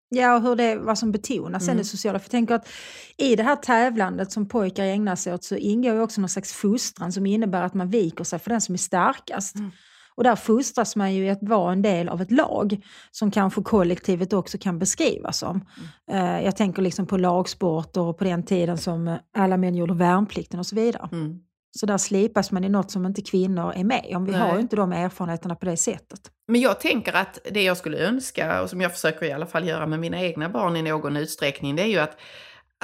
Ja, 0.09 0.37
och 0.37 0.43
hur 0.43 0.57
det, 0.57 0.77
vad 0.77 0.99
som 0.99 1.12
betonas 1.12 1.62
mm. 1.62 1.77
det 1.77 1.85
sociala. 1.85 2.19
För 2.19 2.25
jag 2.27 2.31
tänker 2.31 2.55
att 2.55 2.69
i 3.17 3.37
det 3.37 3.43
här 3.43 3.57
tävlandet 3.57 4.33
som 4.33 4.49
pojkar 4.49 4.85
ägnar 4.85 5.17
sig 5.17 5.35
åt 5.35 5.45
så 5.45 5.57
ingår 5.57 5.95
ju 5.95 6.01
också 6.01 6.21
någon 6.21 6.29
slags 6.29 6.53
fostran 6.53 7.12
som 7.12 7.27
innebär 7.27 7.62
att 7.62 7.75
man 7.75 7.90
viker 7.90 8.25
sig 8.25 8.38
för 8.38 8.51
den 8.51 8.61
som 8.61 8.75
är 8.75 8.79
starkast. 8.79 9.57
Mm. 9.57 9.71
Och 10.16 10.24
där 10.24 10.37
fostras 10.37 10.96
man 10.96 11.14
ju 11.14 11.24
i 11.24 11.31
att 11.31 11.42
vara 11.42 11.72
en 11.72 11.83
del 11.83 12.09
av 12.09 12.22
ett 12.22 12.31
lag 12.31 12.85
som 13.11 13.31
kanske 13.31 13.62
kollektivet 13.62 14.33
också 14.33 14.59
kan 14.59 14.79
beskrivas 14.79 15.38
som. 15.38 15.66
Mm. 16.11 16.44
Jag 16.44 16.57
tänker 16.57 16.83
liksom 16.83 17.07
på 17.07 17.16
lagsport 17.16 17.96
och 17.96 18.18
på 18.18 18.24
den 18.24 18.42
tiden 18.42 18.79
som 18.79 19.18
alla 19.37 19.57
män 19.57 19.74
gjorde 19.74 19.94
värnplikten 19.94 20.61
och 20.61 20.66
så 20.66 20.77
vidare. 20.77 21.09
Mm. 21.12 21.38
Så 21.77 21.87
där 21.87 21.98
slipas 21.98 22.53
man 22.53 22.64
i 22.64 22.68
något 22.68 22.90
som 22.90 23.07
inte 23.07 23.22
kvinnor 23.22 23.72
är 23.77 23.85
med 23.85 24.12
om. 24.16 24.24
Vi 24.24 24.33
Nej. 24.33 24.40
har 24.40 24.55
ju 24.55 24.61
inte 24.61 24.77
de 24.77 24.92
erfarenheterna 24.92 25.55
på 25.55 25.66
det 25.66 25.77
sättet. 25.77 26.31
Men 26.48 26.61
jag 26.61 26.81
tänker 26.81 27.12
att 27.12 27.38
det 27.50 27.62
jag 27.62 27.77
skulle 27.77 27.98
önska, 27.98 28.62
och 28.62 28.70
som 28.70 28.81
jag 28.81 28.92
försöker 28.92 29.27
i 29.27 29.33
alla 29.33 29.46
fall 29.46 29.68
göra 29.68 29.87
med 29.87 30.00
mina 30.00 30.20
egna 30.20 30.48
barn 30.48 30.77
i 30.77 30.83
någon 30.83 31.16
utsträckning, 31.16 31.77
det 31.77 31.83
är 31.83 31.87
ju 31.87 31.98
att 31.98 32.18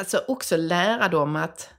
alltså 0.00 0.20
också 0.28 0.56
lära 0.56 1.08
dem 1.08 1.36
att 1.36 1.74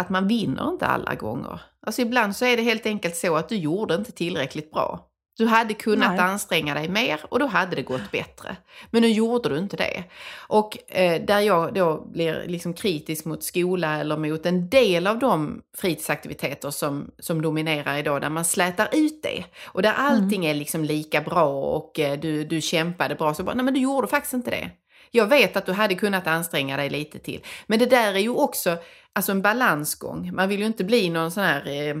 att 0.00 0.10
man 0.10 0.28
vinner 0.28 0.68
inte 0.68 0.86
alla 0.86 1.14
gånger. 1.14 1.60
Alltså 1.86 2.02
ibland 2.02 2.36
så 2.36 2.44
är 2.44 2.56
det 2.56 2.62
helt 2.62 2.86
enkelt 2.86 3.16
så 3.16 3.36
att 3.36 3.48
du 3.48 3.56
gjorde 3.56 3.94
inte 3.94 4.12
tillräckligt 4.12 4.70
bra. 4.70 5.08
Du 5.38 5.46
hade 5.46 5.74
kunnat 5.74 6.10
Nej. 6.10 6.20
anstränga 6.20 6.74
dig 6.74 6.88
mer 6.88 7.20
och 7.28 7.38
då 7.38 7.46
hade 7.46 7.76
det 7.76 7.82
gått 7.82 8.10
bättre. 8.12 8.56
Men 8.90 9.02
nu 9.02 9.08
gjorde 9.08 9.48
du 9.48 9.58
inte 9.58 9.76
det. 9.76 10.04
Och 10.36 10.78
eh, 10.96 11.22
där 11.22 11.40
jag 11.40 11.74
då 11.74 12.06
blir 12.12 12.44
liksom 12.46 12.74
kritisk 12.74 13.24
mot 13.24 13.44
skola 13.44 14.00
eller 14.00 14.16
mot 14.16 14.46
en 14.46 14.68
del 14.68 15.06
av 15.06 15.18
de 15.18 15.62
fritidsaktiviteter 15.76 16.70
som, 16.70 17.10
som 17.18 17.42
dominerar 17.42 17.98
idag, 17.98 18.20
där 18.20 18.30
man 18.30 18.44
slätar 18.44 18.88
ut 18.92 19.22
det. 19.22 19.44
Och 19.64 19.82
där 19.82 19.92
allting 19.92 20.44
mm. 20.44 20.50
är 20.50 20.54
liksom 20.54 20.84
lika 20.84 21.20
bra 21.20 21.74
och 21.76 22.00
eh, 22.00 22.18
du, 22.20 22.44
du 22.44 22.60
kämpade 22.60 23.14
bra. 23.14 23.34
Så 23.34 23.42
bara, 23.42 23.54
nej 23.54 23.64
men 23.64 23.74
du 23.74 23.80
gjorde 23.80 24.06
faktiskt 24.06 24.34
inte 24.34 24.50
det. 24.50 24.70
Jag 25.14 25.26
vet 25.26 25.56
att 25.56 25.66
du 25.66 25.72
hade 25.72 25.94
kunnat 25.94 26.26
anstränga 26.26 26.76
dig 26.76 26.90
lite 26.90 27.18
till. 27.18 27.40
Men 27.66 27.78
det 27.78 27.86
där 27.86 28.14
är 28.14 28.18
ju 28.18 28.28
också 28.28 28.78
alltså 29.12 29.32
en 29.32 29.42
balansgång. 29.42 30.34
Man 30.34 30.48
vill 30.48 30.60
ju 30.60 30.66
inte 30.66 30.84
bli 30.84 31.10
någon 31.10 31.30
sån 31.30 31.42
här 31.42 31.68
eh, 31.68 31.96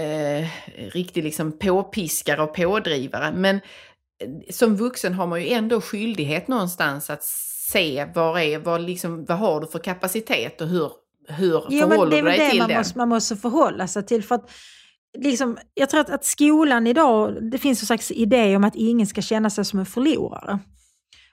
eh, 0.00 0.48
riktig 0.92 1.24
liksom 1.24 1.58
påpiskare 1.58 2.42
och 2.42 2.54
pådrivare. 2.54 3.32
Men 3.32 3.56
eh, 3.56 3.60
som 4.50 4.76
vuxen 4.76 5.14
har 5.14 5.26
man 5.26 5.42
ju 5.42 5.48
ändå 5.48 5.80
skyldighet 5.80 6.48
någonstans 6.48 7.10
att 7.10 7.24
se 7.72 8.06
vad, 8.14 8.40
är, 8.40 8.58
vad, 8.58 8.80
liksom, 8.80 9.24
vad 9.24 9.38
har 9.38 9.60
du 9.60 9.66
för 9.66 9.78
kapacitet 9.78 10.60
och 10.60 10.68
hur, 10.68 10.90
hur 11.28 11.64
ja, 11.68 11.88
förhåller 11.88 12.22
du 12.22 12.28
dig 12.28 12.50
till 12.50 12.58
man 12.58 12.68
den? 12.68 12.78
Måste, 12.78 12.98
man 12.98 13.08
måste 13.08 13.36
förhålla 13.36 13.88
sig 13.88 14.06
till. 14.06 14.24
För 14.24 14.34
att, 14.34 14.50
liksom, 15.18 15.58
jag 15.74 15.90
tror 15.90 16.00
att, 16.00 16.10
att 16.10 16.24
skolan 16.24 16.86
idag, 16.86 17.50
det 17.50 17.58
finns 17.58 17.82
en 17.82 17.86
slags 17.86 18.10
idé 18.10 18.56
om 18.56 18.64
att 18.64 18.76
ingen 18.76 19.06
ska 19.06 19.22
känna 19.22 19.50
sig 19.50 19.64
som 19.64 19.78
en 19.78 19.86
förlorare. 19.86 20.58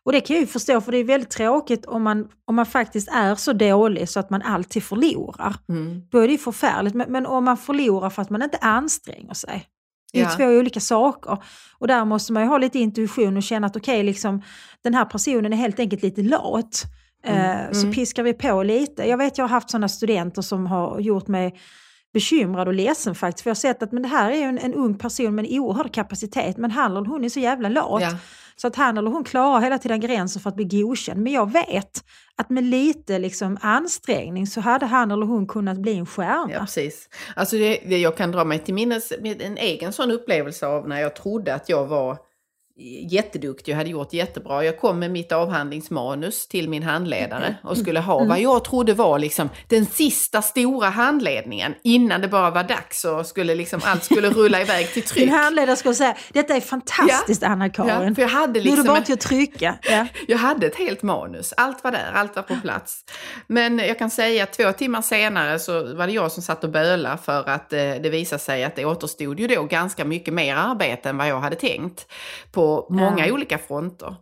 Och 0.06 0.12
det 0.12 0.22
kan 0.22 0.36
jag 0.36 0.42
ju 0.42 0.48
förstå, 0.48 0.82
för 0.82 0.92
det 0.92 0.98
är 0.98 1.04
väldigt 1.04 1.30
tråkigt 1.30 1.86
om 1.86 2.04
man, 2.04 2.28
om 2.46 2.56
man 2.56 2.66
faktiskt 2.66 3.10
är 3.12 3.36
så 3.36 3.54
dålig 3.54 4.10
så 4.10 4.20
att 4.20 4.30
man 4.30 4.42
alltid 4.42 4.84
förlorar. 4.84 5.56
Mm. 5.70 6.02
Då 6.12 6.18
är 6.20 6.28
det 6.28 6.32
ju 6.32 6.38
förfärligt. 6.38 6.94
Men, 6.96 7.12
men 7.12 7.26
om 7.26 7.44
man 7.46 7.58
förlorar 7.58 8.10
för 8.10 8.22
att 8.22 8.30
man 8.30 8.42
inte 8.42 8.58
anstränger 8.58 9.34
sig. 9.34 9.66
Det 10.14 10.20
är 10.20 10.24
Ja. 10.24 10.30
två 10.38 10.44
olika 10.46 10.80
saker. 10.80 11.38
Och 11.80 11.88
där 11.88 12.06
måste 12.06 12.34
man 12.34 12.44
ju 12.44 12.50
ha 12.50 12.58
lite 12.58 12.80
intuition 12.80 13.38
och 13.38 13.44
känna 13.44 13.68
att 13.68 13.76
okej, 13.76 14.04
liksom, 14.04 14.42
den 14.84 14.94
här 14.94 15.06
personen 15.06 15.54
är 15.54 15.58
helt 15.58 15.80
enkelt 15.80 16.02
lite 16.04 16.22
lat. 16.22 16.84
Eh, 17.26 17.72
Så 17.72 17.80
Mm. 17.82 17.94
piskar 17.94 18.24
vi 18.24 18.34
på 18.34 18.64
lite. 18.64 19.04
Jag 19.10 19.18
vet 19.18 19.38
jag 19.38 19.44
har 19.46 19.50
haft 19.50 19.70
sådana 19.70 19.88
studenter 19.90 20.42
som 20.42 20.66
har 20.68 21.00
gjort 21.00 21.28
mig 21.28 21.60
bekymrad 22.13 22.67
och 22.67 22.74
ledsen 22.74 23.15
faktiskt. 23.15 23.43
För 23.43 23.50
jag 23.50 23.56
har 23.56 23.60
sett 23.60 23.84
att 23.84 23.91
men 23.91 24.04
det 24.04 24.10
här 24.10 24.32
är 24.32 24.43
en, 24.43 24.58
en 24.58 24.74
ung 24.74 24.98
person 24.98 25.36
med 25.36 25.45
en 25.45 25.60
oerhörd 25.60 25.93
kapacitet 25.93 26.58
men 26.58 26.72
han 26.72 26.98
eller 26.98 27.06
hon 27.06 27.26
är 27.26 27.30
så 27.30 27.39
jävla 27.39 27.69
lat. 27.69 28.02
Ja. 28.02 28.17
Så 28.56 28.67
att 28.67 28.75
han 28.75 28.98
eller 28.98 29.12
hon 29.12 29.23
klarar 29.23 29.62
hela 29.62 29.77
tiden 29.77 30.00
gränsen 30.00 30.42
för 30.42 30.50
att 30.50 30.56
bli 30.56 30.65
godkänd. 30.65 31.21
Men 31.21 31.34
jag 31.34 31.52
vet 31.52 32.04
att 32.36 32.50
med 32.50 32.63
lite 32.63 33.19
liksom 33.19 33.58
ansträngning 33.62 34.48
så 34.48 34.62
hade 34.62 34.86
han 34.86 35.12
eller 35.12 35.25
hon 35.25 35.48
kunnat 35.48 35.77
bli 35.77 35.98
en 35.98 36.06
stjärna. 36.06 36.54
Ja, 36.54 36.60
precis. 36.60 37.10
Alltså 37.36 37.56
det, 37.56 37.79
det 37.86 37.98
jag 37.98 38.17
kan 38.17 38.31
dra 38.31 38.44
mig 38.44 38.60
till 38.60 38.73
minnes 38.73 39.13
med 39.21 39.42
en 39.42 39.58
egen 39.58 39.94
sån 39.94 40.12
upplevelse 40.12 40.67
av 40.67 40.88
när 40.88 41.02
jag 41.02 41.15
trodde 41.15 41.54
att 41.54 41.69
jag 41.69 41.86
var 41.86 42.17
jätteduktig 43.10 43.73
och 43.73 43.77
hade 43.77 43.90
gjort 43.90 44.13
jättebra. 44.13 44.65
Jag 44.65 44.80
kom 44.80 45.00
med 45.00 45.12
mitt 45.12 45.32
avhandlingsmanus 45.32 46.48
till 46.48 46.69
min 46.69 46.84
handledare 46.84 47.56
och 47.63 47.77
skulle 47.77 48.00
ha 48.00 48.23
vad 48.23 48.40
jag 48.40 48.63
trodde 48.63 48.94
var 48.94 49.19
liksom 49.19 49.50
den 49.67 49.86
sista 49.86 50.42
stora 50.42 50.90
handledningen 50.90 51.75
innan 51.84 52.21
det 52.21 52.27
bara 52.27 52.50
var 52.52 52.63
dags 52.63 53.06
och 53.06 53.25
skulle 53.25 53.56
liksom, 53.56 53.82
allt 53.84 54.04
skulle 54.04 54.30
rulla 54.30 54.62
iväg 54.62 54.94
till 54.94 55.04
tryck. 55.04 55.23
Din 55.23 55.34
handledare 55.36 55.75
skulle 55.75 55.96
säga, 55.96 56.17
detta 56.34 56.56
är 56.56 56.62
fantastiskt 56.62 57.42
Ja, 57.42 57.48
Anna-Karin. 57.48 58.15
jag 58.17 58.27
hade 58.27 58.54
nu 58.54 58.60
är 58.60 58.63
det 58.63 58.69
liksom 58.69 58.88
bara 58.88 59.02
till 59.02 59.13
att 59.13 59.19
trycka. 59.19 59.75
Ja. 59.82 60.08
Jag 60.27 60.38
hade 60.38 60.67
ett 60.67 60.75
helt 60.75 61.04
manus, 61.04 61.54
allt 61.58 61.84
var 61.84 61.92
där, 61.92 62.12
allt 62.13 62.36
var 62.36 62.44
på 62.44 62.56
plats. 62.63 63.06
Men 63.48 63.80
jag 63.80 64.00
kan 64.00 64.10
säga 64.10 64.44
att 64.44 64.54
två 64.54 64.71
timmar 64.71 65.02
senare 65.02 65.60
så 65.60 65.96
var 65.96 66.08
det 66.08 66.13
jag 66.13 66.32
som 66.32 66.44
satt 66.44 66.63
och 66.63 66.69
böla 66.69 67.17
för 67.17 67.50
att 67.50 67.73
eh, 67.73 67.80
det 67.80 68.10
visade 68.10 68.40
sig 68.40 68.63
att 68.63 68.75
det 68.75 68.86
återstod 68.86 69.40
ju 69.40 69.48
då 69.48 69.63
ganska 69.63 70.06
mycket 70.06 70.34
mer 70.34 70.56
arbete 70.56 71.10
än 71.10 71.17
vad 71.17 71.27
jag 71.27 71.40
hade 71.40 71.56
tänkt 71.56 72.08
på 72.52 72.69
många 72.90 73.28
Ja. 73.28 73.34
olika 73.34 73.58
fronter. 73.58 74.15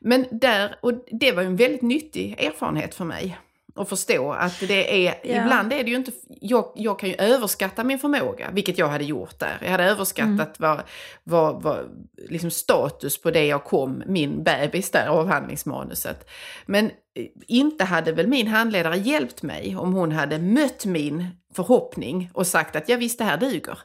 Men 0.00 0.26
där, 0.30 0.74
och 0.82 0.92
det 1.20 1.32
var 1.32 1.42
ju 1.42 1.48
en 1.48 1.56
väldigt 1.56 1.82
nyttig 1.82 2.34
erfarenhet 2.40 2.94
för 2.94 3.04
mig. 3.04 3.38
Att 3.74 3.88
förstå 3.88 4.32
att 4.32 4.60
det 4.68 5.06
är, 5.06 5.14
Ja. 5.22 5.42
ibland 5.42 5.72
är 5.72 5.84
det 5.84 5.90
ju 5.90 5.96
inte, 5.96 6.12
jag, 6.40 6.72
jag 6.74 6.98
kan 6.98 7.08
ju 7.08 7.14
överskatta 7.14 7.84
min 7.84 7.98
förmåga, 7.98 8.50
vilket 8.52 8.78
jag 8.78 8.88
hade 8.88 9.04
gjort 9.04 9.38
där. 9.38 9.58
Jag 9.62 9.70
hade 9.70 9.84
överskattat 9.84 10.54
vad, 10.60 10.80
vad, 11.24 11.62
vad 11.62 12.06
liksom 12.28 12.50
status 12.50 13.22
på 13.22 13.30
det 13.30 13.46
jag 13.46 13.64
kom, 13.64 14.02
min 14.06 14.42
bebis 14.44 14.90
där, 14.90 15.06
avhandlingsmanuset. 15.06 16.28
Men 16.66 16.84
eh, 16.86 16.90
inte 17.46 17.84
hade 17.84 18.12
väl 18.12 18.26
min 18.26 18.46
handledare 18.46 18.96
hjälpt 18.96 19.42
mig 19.42 19.76
om 19.76 19.92
hon 19.92 20.12
hade 20.12 20.38
mött 20.38 20.84
min 20.84 21.26
förhoppning 21.54 22.30
och 22.34 22.46
sagt 22.46 22.76
att 22.76 22.88
jag 22.88 22.98
visste 22.98 23.24
det 23.24 23.30
här 23.30 23.36
duger. 23.36 23.78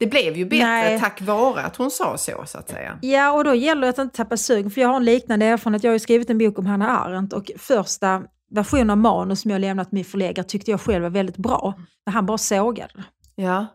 Det 0.00 0.06
blev 0.06 0.36
ju 0.36 0.44
bättre 0.44 0.66
Nej. 0.66 1.00
tack 1.00 1.20
vare 1.20 1.62
att 1.62 1.76
hon 1.76 1.90
sa 1.90 2.18
så, 2.18 2.44
så 2.46 2.58
att 2.58 2.68
säga. 2.68 2.98
ja, 3.02 3.32
och 3.32 3.44
då 3.44 3.54
gäller 3.54 3.80
det 3.80 3.88
att 3.88 3.98
inte 3.98 4.16
tappa 4.16 4.36
sugen. 4.36 4.70
För 4.70 4.80
jag 4.80 4.88
har 4.88 4.96
en 4.96 5.04
liknande 5.04 5.46
erfarenhet. 5.46 5.84
Jag 5.84 5.90
har 5.90 5.94
ju 5.94 5.98
skrivit 5.98 6.30
en 6.30 6.38
bok 6.38 6.58
om 6.58 6.66
Hanna 6.66 6.98
Arendt 6.98 7.32
och 7.32 7.50
första 7.58 8.22
versionen 8.54 8.90
av 8.90 8.98
manus 8.98 9.40
som 9.40 9.50
jag 9.50 9.60
lämnat 9.60 9.92
min 9.92 10.04
förläggare 10.04 10.46
tyckte 10.46 10.70
jag 10.70 10.80
själv 10.80 11.02
var 11.02 11.10
väldigt 11.10 11.36
bra. 11.36 11.74
Men 12.04 12.14
han 12.14 12.26
bara 12.26 12.38
sågade. 12.38 13.04
Ja. 13.34 13.66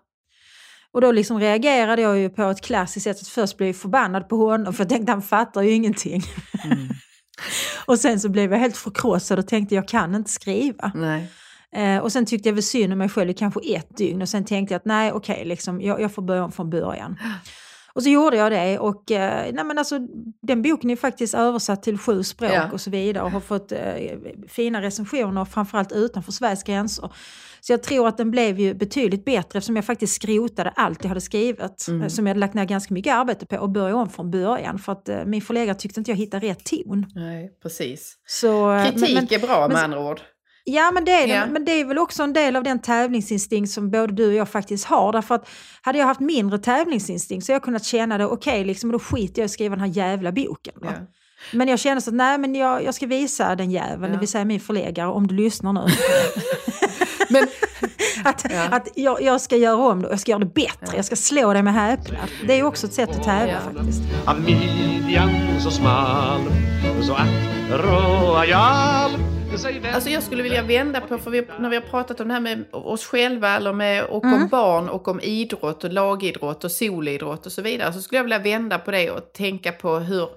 Och 0.91 1.01
då 1.01 1.11
liksom 1.11 1.39
reagerade 1.39 2.01
jag 2.01 2.17
ju 2.17 2.29
på 2.29 2.43
ett 2.43 2.61
klassiskt 2.61 3.03
sätt 3.03 3.21
att 3.21 3.27
först 3.27 3.57
blev 3.57 3.67
jag 3.69 3.75
förbannad 3.75 4.29
på 4.29 4.37
honom 4.37 4.73
för 4.73 4.83
jag 4.83 4.89
tänkte 4.89 5.11
han 5.11 5.21
fattar 5.21 5.61
ju 5.61 5.71
ingenting. 5.71 6.21
Mm. 6.63 6.89
och 7.85 7.99
sen 7.99 8.19
så 8.19 8.29
blev 8.29 8.51
jag 8.51 8.59
helt 8.59 8.77
förkrossad 8.77 9.39
och 9.39 9.47
tänkte 9.47 9.75
jag 9.75 9.87
kan 9.87 10.15
inte 10.15 10.31
skriva. 10.31 10.91
Nej. 10.95 11.31
Eh, 11.75 11.97
och 11.97 12.11
sen 12.11 12.25
tyckte 12.25 12.49
jag 12.49 12.53
väl 12.53 12.63
synd 12.63 12.93
om 12.93 12.99
mig 12.99 13.09
själv 13.09 13.29
i 13.29 13.33
kanske 13.33 13.59
ett 13.75 13.97
dygn 13.97 14.21
och 14.21 14.29
sen 14.29 14.45
tänkte 14.45 14.73
jag 14.73 14.79
att 14.79 14.85
nej 14.85 15.11
okej, 15.11 15.45
liksom, 15.45 15.81
jag, 15.81 16.01
jag 16.01 16.11
får 16.13 16.21
börja 16.21 16.43
om 16.43 16.51
från 16.51 16.69
början. 16.69 17.17
Och 17.93 18.03
så 18.03 18.09
gjorde 18.09 18.37
jag 18.37 18.51
det 18.51 18.79
och 18.79 19.11
eh, 19.11 19.53
nej, 19.53 19.63
men 19.65 19.77
alltså, 19.77 19.99
den 20.41 20.61
boken 20.61 20.89
är 20.89 20.95
faktiskt 20.95 21.33
översatt 21.35 21.83
till 21.83 21.97
sju 21.97 22.23
språk 22.23 22.51
Ja. 22.53 22.71
och 22.71 22.81
så 22.81 22.89
vidare 22.89 23.23
och 23.23 23.31
har 23.31 23.39
fått 23.39 23.71
eh, 23.71 23.79
fina 24.47 24.81
recensioner 24.81 25.45
framförallt 25.45 25.91
utanför 25.91 26.31
Sveriges 26.31 26.63
gränser. 26.63 27.09
Så 27.61 27.73
jag 27.73 27.83
tror 27.83 28.07
att 28.07 28.17
den 28.17 28.31
blev 28.31 28.59
ju 28.59 28.73
betydligt 28.73 29.25
bättre 29.25 29.57
eftersom 29.57 29.75
jag 29.75 29.85
faktiskt 29.85 30.15
skrotade 30.15 30.69
allt 30.69 31.03
jag 31.03 31.09
hade 31.09 31.21
skrivit 31.21 31.87
Mm. 31.87 32.01
eh, 32.01 32.07
som 32.07 32.25
jag 32.27 32.29
hade 32.29 32.39
lagt 32.39 32.53
ner 32.53 32.65
ganska 32.65 32.93
mycket 32.93 33.13
arbete 33.13 33.45
på 33.45 33.57
och 33.57 33.69
började 33.69 33.93
om 33.95 34.09
från 34.09 34.31
början 34.31 34.79
för 34.79 34.91
att 34.91 35.09
eh, 35.09 35.25
min 35.25 35.41
förläggare 35.41 35.75
tyckte 35.75 35.99
inte 35.99 36.11
jag 36.11 36.17
hittade 36.17 36.47
rätt 36.47 36.63
ton. 36.65 37.05
Nej, 37.15 37.51
precis. 37.63 38.15
Så, 38.27 38.81
Kritik 38.85 39.15
men- 39.15 39.27
är 39.41 39.47
bra 39.47 39.59
med 39.59 39.69
men- 39.69 39.83
andra 39.83 40.09
ord. 40.09 40.21
Ja, 40.67 40.91
men 40.91 41.05
det, 41.05 41.11
är 41.11 41.27
det. 41.27 41.33
Ja. 41.33 41.45
men 41.45 41.65
det 41.65 41.71
är 41.71 41.85
väl 41.85 41.97
också 41.97 42.23
en 42.23 42.33
del 42.33 42.55
av 42.55 42.63
den 42.63 42.79
tävlingsinstinkt 42.79 43.71
som 43.71 43.91
både 43.91 44.13
du 44.13 44.27
och 44.27 44.33
jag 44.33 44.49
faktiskt 44.49 44.85
har. 44.85 45.11
Därför 45.11 45.35
att 45.35 45.49
hade 45.81 45.97
jag 45.99 46.05
haft 46.05 46.19
mindre 46.19 46.59
tävlingsinstinkt 46.59 47.45
så 47.45 47.51
hade 47.51 47.55
jag 47.55 47.63
kunnat 47.63 47.83
känna 47.85 48.17
det, 48.17 48.25
okej, 48.25 48.65
liksom, 48.65 48.91
då 48.91 48.99
skiter 48.99 49.41
jag 49.41 49.43
i 49.43 49.45
att 49.45 49.51
skriva 49.51 49.75
den 49.75 49.85
här 49.85 49.91
jävla 49.97 50.31
boken. 50.31 50.73
Ja. 50.81 50.89
Men 51.53 51.67
jag 51.67 51.79
känner 51.79 52.01
så 52.01 52.09
att 52.09 52.15
nej, 52.15 52.37
men 52.37 52.55
jag, 52.55 52.83
jag 52.83 52.93
ska 52.95 53.05
visa 53.07 53.55
den 53.55 53.71
jäveln, 53.71 54.03
Ja. 54.03 54.07
det 54.09 54.17
vill 54.17 54.27
säga 54.27 54.45
min 54.45 54.59
förläggare, 54.59 55.07
om 55.07 55.27
du 55.27 55.35
lyssnar 55.35 55.73
nu. 55.73 55.81
Men, 57.29 57.47
att 58.23 58.45
Ja. 58.51 58.63
att 58.71 58.87
jag, 58.95 59.21
jag 59.21 59.41
ska 59.41 59.55
göra 59.55 59.75
om 59.91 60.01
det, 60.01 60.09
jag 60.09 60.19
ska 60.19 60.31
göra 60.31 60.39
det 60.39 60.53
bättre, 60.53 60.77
Ja. 60.87 60.95
jag 60.95 61.05
ska 61.05 61.15
slå 61.15 61.53
dig 61.53 61.63
med 61.63 61.73
häpnad. 61.73 62.29
Det 62.47 62.59
är 62.59 62.63
också 62.63 62.87
ett 62.87 62.93
sätt 62.93 63.09
att 63.09 63.23
tävla 63.23 63.59
faktiskt. 63.73 64.01
Av 64.27 64.41
midjan 64.41 65.29
så 65.59 65.71
smal 65.71 66.41
Så 67.01 67.13
ack 67.13 67.29
royal 67.69 69.11
alltså 69.93 70.09
jag 70.09 70.23
skulle 70.23 70.43
vilja 70.43 70.61
vända 70.61 71.01
på, 71.01 71.17
för 71.17 71.31
vi, 71.31 71.47
när 71.59 71.69
vi 71.69 71.75
har 71.75 71.83
pratat 71.83 72.19
om 72.19 72.27
det 72.27 72.33
här 72.33 72.41
med 72.41 72.65
oss 72.71 73.05
själva 73.05 73.49
eller 73.49 73.73
med, 73.73 74.03
och 74.03 74.23
om 74.23 74.33
Mm. 74.33 74.47
barn 74.47 74.89
och 74.89 75.07
om 75.07 75.19
idrott 75.21 75.83
och 75.83 75.93
lagidrott 75.93 76.63
och 76.63 76.71
solidrott 76.71 77.45
och 77.45 77.51
så 77.51 77.61
vidare, 77.61 77.93
så 77.93 78.01
skulle 78.01 78.19
jag 78.19 78.23
vilja 78.23 78.39
vända 78.39 78.79
på 78.79 78.91
det 78.91 79.11
och 79.11 79.33
tänka 79.33 79.71
på 79.71 79.99
hur 79.99 80.29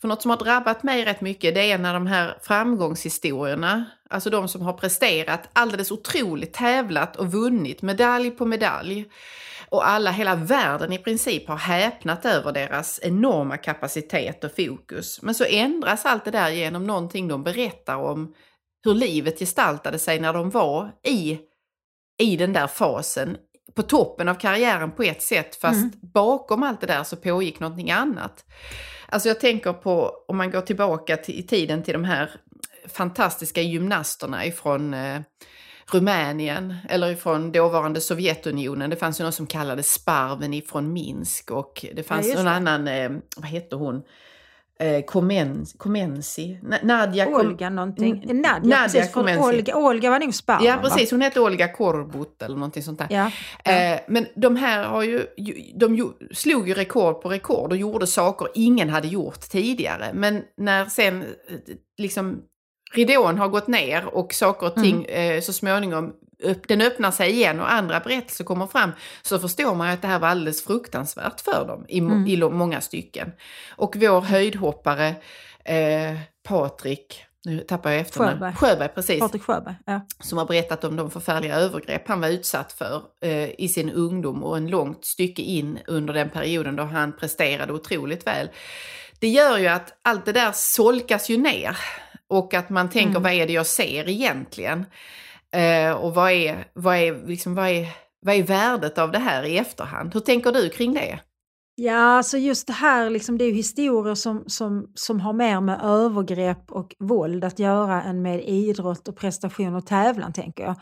för 0.00 0.08
något 0.08 0.22
som 0.22 0.30
har 0.30 0.38
drabbat 0.38 0.82
mig 0.82 1.04
rätt 1.04 1.20
mycket 1.20 1.54
det 1.54 1.70
är 1.72 1.78
när 1.78 1.94
de 1.94 2.06
här 2.06 2.36
framgångshistorierna, 2.42 3.84
alltså 4.10 4.30
de 4.30 4.48
som 4.48 4.62
har 4.62 4.72
presterat 4.72 5.48
alldeles 5.52 5.90
otroligt, 5.90 6.52
tävlat 6.52 7.16
och 7.16 7.32
vunnit 7.32 7.82
medalj 7.82 8.30
på 8.30 8.44
medalj. 8.44 9.04
Och 9.70 9.88
alla, 9.88 10.10
hela 10.10 10.34
världen 10.34 10.92
i 10.92 10.98
princip 10.98 11.48
har 11.48 11.56
häpnat 11.56 12.24
över 12.24 12.52
deras 12.52 13.00
enorma 13.02 13.56
kapacitet 13.56 14.44
och 14.44 14.50
fokus. 14.56 15.22
Men 15.22 15.34
så 15.34 15.44
ändras 15.44 16.06
allt 16.06 16.24
det 16.24 16.30
där 16.30 16.50
genom 16.50 16.86
någonting 16.86 17.28
de 17.28 17.42
berättar 17.42 17.96
om 17.96 18.34
hur 18.88 18.94
livet 18.94 19.38
gestaltade 19.38 19.98
sig 19.98 20.20
när 20.20 20.32
de 20.32 20.50
var 20.50 20.90
i, 21.06 21.38
i 22.22 22.36
den 22.36 22.52
där 22.52 22.66
fasen. 22.66 23.36
På 23.74 23.82
toppen 23.82 24.28
av 24.28 24.34
karriären 24.34 24.90
på 24.92 25.02
ett 25.02 25.22
sätt, 25.22 25.56
fast 25.56 25.76
Mm. 25.78 25.92
bakom 26.14 26.62
allt 26.62 26.80
det 26.80 26.86
där 26.86 27.04
så 27.04 27.16
pågick 27.16 27.60
någonting 27.60 27.90
annat. 27.90 28.44
Alltså 29.08 29.28
jag 29.28 29.40
tänker 29.40 29.72
på, 29.72 30.12
om 30.28 30.36
man 30.36 30.50
går 30.50 30.60
tillbaka 30.60 31.16
till, 31.16 31.38
i 31.38 31.42
tiden 31.42 31.82
till 31.82 31.92
de 31.92 32.04
här 32.04 32.30
fantastiska 32.88 33.62
gymnasterna 33.62 34.46
ifrån 34.46 34.94
eh, 34.94 35.20
Rumänien 35.92 36.74
eller 36.88 37.10
ifrån 37.10 37.52
dåvarande 37.52 38.00
Sovjetunionen. 38.00 38.90
Det 38.90 38.96
fanns 38.96 39.20
ju 39.20 39.24
någon 39.24 39.32
som 39.32 39.46
kallades 39.46 39.92
Sparven 39.92 40.54
ifrån 40.54 40.92
Minsk 40.92 41.50
och 41.50 41.86
det 41.94 42.02
fanns 42.02 42.26
just 42.26 42.36
någon 42.36 42.44
det. 42.44 42.50
annan, 42.50 42.88
eh, 42.88 43.10
vad 43.36 43.46
hette 43.46 43.76
hon? 43.76 44.02
Eh, 44.80 45.04
Komen, 45.04 45.66
Komensi? 45.76 46.58
Na- 46.62 46.78
Nadja 46.82 47.24
Kom- 47.24 47.34
Olga 47.34 47.70
någonting. 47.70 48.22
Mm, 48.24 48.36
Nadja, 48.36 48.76
Nadja 48.80 49.06
precis. 49.06 49.38
Olga, 49.38 49.76
Olga 49.76 50.10
var 50.10 50.20
nog 50.20 50.34
sparven 50.34 50.66
Ja, 50.66 50.78
precis. 50.82 51.10
Hon 51.10 51.20
hette 51.20 51.40
Olga 51.40 51.68
Korbut 51.68 52.42
eller 52.42 52.54
någonting 52.56 52.82
sånt 52.82 52.98
där. 52.98 53.06
Ja. 53.10 53.30
Eh, 53.72 54.00
men 54.08 54.26
de 54.36 54.56
här 54.56 54.84
har 54.84 55.02
ju, 55.02 55.26
de 55.74 55.94
ju, 55.96 56.04
slog 56.32 56.68
ju 56.68 56.74
rekord 56.74 57.22
på 57.22 57.28
rekord 57.28 57.72
och 57.72 57.78
gjorde 57.78 58.06
saker 58.06 58.48
ingen 58.54 58.88
hade 58.88 59.08
gjort 59.08 59.40
tidigare. 59.40 60.10
Men 60.14 60.42
när 60.56 60.84
sen 60.84 61.22
eh, 61.22 61.26
liksom 61.98 62.42
ridån 62.94 63.38
har 63.38 63.48
gått 63.48 63.68
ner 63.68 64.04
och 64.14 64.34
saker 64.34 64.66
och 64.66 64.74
ting 64.74 65.04
eh, 65.04 65.40
så 65.40 65.52
småningom 65.52 66.12
den 66.68 66.80
öppnar 66.80 67.10
sig 67.10 67.30
igen 67.30 67.60
och 67.60 67.72
andra 67.72 68.00
berättelser 68.00 68.44
kommer 68.44 68.66
fram 68.66 68.90
så 69.22 69.38
förstår 69.38 69.74
man 69.74 69.88
att 69.88 70.02
det 70.02 70.08
här 70.08 70.18
var 70.18 70.28
alldeles 70.28 70.64
fruktansvärt 70.64 71.40
för 71.40 71.66
dem 71.68 71.84
i, 71.88 71.98
Mm. 71.98 72.26
i 72.26 72.36
många 72.36 72.80
stycken. 72.80 73.32
Och 73.76 73.96
vår 73.96 74.20
höjdhoppare 74.20 75.08
eh, 75.64 76.16
Patrik, 76.48 77.24
nu 77.44 77.58
tappar 77.58 77.90
jag 77.90 78.00
efternamn. 78.00 78.32
Sjöberg. 78.38 78.54
Sjöberg, 78.54 78.88
precis 78.94 79.20
Patrik 79.20 79.42
Sjöberg. 79.42 79.74
Ja. 79.86 80.00
som 80.20 80.38
har 80.38 80.46
berättat 80.46 80.84
om 80.84 80.96
de 80.96 81.10
förfärliga 81.10 81.54
övergrepp 81.56 82.08
han 82.08 82.20
var 82.20 82.28
utsatt 82.28 82.72
för 82.72 83.02
eh, 83.24 83.50
i 83.60 83.68
sin 83.68 83.90
ungdom 83.90 84.44
och 84.44 84.56
en 84.56 84.66
långt 84.66 85.04
stycke 85.04 85.42
in 85.42 85.78
under 85.86 86.14
den 86.14 86.30
perioden 86.30 86.76
då 86.76 86.82
han 86.82 87.12
presterade 87.16 87.72
otroligt 87.72 88.26
väl. 88.26 88.48
Det 89.20 89.28
gör 89.28 89.58
ju 89.58 89.66
att 89.66 89.98
allt 90.02 90.24
det 90.24 90.32
där 90.32 90.52
solkas 90.54 91.28
ju 91.28 91.36
ner 91.36 91.76
och 92.28 92.54
att 92.54 92.70
man 92.70 92.90
tänker 92.90 93.10
Mm. 93.10 93.22
vad 93.22 93.32
är 93.32 93.46
det 93.46 93.52
jag 93.52 93.66
ser 93.66 94.08
egentligen? 94.08 94.86
Eh, 95.56 95.92
och 95.92 96.14
vad 96.14 96.30
är, 96.32 96.64
vad, 96.74 96.96
är, 96.96 97.26
liksom, 97.26 97.54
vad, 97.54 97.68
är, 97.68 97.88
vad 98.26 98.34
är 98.34 98.42
värdet 98.42 98.98
av 98.98 99.12
det 99.12 99.18
här 99.18 99.42
i 99.42 99.58
efterhand? 99.58 100.14
Hur 100.14 100.20
tänker 100.20 100.52
du 100.52 100.68
kring 100.68 100.94
det? 100.94 101.20
Ja, 101.80 101.98
alltså 101.98 102.38
just 102.38 102.66
det 102.66 102.72
här, 102.72 103.10
liksom, 103.10 103.38
det 103.38 103.44
är 103.44 103.52
historier 103.52 104.14
som, 104.14 104.44
som, 104.46 104.86
som 104.94 105.20
har 105.20 105.32
mer 105.32 105.60
med 105.60 105.80
övergrepp 105.82 106.72
och 106.72 106.94
våld 106.98 107.44
att 107.44 107.58
göra 107.58 108.02
än 108.02 108.22
med 108.22 108.44
idrott 108.44 109.08
och 109.08 109.16
prestation 109.16 109.74
och 109.74 109.86
tävlan, 109.86 110.32
tänker 110.32 110.64
jag. 110.64 110.74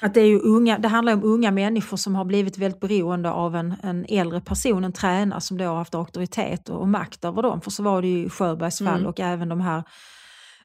Att 0.00 0.14
det, 0.14 0.20
är 0.20 0.26
ju 0.26 0.38
unga, 0.40 0.78
det 0.78 0.88
handlar 0.88 1.12
om 1.12 1.24
unga 1.24 1.50
människor 1.50 1.96
som 1.96 2.14
har 2.14 2.24
blivit 2.24 2.58
väldigt 2.58 2.80
beroende 2.80 3.30
av 3.30 3.56
en, 3.56 3.74
en 3.82 4.06
äldre 4.08 4.40
person, 4.40 4.84
en 4.84 4.92
tränare 4.92 5.40
som 5.40 5.58
då 5.58 5.64
har 5.64 5.76
haft 5.76 5.94
auktoritet 5.94 6.68
och, 6.68 6.80
och 6.80 6.88
makt 6.88 7.24
över 7.24 7.42
dem. 7.42 7.60
För 7.60 7.70
så 7.70 7.82
var 7.82 8.02
det 8.02 8.08
ju 8.08 8.26
i 8.26 8.30
Sjöbergs 8.30 8.78
fall 8.78 8.88
Mm. 8.88 9.06
och 9.06 9.20
även 9.20 9.48
de 9.48 9.60
här 9.60 9.82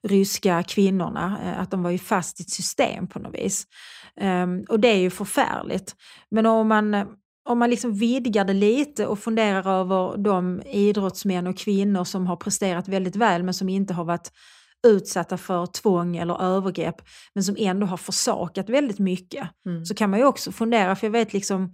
ryska 0.05 0.63
kvinnorna, 0.63 1.39
eh, 1.43 1.61
att 1.61 1.71
de 1.71 1.83
var 1.83 1.91
ju 1.91 1.97
fast 1.97 2.39
i 2.39 2.43
ett 2.43 2.49
system 2.49 3.07
på 3.07 3.19
något 3.19 3.35
vis. 3.35 3.67
Ehm, 4.21 4.63
och 4.69 4.79
det 4.79 4.87
är 4.87 4.97
ju 4.97 5.09
förfärligt. 5.09 5.95
Men 6.31 6.45
om 6.45 6.67
man, 6.67 6.93
om 7.49 7.59
man 7.59 7.69
liksom 7.69 7.93
vidgar 7.93 8.45
det 8.45 8.53
lite 8.53 9.07
och 9.07 9.19
funderar 9.19 9.79
över 9.79 10.17
de 10.17 10.61
idrottsmän 10.65 11.47
och 11.47 11.57
kvinnor 11.57 12.03
som 12.03 12.27
har 12.27 12.35
presterat 12.35 12.87
väldigt 12.87 13.15
väl 13.15 13.43
men 13.43 13.53
som 13.53 13.69
inte 13.69 13.93
har 13.93 14.05
varit 14.05 14.31
utsatta 14.87 15.37
för 15.37 15.65
tvång 15.65 16.17
eller 16.17 16.41
övergrepp 16.41 16.95
men 17.33 17.43
som 17.43 17.55
ändå 17.59 17.87
har 17.87 17.97
försakat 17.97 18.69
väldigt 18.69 18.99
mycket. 18.99 19.49
Mm. 19.65 19.85
Så 19.85 19.95
kan 19.95 20.09
man 20.09 20.19
ju 20.19 20.25
också 20.25 20.51
fundera, 20.51 20.95
för 20.95 21.07
jag 21.07 21.11
vet 21.11 21.33
liksom 21.33 21.73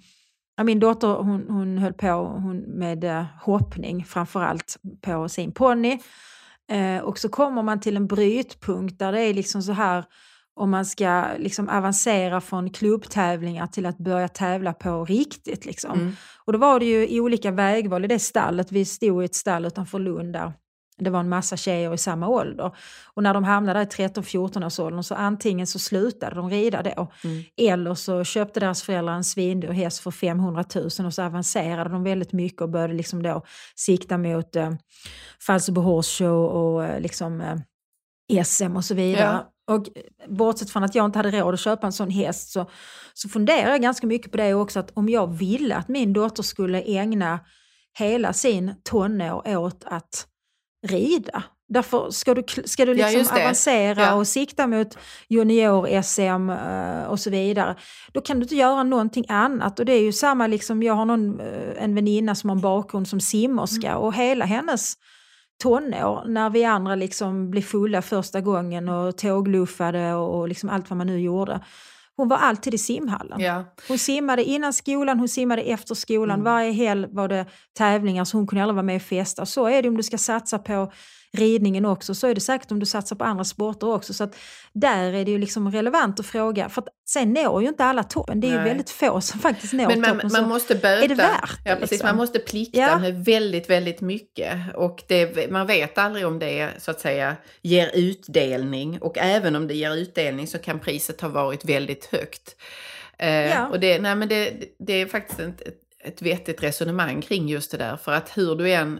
min 0.64 0.80
dotter 0.80 1.08
hon, 1.08 1.46
hon 1.50 1.78
höll 1.78 1.94
på 1.94 2.08
hon, 2.08 2.58
med 2.58 3.04
eh, 3.04 3.26
hoppning 3.42 4.06
framförallt 4.06 4.78
på 5.02 5.30
sin 5.30 5.52
ponny. 5.52 6.00
Eh, 6.72 6.98
och 6.98 7.20
så 7.20 7.30
kommer 7.30 7.64
man 7.64 7.80
till 7.80 7.98
en 7.98 8.08
brytpunkt 8.08 9.00
där 9.00 9.12
det 9.12 9.22
är 9.22 9.34
liksom 9.34 9.64
så 9.64 9.72
här 9.72 10.06
om 10.54 10.70
man 10.70 10.86
ska 10.86 11.26
liksom 11.38 11.70
avancera 11.70 12.42
från 12.42 12.70
klubbtävlingar 12.70 13.68
till 13.68 13.86
att 13.86 13.98
börja 13.98 14.28
tävla 14.28 14.74
på 14.74 15.06
riktigt. 15.06 15.66
Liksom. 15.66 16.00
Mm. 16.00 16.16
Och 16.46 16.54
då 16.54 16.60
var 16.60 16.80
det 16.80 16.86
ju 16.86 17.20
olika 17.20 17.52
vägval 17.52 18.06
i 18.06 18.08
det 18.08 18.20
stallet. 18.20 18.72
Vi 18.72 18.86
stod 18.86 19.22
i 19.22 19.26
ett 19.26 19.36
stall 19.36 19.66
utanför 19.66 20.00
Lund 20.00 20.34
där 20.34 20.54
det 21.04 21.10
var 21.10 21.20
en 21.20 21.30
massa 21.30 21.58
tjejer 21.58 21.94
i 21.94 21.98
samma 21.98 22.28
ålder. 22.28 22.72
Och 23.14 23.24
när 23.24 23.34
de 23.34 23.44
hamnade 23.44 23.82
i 23.82 23.86
13-14 23.86 24.66
års 24.66 24.80
åldern 24.80 25.04
så 25.04 25.16
antingen 25.16 25.68
så 25.68 25.80
slutade 25.80 26.36
de 26.36 26.50
rida 26.50 26.82
då 26.84 27.12
Mm. 27.24 27.44
eller 27.58 27.96
så 27.96 28.24
köpte 28.24 28.60
deras 28.60 28.84
föräldrar 28.84 29.14
en 29.14 29.24
svindyr 29.24 29.72
häst 29.72 30.00
för 30.00 30.12
500 30.12 30.64
000 30.76 30.86
och 30.86 31.14
så 31.14 31.24
avancerade 31.24 31.90
de 31.90 32.04
väldigt 32.04 32.34
mycket 32.34 32.62
och 32.62 32.70
började 32.70 32.94
liksom 32.94 33.24
då 33.24 33.44
sikta 33.76 34.18
mot 34.18 34.56
eh, 34.56 34.72
Falsterbo 35.46 35.82
Horse 35.82 36.24
Show 36.24 36.46
och 36.46 36.86
eh, 36.86 37.00
liksom 37.02 37.42
eh, 37.42 38.44
SM 38.44 38.76
och 38.76 38.86
så 38.86 38.94
vidare. 38.96 39.46
Och 39.68 39.88
eh, 39.98 40.04
bortsett 40.30 40.70
från 40.70 40.84
att 40.84 40.96
jag 40.96 41.06
inte 41.06 41.20
hade 41.20 41.32
råd 41.32 41.54
att 41.54 41.60
köpa 41.60 41.88
en 41.88 41.94
sån 41.94 42.10
häst 42.10 42.52
så, 42.52 42.70
så 43.14 43.30
funderar 43.30 43.70
jag 43.72 43.82
ganska 43.82 44.08
mycket 44.08 44.32
på 44.32 44.38
det 44.38 44.54
också 44.54 44.80
att 44.80 44.92
om 44.94 45.10
jag 45.10 45.28
ville 45.38 45.76
att 45.76 45.88
min 45.88 46.14
dotter 46.14 46.44
skulle 46.44 46.82
ägna 46.82 47.40
hela 48.00 48.34
sin 48.34 48.74
tonår 48.84 49.58
åt 49.58 49.84
att 49.86 50.28
rida. 50.88 51.44
Därför 51.68 52.10
ska 52.10 52.34
du, 52.34 52.44
ska 52.66 52.86
du 52.86 52.94
Ja, 52.94 53.08
liksom 53.10 53.36
det. 53.38 53.44
avancera 53.44 54.02
Ja. 54.02 54.14
och 54.14 54.28
sikta 54.28 54.68
mot 54.68 54.98
junior-SM 55.30 56.50
eh, 56.50 57.04
och 57.08 57.20
så 57.20 57.30
vidare. 57.30 57.76
Då 58.14 58.22
kan 58.22 58.40
du 58.40 58.44
inte 58.44 58.56
göra 58.56 58.84
någonting 58.84 59.26
annat. 59.30 59.80
Och 59.80 59.86
det 59.86 59.94
är 59.94 60.02
ju 60.02 60.12
samma, 60.12 60.48
liksom, 60.48 60.84
jag 60.84 60.94
har 60.94 61.06
någon, 61.06 61.40
eh, 61.40 61.84
en 61.84 61.96
väninna 61.96 62.36
som 62.36 62.50
har 62.50 62.56
en 62.56 62.62
bakgrund 62.62 63.08
som 63.08 63.20
simmerska 63.22 63.90
Mm. 63.92 64.02
och 64.02 64.14
hela 64.14 64.46
hennes 64.46 64.94
tonår 65.64 66.24
när 66.28 66.50
vi 66.50 66.64
andra 66.66 66.96
liksom 66.96 67.52
blev 67.52 67.62
fulla 67.62 68.02
första 68.02 68.42
gången 68.42 68.90
och 68.90 69.18
tågluffade 69.18 70.14
och, 70.14 70.40
och 70.40 70.48
liksom 70.48 70.70
allt 70.70 70.90
vad 70.90 70.98
man 70.98 71.08
nu 71.08 71.20
gjorde. 71.20 71.60
Hon 72.18 72.28
var 72.28 72.38
alltid 72.38 72.74
i 72.74 72.78
simhallen. 72.78 73.40
Ja. 73.40 73.64
Hon 73.88 73.98
simmade 73.98 74.44
innan 74.44 74.74
skolan, 74.74 75.20
hon 75.20 75.30
simmade 75.30 75.62
efter 75.62 75.96
skolan. 75.96 76.40
Mm. 76.40 76.44
Varje 76.44 76.72
helg 76.72 77.08
var 77.12 77.28
det 77.28 77.46
tävlingar 77.78 78.26
så 78.26 78.38
hon 78.38 78.48
kunde 78.48 78.64
aldrig 78.64 78.76
vara 78.76 78.86
med 78.86 78.96
och 78.96 79.02
festa. 79.02 79.46
Så 79.46 79.68
är 79.68 79.82
det 79.82 79.90
om 79.90 79.98
du 79.98 80.04
ska 80.04 80.18
satsa 80.18 80.60
på 80.60 80.92
ridningen 81.38 81.86
också. 81.86 82.16
Så 82.16 82.28
är 82.28 82.36
det 82.36 82.42
säkert 82.42 82.72
om 82.72 82.80
du 82.80 82.86
satsar 82.86 83.16
på 83.16 83.24
andra 83.24 83.44
sporter 83.44 83.88
också. 83.88 84.14
Så 84.14 84.24
att 84.24 84.36
där 84.74 85.14
är 85.14 85.26
det 85.26 85.32
ju 85.32 85.38
liksom 85.38 85.72
relevant 85.72 86.20
att 86.20 86.26
fråga. 86.26 86.70
För 86.70 86.82
att 86.82 86.88
sen 87.10 87.34
når 87.34 87.62
ju 87.62 87.68
inte 87.68 87.84
alla 87.86 88.04
toppen. 88.04 88.40
Det 88.40 88.48
är 88.48 88.52
ju 88.52 88.56
Nej. 88.58 88.66
väldigt 88.66 88.90
få 88.90 89.22
som 89.22 89.40
faktiskt 89.40 89.74
når 89.74 89.88
Men 89.88 90.02
man, 90.02 90.12
toppen. 90.14 90.32
man 90.32 90.50
måste 90.50 90.76
böta. 90.76 91.04
är 91.04 91.08
det 91.08 91.16
värt 91.16 91.60
ja, 91.66 91.74
precis, 91.76 91.92
liksom? 91.92 92.08
Man 92.08 92.16
måste 92.18 92.40
plikta 92.40 92.80
Ja. 92.80 93.00
med 93.00 93.26
väldigt, 93.26 93.70
väldigt 93.70 94.02
mycket. 94.02 94.76
Och 94.76 95.04
det, 95.08 95.52
man 95.52 95.68
vet 95.68 95.98
aldrig 95.98 96.28
om 96.28 96.40
det 96.40 96.70
så 96.78 96.92
att 96.92 97.00
säga 97.00 97.36
ger 97.62 97.92
utdelning. 97.94 98.98
Och 99.02 99.18
även 99.18 99.56
om 99.56 99.68
det 99.68 99.74
ger 99.74 99.96
utdelning 99.96 100.48
så 100.48 100.58
kan 100.58 100.80
priset 100.80 101.22
ha 101.22 101.30
varit 101.30 101.66
väldigt 101.66 102.06
högt. 102.06 102.56
Eh, 103.18 103.32
Ja. 103.32 103.68
Och 103.68 103.80
det, 103.80 104.00
nej, 104.00 104.16
men 104.16 104.28
det, 104.30 104.54
det 104.80 104.94
är 104.94 105.06
faktiskt 105.06 105.40
ett, 105.40 105.62
ett 106.04 106.22
vettigt 106.22 106.64
resonemang 106.64 107.22
kring 107.22 107.48
just 107.50 107.72
det 107.72 107.78
där. 107.78 107.98
För 107.98 108.12
att 108.12 108.38
hur 108.38 108.56
du 108.56 108.72
än 108.72 109.00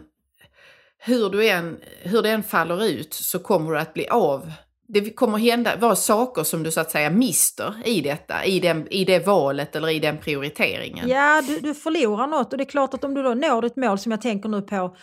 hur, 1.04 1.30
du 1.30 1.48
än, 1.48 1.78
hur 2.02 2.22
det 2.22 2.30
än 2.30 2.42
faller 2.42 2.84
ut 2.84 3.14
så 3.14 3.38
kommer 3.38 3.70
du 3.70 3.78
att 3.78 3.94
bli 3.94 4.08
av. 4.08 4.52
Det 4.88 5.10
kommer 5.10 5.38
hända, 5.38 5.76
vara 5.76 5.96
saker 5.96 6.42
som 6.44 6.62
du 6.62 6.70
så 6.70 6.80
att 6.80 6.90
säga 6.90 7.10
mister 7.10 7.74
i 7.84 8.00
detta, 8.00 8.44
i, 8.44 8.60
den, 8.60 8.88
i 8.90 9.04
det 9.04 9.26
valet 9.26 9.76
eller 9.76 9.88
i 9.88 9.98
den 9.98 10.18
prioriteringen. 10.18 11.08
Ja, 11.08 11.42
du, 11.46 11.60
du 11.60 11.74
förlorar 11.74 12.26
något 12.26 12.52
och 12.52 12.58
det 12.58 12.64
är 12.64 12.70
klart 12.70 12.94
att 12.94 13.04
om 13.04 13.14
du 13.14 13.22
då 13.22 13.34
når 13.34 13.62
ditt 13.62 13.76
mål 13.76 13.98
som 13.98 14.12
jag 14.12 14.20
tänker 14.20 14.48
nu 14.48 14.62
på 14.62 14.96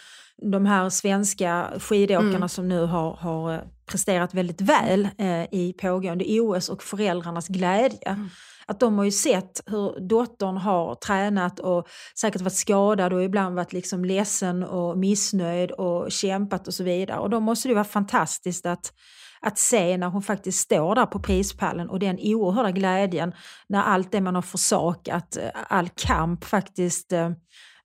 de 0.52 0.66
här 0.66 0.90
svenska 0.90 1.68
skidåkarna 1.80 2.36
Mm. 2.36 2.50
som 2.50 2.68
nu 2.70 2.86
har, 2.86 3.14
har 3.14 3.54
eh, 3.54 3.60
presterat 3.86 4.34
väldigt 4.34 4.62
väl 4.62 5.08
eh, 5.18 5.44
i 5.44 5.76
pågående 5.82 6.40
OS 6.40 6.70
och 6.70 6.84
föräldrarnas 6.84 7.48
glädje. 7.48 8.10
Mm. 8.10 8.30
Att 8.70 8.80
de 8.80 8.98
har 8.98 9.06
ju 9.06 9.12
sett 9.12 9.62
hur 9.66 10.08
dottern 10.10 10.58
har 10.58 10.96
tränat 10.96 11.60
och 11.60 11.88
säkert 12.20 12.42
varit 12.42 12.54
skadad 12.54 13.14
och 13.14 13.24
ibland 13.24 13.56
varit 13.56 13.74
liksom 13.74 14.06
ledsen 14.06 14.64
och 14.64 14.98
missnöjd 14.98 15.72
och 15.72 16.12
kämpat 16.12 16.68
och 16.68 16.74
så 16.74 16.84
vidare. 16.84 17.20
Och 17.20 17.30
då 17.30 17.40
måste 17.40 17.68
det 17.68 17.74
vara 17.74 17.84
fantastiskt 17.84 18.66
att, 18.66 18.94
att 19.42 19.58
se 19.58 19.98
när 19.98 20.08
hon 20.08 20.22
faktiskt 20.22 20.60
står 20.60 20.96
där 20.96 21.06
på 21.06 21.20
prispallen 21.20 21.90
och 21.90 22.00
den 22.00 22.18
oerhörda 22.20 22.72
glädjen 22.72 23.34
när 23.70 23.82
allt 23.82 24.12
det 24.12 24.22
man 24.22 24.36
har 24.36 24.42
försakat, 24.42 25.38
eh, 25.38 25.50
all 25.68 25.90
kamp 25.90 26.46
faktiskt 26.46 27.12
eh, 27.12 27.32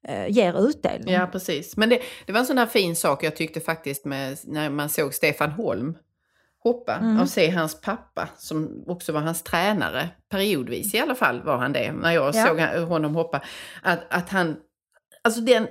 eh, 0.09 0.29
ger 0.29 0.69
utdelning. 0.69 1.15
Ja, 1.15 1.27
precis. 1.27 1.77
Men 1.77 1.89
det, 1.89 2.01
det 2.27 2.33
var 2.33 2.41
en 2.41 2.47
sån 2.47 2.59
här 2.59 2.67
fin 2.67 2.97
sak 2.97 3.25
jag 3.25 3.37
tyckte 3.37 3.61
faktiskt 3.61 4.05
med 4.05 4.39
när 4.45 4.71
man 4.71 4.89
såg 4.89 5.15
Stefan 5.15 5.51
Holm 5.51 5.95
hoppa 6.65 6.95
Mm. 6.95 7.21
och 7.21 7.29
se 7.29 7.51
hans 7.51 7.81
pappa 7.81 8.29
som 8.37 8.85
också 8.87 9.13
var 9.13 9.21
hans 9.21 9.43
tränare, 9.43 10.09
periodvis 10.29 10.95
i 10.95 10.99
alla 10.99 11.15
fall 11.15 11.43
var 11.43 11.57
han 11.57 11.73
det, 11.73 11.93
när 11.93 12.13
jag 12.13 12.35
Ja. 12.35 12.47
såg 12.47 12.61
honom 12.89 13.15
hoppa. 13.15 13.41
Att, 13.83 14.01
att 14.11 14.29
han, 14.31 14.57
alltså 15.25 15.41
den, 15.41 15.67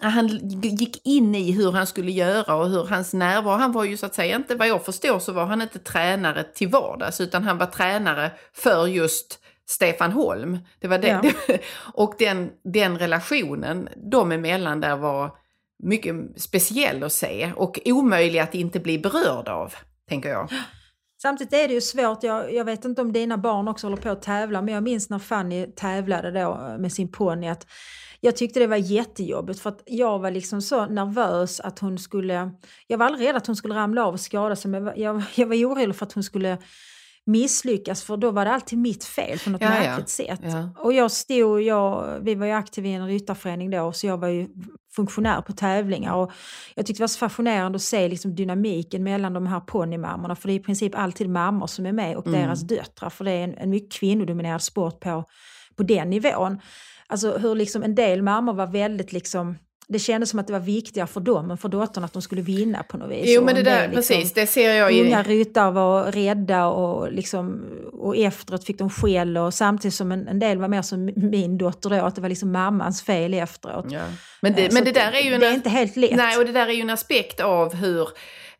han 0.00 0.26
gick 0.62 1.06
in 1.06 1.34
i 1.34 1.52
hur 1.52 1.72
han 1.72 1.86
skulle 1.86 2.10
göra 2.12 2.54
och 2.56 2.68
hur 2.68 2.84
hans 2.86 3.12
närvaro, 3.14 3.56
han 3.56 3.72
var 3.72 3.84
ju 3.84 3.96
så 3.96 4.06
att 4.06 4.14
säga 4.14 4.36
inte, 4.36 4.54
vad 4.54 4.68
jag 4.68 4.84
förstår 4.84 5.18
så 5.18 5.32
var 5.32 5.44
han 5.46 5.62
inte 5.62 5.78
tränare 5.78 6.42
till 6.44 6.68
vardags 6.68 7.20
utan 7.20 7.42
han 7.44 7.58
var 7.58 7.66
tränare 7.66 8.30
för 8.52 8.86
just 8.86 9.38
Stefan 9.66 10.12
Holm. 10.12 10.58
Det 10.80 10.88
var 10.88 10.98
det. 10.98 11.32
Ja. 11.48 11.56
och 11.94 12.14
den, 12.18 12.50
den 12.64 12.98
relationen 12.98 13.88
dem 13.96 14.32
emellan 14.32 14.80
där 14.80 14.96
var 14.96 15.30
mycket 15.82 16.14
speciell 16.36 17.02
att 17.02 17.12
se 17.12 17.52
och 17.56 17.78
omöjlig 17.84 18.38
att 18.38 18.54
inte 18.54 18.80
bli 18.80 18.98
berörd 18.98 19.48
av, 19.48 19.74
tänker 20.08 20.28
jag. 20.28 20.48
Samtidigt 21.22 21.52
är 21.52 21.68
det 21.68 21.74
ju 21.74 21.80
svårt, 21.80 22.22
jag, 22.22 22.54
jag 22.54 22.64
vet 22.64 22.84
inte 22.84 23.02
om 23.02 23.12
dina 23.12 23.38
barn 23.38 23.68
också 23.68 23.86
håller 23.86 24.02
på 24.02 24.08
att 24.08 24.22
tävla, 24.22 24.62
men 24.62 24.74
jag 24.74 24.82
minns 24.82 25.10
när 25.10 25.18
Fanny 25.18 25.66
tävlade 25.66 26.30
då 26.30 26.76
med 26.78 26.92
sin 26.92 27.12
ponny 27.12 27.48
att 27.48 27.66
jag 28.20 28.36
tyckte 28.36 28.60
det 28.60 28.66
var 28.66 28.76
jättejobbigt 28.76 29.60
för 29.60 29.70
att 29.70 29.82
jag 29.86 30.18
var 30.18 30.30
liksom 30.30 30.62
så 30.62 30.86
nervös 30.86 31.60
att 31.60 31.78
hon 31.78 31.98
skulle, 31.98 32.50
jag 32.86 32.98
var 32.98 33.06
aldrig 33.06 33.28
rädd 33.28 33.36
att 33.36 33.46
hon 33.46 33.56
skulle 33.56 33.74
ramla 33.74 34.04
av 34.04 34.14
och 34.14 34.20
skada 34.20 34.56
sig, 34.56 34.70
men 34.70 34.92
jag, 34.96 35.22
jag 35.34 35.46
var 35.46 35.56
orolig 35.56 35.96
för 35.96 36.06
att 36.06 36.12
hon 36.12 36.22
skulle 36.22 36.58
misslyckas 37.26 38.02
för 38.04 38.16
då 38.16 38.30
var 38.30 38.44
det 38.44 38.50
alltid 38.52 38.78
mitt 38.78 39.04
fel 39.04 39.38
på 39.38 39.50
något 39.50 39.60
Ja, 39.60 39.66
ja. 39.74 39.80
märkligt 39.80 40.08
sätt. 40.08 40.40
Ja. 40.42 40.68
Och 40.78 40.92
jag 40.92 41.10
stod, 41.10 41.62
jag, 41.62 42.18
vi 42.22 42.34
var 42.34 42.46
ju 42.46 42.52
aktiva 42.52 42.86
i 42.88 42.92
en 42.92 43.06
ryttarförening 43.06 43.70
då 43.70 43.92
så 43.92 44.06
jag 44.06 44.16
var 44.18 44.28
ju 44.28 44.48
funktionär 44.96 45.40
på 45.40 45.52
tävlingar 45.52 46.14
och 46.14 46.32
jag 46.74 46.86
tyckte 46.86 47.00
det 47.00 47.02
var 47.02 47.08
så 47.08 47.18
fascinerande 47.18 47.76
att 47.76 47.82
se 47.82 48.08
liksom 48.08 48.34
dynamiken 48.34 49.02
mellan 49.04 49.32
de 49.32 49.46
här 49.46 49.60
ponnymammorna 49.60 50.36
för 50.36 50.48
det 50.48 50.52
är 50.54 50.56
i 50.56 50.62
princip 50.62 50.94
alltid 50.98 51.28
mammor 51.30 51.66
som 51.66 51.86
är 51.86 51.92
med 51.92 52.16
och 52.16 52.26
Mm. 52.26 52.40
deras 52.40 52.60
döttrar 52.60 53.10
för 53.10 53.24
det 53.24 53.30
är 53.30 53.44
en, 53.44 53.54
en 53.58 53.70
mycket 53.70 53.92
kvinnodominerad 53.92 54.62
sport 54.62 55.00
på, 55.00 55.24
på 55.76 55.82
den 55.82 56.10
nivån. 56.10 56.60
Alltså 57.06 57.38
hur 57.38 57.54
liksom 57.54 57.82
en 57.82 57.94
del 57.94 58.22
mammor 58.22 58.52
var 58.54 58.66
väldigt 58.66 59.12
liksom 59.12 59.56
det 59.88 59.98
kändes 59.98 60.30
som 60.30 60.38
att 60.38 60.46
det 60.46 60.52
var 60.52 60.60
viktigare 60.60 61.06
för 61.06 61.20
dem 61.20 61.50
än 61.50 61.58
för 61.58 61.68
dottern 61.68 62.04
att 62.04 62.12
de 62.12 62.22
skulle 62.22 62.42
vinna 62.42 62.82
på 62.82 62.96
något 62.96 63.10
vis. 63.10 63.24
Jo 63.24 63.44
men 63.44 63.54
det 63.54 63.62
där, 63.62 63.88
liksom- 63.88 64.16
precis, 64.16 64.32
det 64.32 64.46
ser 64.46 64.74
jag 64.74 64.92
Unga 65.00 65.20
i... 65.20 65.24
ryttare 65.24 65.70
var 65.70 66.12
rädda 66.12 66.66
och, 66.66 67.12
liksom, 67.12 67.64
och 67.92 68.16
efteråt 68.16 68.64
fick 68.64 68.78
de 68.78 68.90
skäll 68.90 69.36
och 69.36 69.54
samtidigt 69.54 69.94
som 69.94 70.12
en, 70.12 70.28
en 70.28 70.38
del 70.38 70.58
var 70.58 70.68
mer 70.68 70.82
som 70.82 71.12
min 71.16 71.58
dotter 71.58 71.90
då, 71.90 71.96
att 71.96 72.14
det 72.14 72.20
var 72.20 72.28
liksom 72.28 72.52
mammans 72.52 73.02
fel 73.02 73.34
efteråt. 73.34 73.86
Ja. 73.90 74.02
Men, 74.40 74.52
Eh, 74.54 74.56
det, 74.56 74.70
så 74.70 74.74
men 74.74 74.84
det 74.84 74.92
där 74.92 75.12
är 75.12 75.20
ju 75.20 75.34
en... 75.34 75.40
Det 75.40 75.46
är 75.46 75.54
inte 75.54 75.68
helt 75.70 75.96
lätt. 75.96 76.16
Nej, 76.16 76.38
och 76.38 76.44
det 76.44 76.52
där 76.52 76.66
är 76.66 76.72
ju 76.72 76.80
en 76.80 76.90
aspekt 76.90 77.40
av 77.40 77.74
hur 77.74 78.08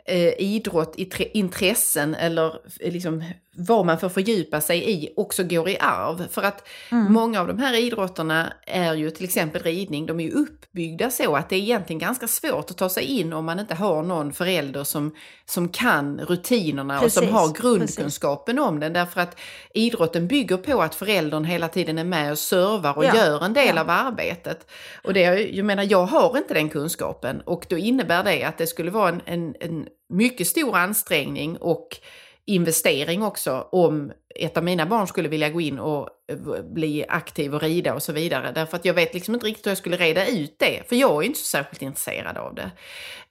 eh, 0.07 0.33
idrott, 0.39 0.95
intressen 1.33 2.15
eller 2.15 2.47
eh, 2.81 2.93
liksom 2.93 3.25
vad 3.57 3.87
man 3.87 3.99
får 4.01 4.09
fördjupa 4.09 4.61
sig 4.61 4.91
i 4.93 5.13
också 5.17 5.43
går 5.45 5.69
i 5.69 5.77
arv. 5.81 6.29
För 6.31 6.43
att 6.43 6.69
Mm. 6.91 7.13
många 7.13 7.41
av 7.41 7.47
de 7.47 7.59
här 7.59 7.75
idrotterna 7.75 8.53
är 8.67 8.95
ju 8.95 9.11
till 9.11 9.25
exempel 9.25 9.63
ridning, 9.63 10.07
de 10.07 10.21
är 10.21 10.25
ju 10.25 10.31
uppbyggda 10.31 11.11
så 11.11 11.37
att 11.37 11.49
det 11.49 11.57
är 11.57 11.61
egentligen 11.61 11.99
ganska 12.01 12.29
svårt 12.29 12.71
att 12.71 12.77
ta 12.77 12.89
sig 12.89 13.05
in 13.05 13.33
om 13.33 13.45
man 13.45 13.61
inte 13.61 13.75
har 13.75 14.03
någon 14.03 14.33
förälder 14.33 14.85
som, 14.85 15.15
som 15.47 15.69
kan 15.69 16.21
rutinerna 16.21 17.01
och 17.01 17.13
som 17.13 17.21
Precis, 17.21 17.35
har 17.35 17.53
grundkunskapen 17.53 18.59
om 18.59 18.81
den. 18.81 18.93
Därför 18.93 19.21
att 19.21 19.37
idrotten 19.75 20.29
bygger 20.29 20.57
på 20.57 20.83
att 20.83 20.95
föräldern 20.95 21.45
hela 21.45 21.69
tiden 21.69 21.99
är 21.99 22.05
med 22.05 22.33
och 22.33 22.39
servar 22.39 22.97
och 22.99 23.05
Ja, 23.05 23.17
gör 23.17 23.45
en 23.45 23.53
del 23.53 23.77
ja. 23.77 23.81
av 23.81 23.91
arbetet. 23.91 24.67
Och 25.05 25.15
det, 25.15 25.25
är- 25.25 25.57
jag 25.57 25.65
menar, 25.67 25.87
jag 25.91 26.05
har 26.07 26.39
inte 26.39 26.55
den 26.55 26.69
kunskapen 26.69 27.41
och 27.41 27.67
då 27.69 27.77
innebär 27.79 28.25
det 28.25 28.45
att 28.45 28.59
det 28.59 28.67
skulle 28.67 28.91
vara 28.91 29.09
en, 29.09 29.21
en, 29.25 29.55
en 29.61 29.87
mycket 30.13 30.47
stor 30.47 30.77
ansträngning 30.77 31.57
och 31.57 31.89
investering 32.47 33.23
också 33.23 33.69
om 33.73 34.13
ett 34.35 34.57
av 34.57 34.65
mina 34.65 34.87
barn 34.87 35.07
skulle 35.07 35.29
vilja 35.29 35.51
gå 35.51 35.61
in 35.61 35.79
och 35.79 36.09
eh, 36.33 36.63
bli 36.63 37.05
aktiv 37.09 37.55
och 37.55 37.63
rida 37.63 37.95
och 37.95 38.03
så 38.03 38.13
vidare. 38.13 38.53
Därför 38.55 38.77
att 38.77 38.85
jag 38.85 38.95
vet 38.95 39.15
liksom 39.15 39.35
inte 39.35 39.47
riktigt 39.47 39.67
hur 39.67 39.71
jag 39.71 39.79
skulle 39.79 39.97
reda 39.97 40.27
ut 40.27 40.57
det, 40.59 40.89
för 40.89 40.97
jag 40.97 41.23
är 41.23 41.27
inte 41.27 41.39
så 41.39 41.45
särskilt 41.45 41.83
intresserad 41.83 42.37
av 42.37 42.55
det. 42.55 42.71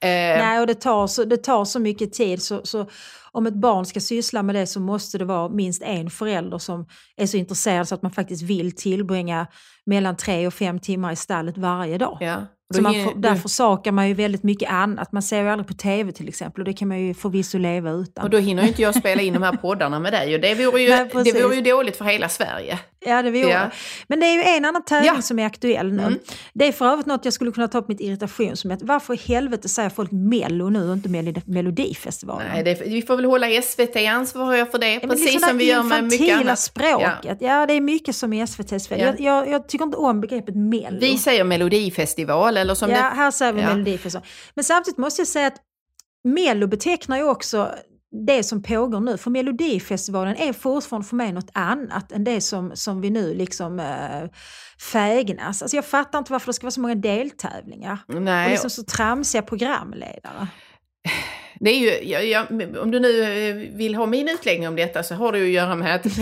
Eh, 0.00 0.38
Nej, 0.44 0.60
och 0.60 0.66
det 0.66 0.74
tar 0.74 1.06
så, 1.06 1.24
det 1.24 1.36
tar 1.36 1.64
så 1.64 1.78
mycket 1.78 2.12
tid 2.12 2.42
så, 2.42 2.60
så 2.64 2.86
om 3.32 3.46
ett 3.46 3.54
barn 3.54 3.86
ska 3.86 4.00
syssla 4.00 4.42
med 4.42 4.54
det 4.54 4.66
så 4.66 4.80
måste 4.80 5.18
det 5.18 5.24
vara 5.24 5.48
minst 5.48 5.82
en 5.82 6.10
förälder 6.10 6.58
som 6.58 6.86
är 7.16 7.26
så 7.26 7.36
intresserad 7.36 7.88
så 7.88 7.94
att 7.94 8.02
man 8.02 8.12
faktiskt 8.12 8.42
vill 8.42 8.76
tillbringa 8.76 9.46
mellan 9.86 10.16
tre 10.16 10.46
och 10.46 10.54
fem 10.54 10.80
timmar 10.80 11.12
i 11.12 11.16
stallet 11.16 11.58
varje 11.58 11.98
dag. 11.98 12.18
ja. 12.20 12.46
Då 12.76 12.82
man 12.82 13.04
får, 13.04 13.14
där 13.14 13.34
försakar 13.34 13.92
man 13.92 14.08
ju 14.08 14.14
väldigt 14.14 14.42
mycket 14.42 14.70
annat. 14.70 15.12
Man 15.12 15.22
ser 15.22 15.42
ju 15.42 15.48
aldrig 15.48 15.66
på 15.68 15.74
tv 15.74 16.12
till 16.12 16.28
exempel 16.28 16.60
och 16.60 16.64
det 16.64 16.72
kan 16.72 16.88
man 16.88 17.00
ju 17.00 17.14
förvisso 17.14 17.58
leva 17.58 17.90
utan. 17.90 18.24
Och 18.24 18.30
då 18.30 18.38
hinner 18.38 18.62
ju 18.62 18.68
inte 18.68 18.82
jag 18.82 18.94
spela 18.94 19.22
in 19.22 19.32
de 19.34 19.42
här 19.42 19.52
poddarna 19.52 19.98
med 20.00 20.12
dig 20.12 20.34
och 20.34 20.40
det 20.40 20.54
vore 20.54 20.82
ju, 20.82 20.88
Nej, 21.14 21.24
det 21.24 21.42
vore 21.42 21.54
ju 21.54 21.62
dåligt 21.62 21.96
för 21.96 22.04
hela 22.04 22.28
Sverige. 22.28 22.78
Ja, 23.06 23.22
det 23.22 23.30
vore 23.30 23.40
Ja. 23.48 23.58
det. 23.58 23.70
Men 24.08 24.20
det 24.20 24.26
är 24.26 24.34
ju 24.34 24.42
en 24.56 24.64
annan 24.64 24.84
tävling 24.84 25.12
Ja. 25.16 25.22
som 25.22 25.38
är 25.38 25.46
aktuell 25.46 25.92
nu. 25.92 26.02
Mm. 26.02 26.18
Det 26.54 26.68
är 26.68 26.72
för 26.72 26.86
övrigt 26.86 27.06
något 27.06 27.24
jag 27.24 27.34
skulle 27.34 27.52
kunna 27.52 27.68
ta 27.68 27.78
upp 27.78 27.88
mitt 27.88 28.00
irritation 28.00 28.56
som 28.56 28.70
är 28.70 28.74
att 28.74 28.82
varför 28.82 29.14
i 29.14 29.16
helvete 29.16 29.68
säger 29.68 29.90
folk 29.90 30.10
Mello 30.12 30.68
nu 30.68 30.88
och 30.88 30.92
inte 30.94 31.08
Melodi- 31.08 31.42
Melodifestivalen? 31.46 32.48
Nej, 32.52 32.62
det, 32.64 32.80
vi 32.86 33.02
får 33.02 33.16
väl 33.16 33.24
hålla 33.24 33.62
SVT 33.62 33.96
ansvariga 33.96 34.66
för 34.66 34.78
det, 34.78 34.94
Ja, 34.94 35.00
precis 35.00 35.24
liksom 35.24 35.48
som 35.48 35.58
vi 35.58 35.64
det 35.64 35.70
gör 35.70 35.82
med 35.82 36.04
mycket 36.04 36.36
annat. 36.40 36.58
språket. 36.58 37.36
Ja. 37.40 37.66
det 37.66 37.72
är 37.74 37.80
mycket 37.80 38.16
som 38.16 38.32
i 38.32 38.40
SVTs 38.40 38.88
fel. 38.88 39.00
Ja. 39.00 39.06
Jag, 39.06 39.20
jag, 39.20 39.48
jag 39.50 39.68
tycker 39.68 39.84
inte 39.84 39.96
om 39.96 40.20
begreppet 40.20 40.54
Mello. 40.56 40.98
Vi 41.00 41.18
säger 41.18 41.44
melodifestival 41.44 42.56
eller 42.56 42.74
som 42.74 42.90
ja, 42.90 42.96
det... 42.96 43.02
här 43.02 43.30
säger 43.30 43.52
vi 43.52 43.60
Ja. 43.60 43.68
Melodifestivalen. 43.68 44.28
Men 44.54 44.64
samtidigt 44.64 44.98
måste 44.98 45.20
jag 45.20 45.28
säga 45.28 45.46
att 45.46 45.56
Mello 46.24 46.66
betecknar 46.66 47.16
ju 47.16 47.24
också 47.24 47.70
det 48.14 48.42
som 48.42 48.62
pågår 48.62 49.00
nu. 49.00 49.18
För 49.18 49.30
Melodifestivalen 49.30 50.36
är 50.36 50.52
fortfarande 50.52 51.08
för 51.08 51.16
mig 51.16 51.32
något 51.32 51.50
annat 51.52 52.12
än 52.12 52.24
det 52.24 52.40
som, 52.40 52.70
som 52.74 53.00
vi 53.00 53.10
nu 53.10 53.34
liksom 53.34 53.80
äh, 53.80 54.30
fägnas. 54.80 55.62
Alltså 55.62 55.76
jag 55.76 55.84
fattar 55.84 56.18
inte 56.18 56.32
varför 56.32 56.46
det 56.46 56.52
ska 56.52 56.64
vara 56.64 56.70
så 56.70 56.80
många 56.80 56.94
deltävlingar. 56.94 57.98
Och 58.08 58.22
Nej, 58.22 58.50
liksom 58.50 58.70
så 58.70 58.82
tramsiga 58.82 59.42
programledare. 59.42 60.48
det 61.64 61.70
är 61.70 61.78
ju, 61.78 62.08
jag, 62.10 62.26
jag, 62.26 62.46
om 62.82 62.90
du 62.90 63.00
nu 63.00 63.22
eh, 63.48 63.54
vill 63.76 63.94
ha 63.94 64.06
min 64.06 64.28
utläggning 64.28 64.68
om 64.68 64.76
detta 64.76 65.02
så 65.02 65.14
har 65.14 65.32
det 65.32 65.38
ju 65.38 65.44
att 65.44 65.50
göra 65.50 65.74
med 65.74 65.94
att 65.94 66.06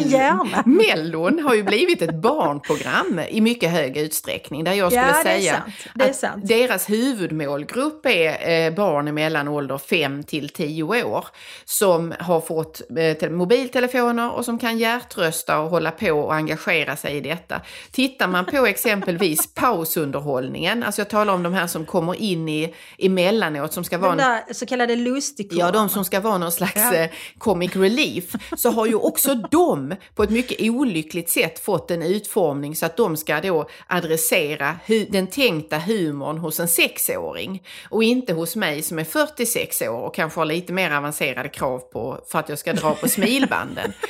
gärna. 0.00 0.62
Mellon 0.66 1.38
har 1.38 1.54
ju 1.54 1.62
blivit 1.62 2.02
ett 2.02 2.14
barnprogram 2.14 3.20
i 3.28 3.40
mycket 3.40 3.70
hög 3.70 3.96
utsträckning. 3.96 4.64
Där 4.64 4.72
jag 4.72 4.92
skulle 4.92 5.06
Ja, 5.06 5.22
säga 5.22 5.62
att 5.94 6.46
deras 6.48 6.90
huvudmålgrupp 6.90 8.06
är 8.06 8.66
eh, 8.66 8.74
barn 8.74 9.14
mellan 9.14 9.48
ålder 9.48 9.78
5 9.78 10.22
till 10.22 10.48
10 10.48 10.82
år 11.04 11.24
som 11.64 12.14
har 12.20 12.40
fått 12.40 12.82
eh, 12.98 13.16
te- 13.16 13.30
mobiltelefoner 13.30 14.32
och 14.32 14.44
som 14.44 14.58
kan 14.58 14.78
hjärtrösta 14.78 15.58
och 15.58 15.70
hålla 15.70 15.90
på 15.90 16.10
och 16.10 16.34
engagera 16.34 16.96
sig 16.96 17.16
i 17.16 17.20
detta. 17.20 17.60
Tittar 17.90 18.28
man 18.28 18.44
på 18.44 18.66
exempelvis 18.66 19.54
pausunderhållningen, 19.54 20.82
alltså 20.82 21.00
jag 21.00 21.08
talar 21.10 21.32
om 21.34 21.42
de 21.42 21.54
här 21.54 21.66
som 21.66 21.86
kommer 21.86 22.14
in 22.22 22.48
i 22.48 22.74
emellanåt 22.98 23.72
som 23.72 23.84
ska 23.84 23.98
vara 23.98 24.12
en 24.12 24.45
så 24.52 24.66
kallade 24.66 24.96
lustigkurrarna. 24.96 25.68
Ja, 25.68 25.72
de 25.72 25.88
som 25.88 26.04
ska 26.04 26.20
vara 26.20 26.38
någon 26.38 26.52
slags 26.52 26.76
Ja. 26.76 26.94
eh, 26.94 27.10
comic 27.38 27.76
relief, 27.76 28.24
så 28.56 28.70
har 28.70 28.86
ju 28.86 28.94
också 28.94 29.34
de 29.50 29.94
på 30.14 30.22
ett 30.22 30.30
mycket 30.30 30.70
olyckligt 30.70 31.30
sätt 31.30 31.58
fått 31.58 31.90
en 31.90 32.02
utformning 32.02 32.76
så 32.76 32.86
att 32.86 32.96
de 32.96 33.16
ska 33.16 33.40
då 33.40 33.68
adressera 33.86 34.76
den 35.08 35.26
tänkta 35.26 35.78
humorn 35.78 36.38
hos 36.38 36.60
en 36.60 36.68
sexåring 36.68 37.62
och 37.90 38.02
inte 38.02 38.32
hos 38.32 38.56
mig 38.56 38.82
som 38.82 38.98
är 38.98 39.04
46 39.04 39.82
år 39.82 40.00
och 40.00 40.14
kanske 40.14 40.40
har 40.40 40.44
lite 40.44 40.72
mer 40.72 40.90
avancerade 40.90 41.48
krav 41.48 41.78
på 41.78 42.20
för 42.28 42.38
att 42.38 42.48
jag 42.48 42.58
ska 42.58 42.72
dra 42.72 42.94
på 42.94 43.08
smilbanden. 43.08 43.92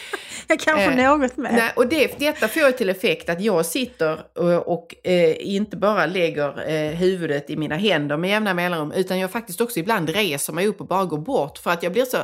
Ja, 0.49 0.57
kanske 0.61 0.85
Eh, 1.03 1.19
något 1.19 1.37
mer. 1.37 1.53
Nej, 1.53 1.73
och 1.77 1.87
det, 1.87 2.19
detta 2.19 2.49
får 2.49 2.73
till 2.73 2.89
effekt 2.89 3.29
att 3.29 3.41
jag 3.41 3.67
sitter 3.67 4.19
och, 4.39 4.73
och 4.73 4.95
eh, 5.03 5.37
inte 5.55 5.77
bara 5.77 6.07
lägger 6.07 6.69
eh, 6.71 6.91
huvudet 6.97 7.51
i 7.51 7.57
mina 7.57 7.77
händer 7.77 8.17
med 8.17 8.31
jämna 8.31 8.55
mellanrum, 8.55 8.93
utan 8.93 9.19
jag 9.19 9.31
faktiskt 9.31 9.61
också 9.61 9.81
ibland 9.81 10.11
reser 10.17 10.53
mig 10.53 10.67
upp 10.67 10.81
och 10.81 10.87
bara 10.87 11.05
går 11.05 11.19
bort 11.19 11.59
för 11.59 11.71
att 11.71 11.83
jag 11.83 11.93
blir 11.93 12.05
så 12.05 12.17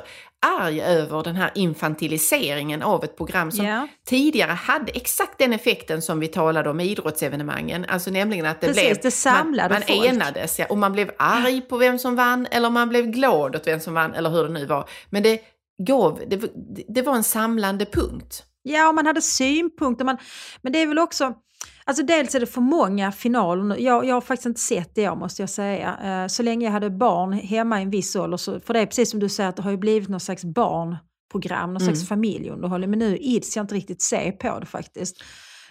arg 0.47 0.83
över 0.83 1.23
den 1.23 1.37
här 1.37 1.51
infantiliseringen 1.55 2.83
av 2.83 3.05
ett 3.05 3.17
program 3.17 3.53
som 3.53 3.67
Ja. 3.67 3.89
tidigare 4.07 4.51
hade 4.53 4.93
exakt 4.93 5.39
den 5.39 5.53
effekten 5.53 6.03
som 6.03 6.21
vi 6.21 6.29
talade 6.29 6.71
om 6.71 6.81
i 6.81 6.91
idrottsevenemangen, 6.91 7.85
alltså 7.89 8.11
nämligen 8.11 8.47
att 8.47 8.61
det 8.61 8.67
Precis, 8.67 8.83
blev, 8.85 8.99
det 9.03 9.11
samlade 9.11 9.69
man, 9.69 9.83
man 9.89 9.97
folk. 9.97 10.09
enades 10.13 10.59
ja, 10.59 10.67
och 10.69 10.79
man 10.79 10.93
blev 10.93 11.11
arg 11.19 11.61
på 11.61 11.77
vem 11.77 11.99
som 11.99 12.17
vann 12.17 12.47
eller 12.51 12.71
man 12.71 12.89
blev 12.89 13.07
glad 13.07 13.57
åt 13.57 13.67
vem 13.67 13.81
som 13.81 13.95
vann 13.95 14.15
eller 14.15 14.31
hur 14.31 14.43
det 14.45 14.51
nu 14.53 14.67
var. 14.67 14.89
Men 15.11 15.23
det 15.23 15.41
gav, 15.87 16.23
det, 16.27 16.41
det 16.89 17.03
var 17.03 17.15
en 17.15 17.25
samlande 17.25 17.85
punkt. 17.85 18.45
Ja, 18.63 18.89
och 18.89 18.95
man 18.95 19.07
hade 19.07 19.23
synpunkter. 19.23 20.05
Man, 20.05 20.17
men 20.63 20.73
det 20.73 20.83
är 20.83 20.87
väl 20.87 20.99
också... 20.99 21.35
Alltså 21.85 22.03
dels 22.03 22.35
är 22.35 22.41
det 22.41 22.47
för 22.47 22.61
många 22.61 23.13
finaler 23.13 23.63
nu. 23.65 23.77
Jag, 23.79 24.05
jag 24.05 24.15
har 24.15 24.21
faktiskt 24.21 24.47
inte 24.47 24.61
sett 24.61 24.95
det, 24.95 25.15
måste 25.15 25.43
jag 25.43 25.51
säga. 25.51 25.99
Eh, 26.05 26.27
Så 26.29 26.43
länge 26.43 26.67
jag 26.67 26.73
hade 26.73 26.91
barn 26.91 27.33
hemma 27.33 27.79
i 27.79 27.83
en 27.83 27.91
viss 27.91 28.17
ålder, 28.17 28.37
så, 28.37 28.61
för 28.61 28.75
det 28.75 28.81
är 28.81 28.87
precis 28.87 29.11
som 29.11 29.21
du 29.21 29.29
säger, 29.29 29.49
att 29.51 29.57
det 29.57 29.63
har 29.63 29.71
ju 29.71 29.77
blivit 29.77 30.09
någon 30.09 30.21
slags 30.21 30.45
barnprogram, 30.45 31.73
någon 31.75 31.83
Mm. 31.83 31.95
slags 31.95 32.09
familjeunderhållning. 32.09 32.91
Men 32.91 32.99
nu 32.99 33.17
ids 33.19 33.57
jag 33.57 33.65
inte 33.65 33.75
riktigt 33.75 34.03
se 34.03 34.33
på 34.33 34.59
det 34.61 34.67
faktiskt. 34.67 35.17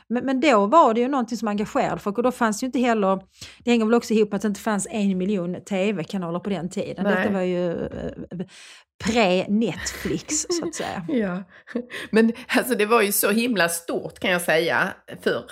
Men, 0.10 0.26
men 0.26 0.40
då 0.40 0.66
var 0.66 0.94
det 0.94 1.00
ju 1.02 1.08
någonting 1.08 1.38
som 1.38 1.48
engagerade 1.48 2.00
folk 2.00 2.18
och 2.18 2.24
då 2.24 2.32
fanns 2.32 2.64
ju 2.64 2.66
inte 2.66 2.80
heller, 2.80 3.20
det 3.64 3.72
hänger 3.72 3.86
väl 3.86 3.94
också 3.94 4.14
ihop 4.14 4.32
med 4.32 4.36
att 4.36 4.42
det 4.42 4.48
inte 4.48 4.60
fanns 4.62 4.88
en 4.92 5.18
miljon 5.18 5.56
tv-kanaler 5.70 6.40
på 6.40 6.50
den 6.50 6.70
tiden. 6.70 7.04
Nej. 7.04 7.16
Detta 7.16 7.34
var 7.34 7.42
ju 7.42 7.72
eh, 7.86 8.46
pre-Netflix 9.04 10.46
så 10.50 10.68
att 10.68 10.76
säga. 10.76 11.06
Ja, 11.08 11.44
men 12.12 12.32
alltså 12.48 12.76
det 12.76 12.86
var 12.86 13.02
ju 13.02 13.12
så 13.12 13.30
himla 13.32 13.70
stort 13.70 14.20
kan 14.20 14.32
jag 14.32 14.42
säga 14.42 14.94
förr, 15.24 15.44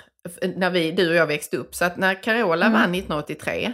när 0.56 0.70
vi, 0.70 0.90
du 0.92 1.08
och 1.08 1.14
jag 1.14 1.26
växte 1.26 1.56
upp. 1.56 1.74
Så 1.74 1.84
att 1.84 1.96
när 1.96 2.22
Carola 2.22 2.66
Mm. 2.66 2.72
vann 2.80 2.94
1983, 2.94 3.72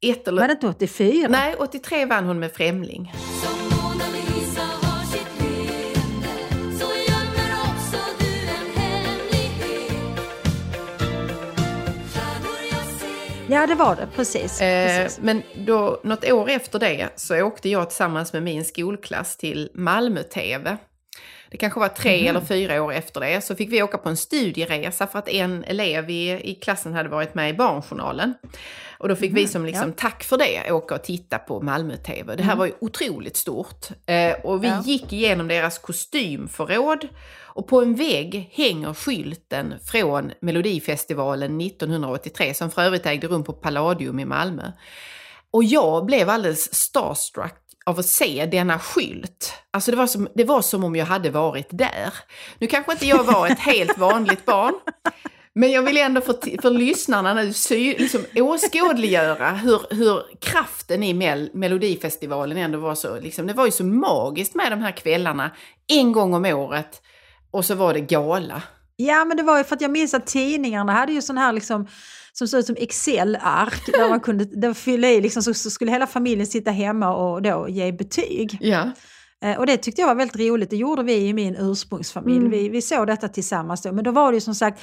ett 0.00 0.28
eller... 0.28 0.40
Var 0.40 0.48
det 0.48 0.52
inte 0.52 0.66
84? 0.66 1.28
Nej, 1.28 1.54
83 1.58 2.04
vann 2.06 2.24
hon 2.24 2.38
med 2.38 2.52
Främling. 2.52 3.12
Ja, 13.48 13.66
det 13.66 13.74
var 13.74 13.96
det. 13.96 14.08
Precis. 14.16 14.60
Eh, 14.60 15.02
precis. 15.02 15.20
men 15.22 15.42
då, 15.66 16.00
något 16.04 16.30
år 16.30 16.48
efter 16.50 16.78
det 16.78 17.08
så 17.16 17.42
åkte 17.42 17.68
jag 17.68 17.88
tillsammans 17.88 18.32
med 18.32 18.42
min 18.42 18.64
skolklass 18.64 19.36
till 19.36 19.70
Malmö-TV. 19.74 20.76
Det 21.50 21.56
kanske 21.56 21.80
var 21.80 21.88
tre 21.88 22.28
eller 22.28 22.40
fyra 22.40 22.82
år 22.82 22.92
efter 22.92 23.20
det, 23.20 23.40
så 23.44 23.56
fick 23.56 23.72
vi 23.72 23.82
åka 23.82 23.98
på 23.98 24.08
en 24.08 24.16
studieresa 24.16 25.06
för 25.06 25.18
att 25.18 25.28
en 25.28 25.64
elev 25.64 26.10
i, 26.10 26.30
i 26.50 26.54
klassen 26.54 26.94
hade 26.94 27.08
varit 27.08 27.34
med 27.34 27.50
i 27.50 27.52
Barnjournalen. 27.54 28.34
Och 28.98 29.08
då 29.08 29.16
fick 29.16 29.36
vi 29.36 29.46
som 29.48 29.66
liksom 29.66 29.92
tack 29.92 30.24
för 30.24 30.38
det 30.38 30.72
åka 30.72 30.94
och 30.94 31.02
titta 31.02 31.38
på 31.38 31.60
Malmö-TV. 31.60 32.36
Det 32.36 32.42
här 32.42 32.56
var 32.56 32.66
ju 32.66 32.72
otroligt 32.80 33.36
stort. 33.36 33.86
Eh, 34.06 34.32
och 34.44 34.64
vi 34.64 34.68
Ja. 34.68 34.82
gick 34.84 35.12
igenom 35.12 35.48
deras 35.48 35.78
kostymförråd 35.78 37.08
och 37.38 37.68
på 37.68 37.80
en 37.82 37.94
vägg 37.94 38.50
hänger 38.52 38.94
skylten 38.94 39.74
från 39.84 40.32
Melodifestivalen 40.40 41.60
1983 41.60 42.54
som 42.54 42.70
för 42.70 42.82
övrigt 42.82 43.06
ägde 43.06 43.26
rum 43.26 43.44
på 43.44 43.52
Palladium 43.52 44.18
i 44.20 44.24
Malmö. 44.24 44.72
Och 45.52 45.64
jag 45.64 46.06
blev 46.06 46.30
alldeles 46.30 46.74
starstruck 46.74 47.59
av 47.86 47.98
att 47.98 48.06
se 48.06 48.46
denna 48.46 48.78
skylt. 48.78 49.52
Alltså 49.70 49.90
det 49.90 49.96
var, 49.96 50.06
som, 50.06 50.28
det 50.34 50.44
var 50.44 50.62
som 50.62 50.84
om 50.84 50.96
jag 50.96 51.06
hade 51.06 51.30
varit 51.30 51.68
där. 51.70 52.14
Nu 52.58 52.66
kanske 52.66 52.92
inte 52.92 53.06
jag 53.06 53.24
var 53.24 53.46
ett 53.46 53.58
helt 53.58 53.98
vanligt 53.98 54.44
barn, 54.44 54.74
men 55.54 55.70
jag 55.70 55.82
vill 55.82 55.96
ändå 55.96 56.20
för, 56.20 56.60
för 56.62 56.70
lyssnarna 56.70 57.34
nu 57.34 57.52
sy, 57.52 57.94
liksom 57.98 58.24
åskådliggöra 58.34 59.50
hur, 59.50 59.80
hur 59.90 60.22
kraften 60.40 61.02
i 61.02 61.14
Mel, 61.14 61.50
Melodifestivalen 61.54 62.56
ändå 62.56 62.78
var 62.78 62.94
så, 62.94 63.20
liksom, 63.20 63.46
det 63.46 63.52
var 63.52 63.66
ju 63.66 63.72
så 63.72 63.84
magiskt 63.84 64.54
med 64.54 64.72
de 64.72 64.82
här 64.82 64.92
kvällarna 64.92 65.50
en 65.88 66.12
gång 66.12 66.34
om 66.34 66.44
året 66.44 67.02
och 67.50 67.64
så 67.64 67.74
var 67.74 67.94
det 67.94 68.00
gala. 68.00 68.62
Ja, 68.96 69.24
men 69.24 69.36
det 69.36 69.42
var 69.42 69.58
ju 69.58 69.64
för 69.64 69.74
att 69.74 69.80
jag 69.80 69.90
minns 69.90 70.14
att 70.14 70.26
tidningarna 70.26 70.92
hade 70.92 71.12
ju 71.12 71.22
sån 71.22 71.38
här 71.38 71.52
liksom 71.52 71.86
som 72.32 72.48
såg 72.48 72.60
ut 72.60 72.66
som 72.66 72.76
Excel-ark 72.78 73.86
där 73.86 74.08
man 74.08 74.20
kunde 74.26 74.44
där 74.44 74.74
fylla 74.74 75.08
i, 75.08 75.20
liksom, 75.20 75.42
så, 75.42 75.54
så 75.54 75.70
skulle 75.70 75.90
hela 75.90 76.06
familjen 76.06 76.46
sitta 76.46 76.70
hemma 76.70 77.14
och 77.14 77.42
då 77.42 77.66
ge 77.68 77.92
betyg. 77.92 78.58
Ja. 78.60 78.90
Eh, 79.44 79.58
och 79.58 79.66
det 79.66 79.76
tyckte 79.76 80.00
jag 80.00 80.08
var 80.08 80.14
väldigt 80.14 80.36
roligt. 80.36 80.70
Det 80.70 80.76
gjorde 80.76 81.02
vi 81.02 81.14
i 81.14 81.32
min 81.32 81.56
ursprungsfamilj. 81.56 82.38
Mm. 82.38 82.50
Vi, 82.50 82.68
vi 82.68 82.82
såg 82.82 83.06
detta 83.06 83.28
tillsammans 83.28 83.82
då. 83.82 83.92
Men 83.92 84.04
då 84.04 84.10
var 84.10 84.32
det 84.32 84.36
ju 84.36 84.40
som 84.40 84.54
sagt 84.54 84.80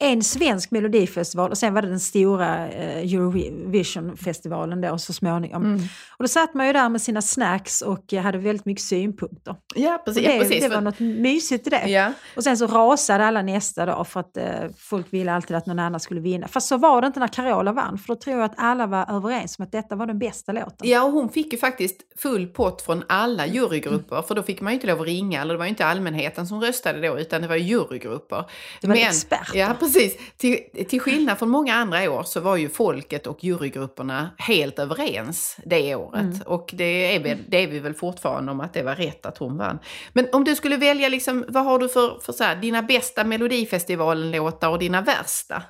en 0.00 0.22
svensk 0.22 0.70
melodifestival 0.70 1.50
och 1.50 1.58
sen 1.58 1.74
var 1.74 1.82
det 1.82 1.88
den 1.88 2.00
stora 2.00 2.68
eh, 2.68 3.14
Eurovision-festivalen 3.14 4.80
då 4.80 4.98
så 4.98 5.12
småningom. 5.12 5.64
Mm. 5.64 5.80
Och 6.10 6.24
då 6.24 6.28
satt 6.28 6.54
man 6.54 6.66
ju 6.66 6.72
där 6.72 6.88
med 6.88 7.02
sina 7.02 7.22
snacks 7.22 7.82
och 7.82 8.12
eh, 8.12 8.22
hade 8.22 8.38
väldigt 8.38 8.66
mycket 8.66 8.84
synpunkter. 8.84 9.56
Ja, 9.74 10.02
precis. 10.04 10.24
det, 10.24 10.32
ja, 10.32 10.40
precis. 10.40 10.62
det 10.62 10.68
var 10.68 10.80
något 10.80 11.00
mysigt 11.00 11.66
i 11.66 11.70
det. 11.70 11.88
ja. 11.88 12.12
Och 12.36 12.44
sen 12.44 12.58
så 12.58 12.66
rasade 12.66 13.24
alla 13.24 13.42
nästa 13.42 13.86
dag 13.86 14.08
för 14.08 14.20
att 14.20 14.36
eh, 14.36 14.44
folk 14.78 15.06
ville 15.10 15.32
alltid 15.32 15.56
att 15.56 15.66
någon 15.66 15.78
annan 15.78 16.00
skulle 16.00 16.20
vinna. 16.20 16.48
Fast 16.48 16.68
så 16.68 16.76
var 16.76 17.00
det 17.00 17.06
inte 17.06 17.20
när 17.20 17.28
Carola 17.28 17.72
vann, 17.72 17.98
för 17.98 18.08
då 18.08 18.14
tror 18.14 18.36
jag 18.36 18.44
att 18.44 18.54
alla 18.56 18.86
var 18.86 19.16
överens 19.16 19.58
om 19.58 19.64
att 19.64 19.72
detta 19.72 19.96
var 19.96 20.06
den 20.06 20.18
bästa 20.18 20.52
låten. 20.52 20.88
Ja, 20.88 21.02
och 21.02 21.12
hon 21.12 21.28
fick 21.28 21.52
ju 21.52 21.58
faktiskt 21.58 22.00
full 22.18 22.46
pott 22.46 22.82
från 22.82 23.02
alla 23.08 23.46
jurygrupper, 23.46 24.22
för 24.22 24.34
då 24.34 24.42
fick 24.42 24.60
man 24.60 24.72
ju 24.72 24.74
inte 24.74 24.86
lov 24.86 25.00
att 25.00 25.06
ringa, 25.06 25.42
eller 25.42 25.54
det 25.54 25.58
var 25.58 25.64
ju 25.64 25.70
inte 25.70 25.86
allmänheten 25.86 26.46
som 26.46 26.60
röstade 26.60 27.08
då, 27.08 27.18
utan 27.18 27.42
det 27.42 27.48
var 27.48 27.56
jurygrupper. 27.56 28.44
Det 28.80 28.86
var 28.86 28.96
experter. 28.96 29.58
Ja, 29.58 29.74
precis. 29.92 30.18
Till, 30.36 30.58
till 30.88 31.00
skillnad 31.00 31.38
från 31.38 31.48
många 31.48 31.74
andra 31.74 32.10
år 32.10 32.22
så 32.22 32.40
var 32.40 32.56
ju 32.56 32.68
folket 32.68 33.26
och 33.26 33.44
jurygrupperna 33.44 34.30
helt 34.38 34.78
överens 34.78 35.56
det 35.64 35.94
året. 35.94 36.20
Mm. 36.20 36.40
Och 36.46 36.70
det 36.72 37.14
är, 37.14 37.20
väl, 37.20 37.38
det 37.48 37.56
är 37.56 37.66
vi 37.66 37.78
väl 37.78 37.94
fortfarande 37.94 38.52
om 38.52 38.60
att 38.60 38.72
det 38.72 38.82
var 38.82 38.94
rätt 38.94 39.26
att 39.26 39.38
hon 39.38 39.56
vann. 39.56 39.78
Men 40.12 40.28
om 40.32 40.44
du 40.44 40.56
skulle 40.56 40.76
välja, 40.76 41.08
liksom, 41.08 41.44
vad 41.48 41.64
har 41.64 41.78
du 41.78 41.88
för, 41.88 42.18
för 42.20 42.32
så 42.32 42.44
här, 42.44 42.56
dina 42.56 42.82
bästa 42.82 43.24
Melodifestivalen-låtar 43.24 44.68
och 44.68 44.78
dina 44.78 45.00
värsta? 45.00 45.62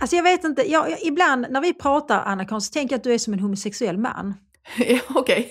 Alltså 0.00 0.16
jag 0.16 0.22
vet 0.22 0.44
inte, 0.44 0.70
jag, 0.70 0.90
jag, 0.90 1.02
ibland 1.02 1.46
när 1.50 1.60
vi 1.60 1.74
pratar 1.74 2.22
Anna 2.24 2.60
så 2.60 2.72
tänker 2.72 2.94
jag 2.94 2.98
att 2.98 3.04
du 3.04 3.14
är 3.14 3.18
som 3.18 3.32
en 3.32 3.40
homosexuell 3.40 3.98
man. 3.98 4.34
Ja, 4.76 4.98
Okej. 5.08 5.50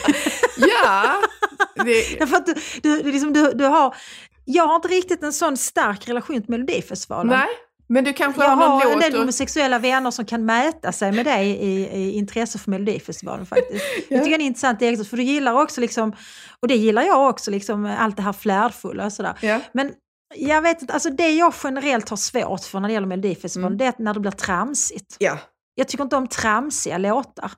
ja. 0.56 1.22
Det, 1.84 2.18
Därför 2.18 2.36
att 2.36 2.46
du, 2.46 2.54
du, 2.82 3.02
liksom, 3.02 3.32
du, 3.32 3.52
du 3.52 3.64
har, 3.64 3.96
jag 4.50 4.66
har 4.66 4.76
inte 4.76 4.88
riktigt 4.88 5.22
en 5.22 5.32
sån 5.32 5.56
stark 5.56 6.08
relation 6.08 6.40
till 6.42 6.50
Melodifestivalen. 6.50 7.26
nej, 7.38 7.46
men 7.88 8.04
du 8.04 8.12
kanske 8.12 8.42
Jag 8.42 8.48
har 8.48 8.56
någon 8.56 8.70
har 8.82 8.90
en 8.92 8.98
del 9.00 9.12
och- 9.14 9.18
homosexuella 9.18 9.78
vänner 9.78 10.10
som 10.10 10.24
kan 10.24 10.44
mäta 10.44 10.92
sig 10.92 11.12
med 11.12 11.26
dig 11.26 11.48
i, 11.50 11.88
i 11.98 12.12
intresse 12.12 12.58
för 12.58 12.70
Melodifestivalen 12.70 13.46
faktiskt. 13.46 13.84
Jag 14.08 14.24
tycker 14.24 14.24
det 14.24 14.30
är 14.30 14.34
en 14.34 14.46
intressant 14.46 14.82
egenskap, 14.82 15.06
för 15.08 15.16
du 15.16 15.22
gillar 15.22 15.52
också, 15.62 15.80
liksom, 15.80 16.12
och 16.62 16.68
det 16.68 16.74
gillar 16.76 17.02
jag 17.02 17.28
också, 17.30 17.50
liksom, 17.50 17.84
allt 17.98 18.16
det 18.16 18.22
här 18.22 18.32
flärdfulla 18.32 19.04
och 19.06 19.12
sådär. 19.12 19.34
Ja. 19.40 19.60
Men 19.72 19.92
jag 20.36 20.62
vet 20.62 20.82
inte, 20.82 20.94
alltså 20.94 21.10
det 21.10 21.30
jag 21.30 21.54
generellt 21.64 22.08
har 22.08 22.16
svårt 22.16 22.64
för 22.64 22.80
när 22.80 22.88
det 22.88 22.94
gäller 22.94 23.06
Melodifestivalen, 23.06 23.66
Mm. 23.72 23.78
det 23.78 23.84
är 23.84 23.88
att 23.88 23.98
när 23.98 24.14
det 24.14 24.20
blir 24.20 24.30
tramsigt. 24.30 25.16
Ja, 25.18 25.38
Jag 25.74 25.88
tycker 25.88 26.04
inte 26.04 26.16
om 26.16 26.28
tramsiga 26.28 26.98
låtar. 26.98 27.52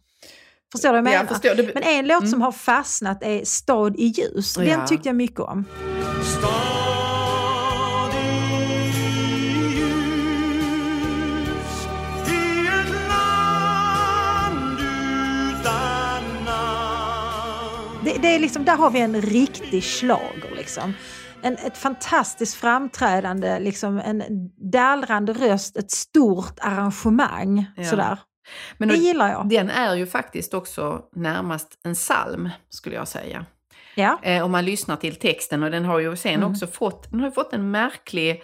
Förstår 0.72 0.88
du 0.88 0.92
vad 0.92 0.98
jag 0.98 1.04
menar? 1.04 1.16
jag 1.16 1.28
förstår. 1.28 1.54
Du, 1.54 1.70
Men 1.74 1.82
en 1.82 2.06
låt 2.06 2.18
Mm. 2.18 2.30
som 2.30 2.42
har 2.42 2.52
fastnat 2.52 3.22
är 3.22 3.44
Stad 3.44 3.96
i 3.96 4.04
ljus. 4.04 4.54
Den 4.54 4.66
Ja. 4.68 4.86
tyckte 4.86 5.08
jag 5.08 5.16
mycket 5.16 5.40
om. 5.40 5.64
Stad 6.38 6.79
Det, 18.22 18.34
är 18.34 18.38
liksom, 18.38 18.64
där 18.64 18.76
har 18.76 18.90
vi 18.90 19.00
en 19.00 19.22
riktig 19.22 19.84
slager 19.84 20.56
liksom. 20.56 20.92
En, 21.42 21.52
ett 21.54 21.78
fantastiskt 21.78 22.54
framträdande, 22.54 23.58
liksom 23.58 23.98
en 23.98 24.22
dallrande 24.72 25.32
röst, 25.32 25.76
ett 25.76 25.90
stort 25.90 26.54
arrangemang. 26.60 27.66
Ja. 27.76 27.84
Sådär. 27.84 28.18
men 28.78 28.88
Det 28.88 28.96
gillar 28.96 29.30
jag. 29.30 29.48
Den 29.48 29.70
är 29.70 29.94
ju 29.94 30.06
faktiskt 30.06 30.54
också 30.54 31.00
närmast 31.16 31.68
en 31.84 31.94
psalm, 31.94 32.48
skulle 32.68 32.96
jag 32.96 33.08
säga. 33.08 33.46
Ja. 33.94 34.18
Eh, 34.22 34.44
om 34.44 34.50
man 34.52 34.64
lyssnar 34.64 34.96
till 34.96 35.16
texten. 35.16 35.62
Och 35.62 35.70
den 35.70 35.84
har 35.84 35.98
ju 35.98 36.16
sen 36.16 36.34
Mm. 36.34 36.50
också 36.50 36.66
fått, 36.66 37.10
den 37.10 37.20
har 37.20 37.30
fått 37.30 37.52
en 37.52 37.70
märklig 37.70 38.42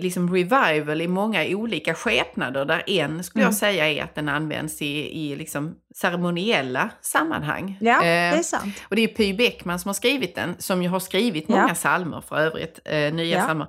liksom 0.00 0.34
revival 0.34 1.00
i 1.00 1.08
många 1.08 1.44
olika 1.46 1.94
skepnader. 1.94 2.64
Där 2.64 2.82
en, 2.90 3.22
skulle 3.24 3.42
Mm. 3.42 3.50
jag 3.50 3.54
säga, 3.58 3.88
är 3.90 4.02
att 4.04 4.14
den 4.14 4.28
används 4.28 4.82
i, 4.82 5.20
i 5.30 5.36
liksom 5.36 5.74
ceremoniella 5.94 6.90
sammanhang. 7.00 7.78
ja, 7.80 7.94
Eh, 7.96 8.00
det 8.02 8.38
är 8.38 8.42
sant. 8.42 8.82
Och 8.88 8.96
det 8.96 9.02
är 9.02 9.08
Py 9.08 9.34
Bäckman 9.34 9.78
som 9.78 9.88
har 9.88 9.94
skrivit 9.94 10.34
den, 10.34 10.54
som 10.58 10.82
ju 10.82 10.88
har 10.88 11.00
skrivit 11.00 11.44
Ja. 11.48 11.56
många 11.60 11.74
psalmer 11.74 12.20
för 12.28 12.36
övrigt, 12.36 12.80
eh, 12.84 13.12
nya 13.14 13.36
Ja. 13.38 13.42
psalmer. 13.44 13.66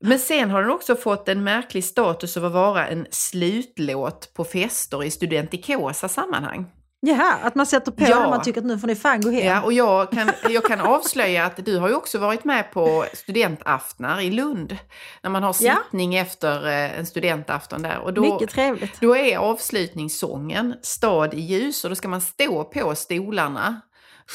Men 0.00 0.18
sen 0.18 0.50
har 0.50 0.62
den 0.62 0.70
också 0.70 0.96
fått 0.96 1.28
en 1.28 1.44
märklig 1.44 1.84
status 1.84 2.36
av 2.36 2.44
att 2.44 2.52
vara 2.52 2.86
en 2.88 3.06
slutlåt 3.10 4.30
på 4.34 4.44
fester 4.44 5.04
i 5.04 5.10
studentikosa 5.10 6.08
sammanhang. 6.08 6.66
Jaha, 7.00 7.34
att 7.42 7.54
man 7.54 7.66
sätter 7.66 7.92
på 7.92 8.02
Ja. 8.04 8.20
när 8.20 8.28
man 8.30 8.42
tycker 8.42 8.60
att 8.60 8.66
nu 8.66 8.78
får 8.78 8.86
ni 8.86 8.94
fan 8.96 9.20
gå 9.20 9.30
hem. 9.30 9.46
Ja, 9.46 9.62
och 9.62 9.72
jag 9.72 10.10
kan, 10.10 10.30
jag 10.48 10.64
kan 10.64 10.80
avslöja 10.80 11.44
att 11.46 11.64
du 11.64 11.78
har 11.78 11.88
ju 11.88 11.94
också 11.94 12.18
varit 12.18 12.44
med 12.44 12.72
på 12.72 13.04
studentaftnar 13.14 14.20
i 14.20 14.30
Lund. 14.30 14.76
När 15.22 15.30
man 15.30 15.42
har 15.42 15.56
Ja. 15.60 15.76
sittning 15.84 16.14
efter 16.16 16.66
eh, 16.66 16.98
en 16.98 17.06
studentafton 17.06 17.82
där. 17.82 17.98
Och 17.98 18.14
då, 18.14 18.34
Mycket 18.34 18.50
trevligt. 18.50 19.00
då 19.00 19.16
är 19.16 19.38
avslutningssången 19.38 20.74
Stad 20.82 21.34
i 21.34 21.40
ljus 21.40 21.84
och 21.84 21.90
då 21.90 21.96
ska 21.96 22.08
man 22.08 22.20
stå 22.20 22.64
på 22.64 22.94
stolarna, 22.94 23.80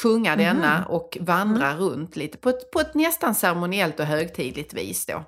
sjunga 0.02 0.30
Mhm. 0.36 0.38
denna 0.44 0.84
och 0.88 1.18
vandra 1.20 1.66
Mm. 1.70 1.78
runt 1.80 2.16
lite 2.16 2.38
på 2.38 2.48
ett, 2.48 2.70
på 2.70 2.80
ett 2.80 2.94
nästan 2.94 3.34
ceremoniellt 3.34 4.00
och 4.00 4.06
högtidligt 4.06 4.74
vis 4.74 5.06
då. 5.06 5.24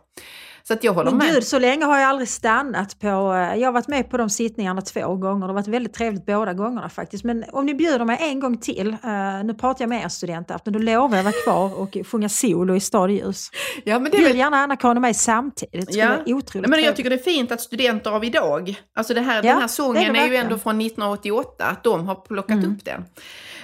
Så 0.69 0.73
att 0.75 0.85
jag 0.85 0.93
håller 0.93 1.11
Men 1.11 1.19
med. 1.19 1.35
gud, 1.35 1.45
så 1.45 1.59
länge 1.59 1.85
har 1.85 1.99
jag 1.99 2.09
aldrig 2.09 2.29
stannat 2.29 2.99
på... 2.99 3.07
eh, 3.07 3.55
Jag 3.61 3.69
har 3.69 3.73
varit 3.73 3.89
med 3.89 4.11
på 4.11 4.17
de 4.17 4.31
sittningarna 4.31 4.81
två 4.83 5.15
gånger. 5.17 5.41
Det 5.41 5.47
har 5.47 5.55
varit 5.55 5.69
väldigt 5.69 5.95
trevligt 5.95 6.27
båda 6.27 6.53
gångerna 6.55 6.89
faktiskt. 6.89 7.25
Men 7.25 7.45
om 7.53 7.67
ni 7.67 7.75
bjuder 7.75 8.05
mig 8.05 8.19
en 8.21 8.41
gång 8.41 8.59
till, 8.59 8.89
eh, 8.89 9.45
nu 9.45 9.55
pratar 9.55 9.83
jag 9.83 9.89
med 9.89 10.05
er 10.05 10.09
studentafton, 10.09 10.73
då 10.73 10.79
lovar 10.79 11.17
jag 11.17 11.25
vara 11.25 11.35
kvar 11.45 11.81
och 11.81 11.97
sjunga 12.07 12.29
solo 12.29 12.75
i 12.75 12.81
Stad. 12.81 13.11
Ja, 13.11 13.99
men 13.99 14.05
det 14.05 14.09
är 14.09 14.11
Bjud 14.19 14.25
väl 14.29 14.37
gärna 14.37 14.57
Anna-Karin 14.57 14.97
och 14.97 15.01
mig 15.03 15.15
samtidigt. 15.15 15.93
Det 15.93 15.99
Ja. 15.99 16.09
vara 16.09 16.19
otroligt 16.27 16.55
men 16.55 16.63
jag 16.63 16.71
trevligt. 16.71 16.97
tycker 16.97 17.11
det 17.11 17.17
är 17.17 17.35
fint 17.35 17.53
att 17.53 17.61
studenter 17.61 18.11
av 18.11 18.25
idag, 18.25 18.75
alltså 18.97 19.15
det 19.15 19.21
här, 19.21 19.37
Ja, 19.37 19.43
den 19.43 19.57
här 19.57 19.65
är 19.65 19.69
sången 19.69 19.95
det 19.95 20.01
är, 20.03 20.07
ju 20.07 20.13
verkligen. 20.13 20.45
ändå 20.47 20.59
från 20.59 20.81
1988, 20.81 21.65
att 21.65 21.85
de 21.85 22.07
har 22.07 22.15
plockat 22.15 22.57
Mm. 22.57 22.73
upp 22.73 22.85
den. 22.85 23.05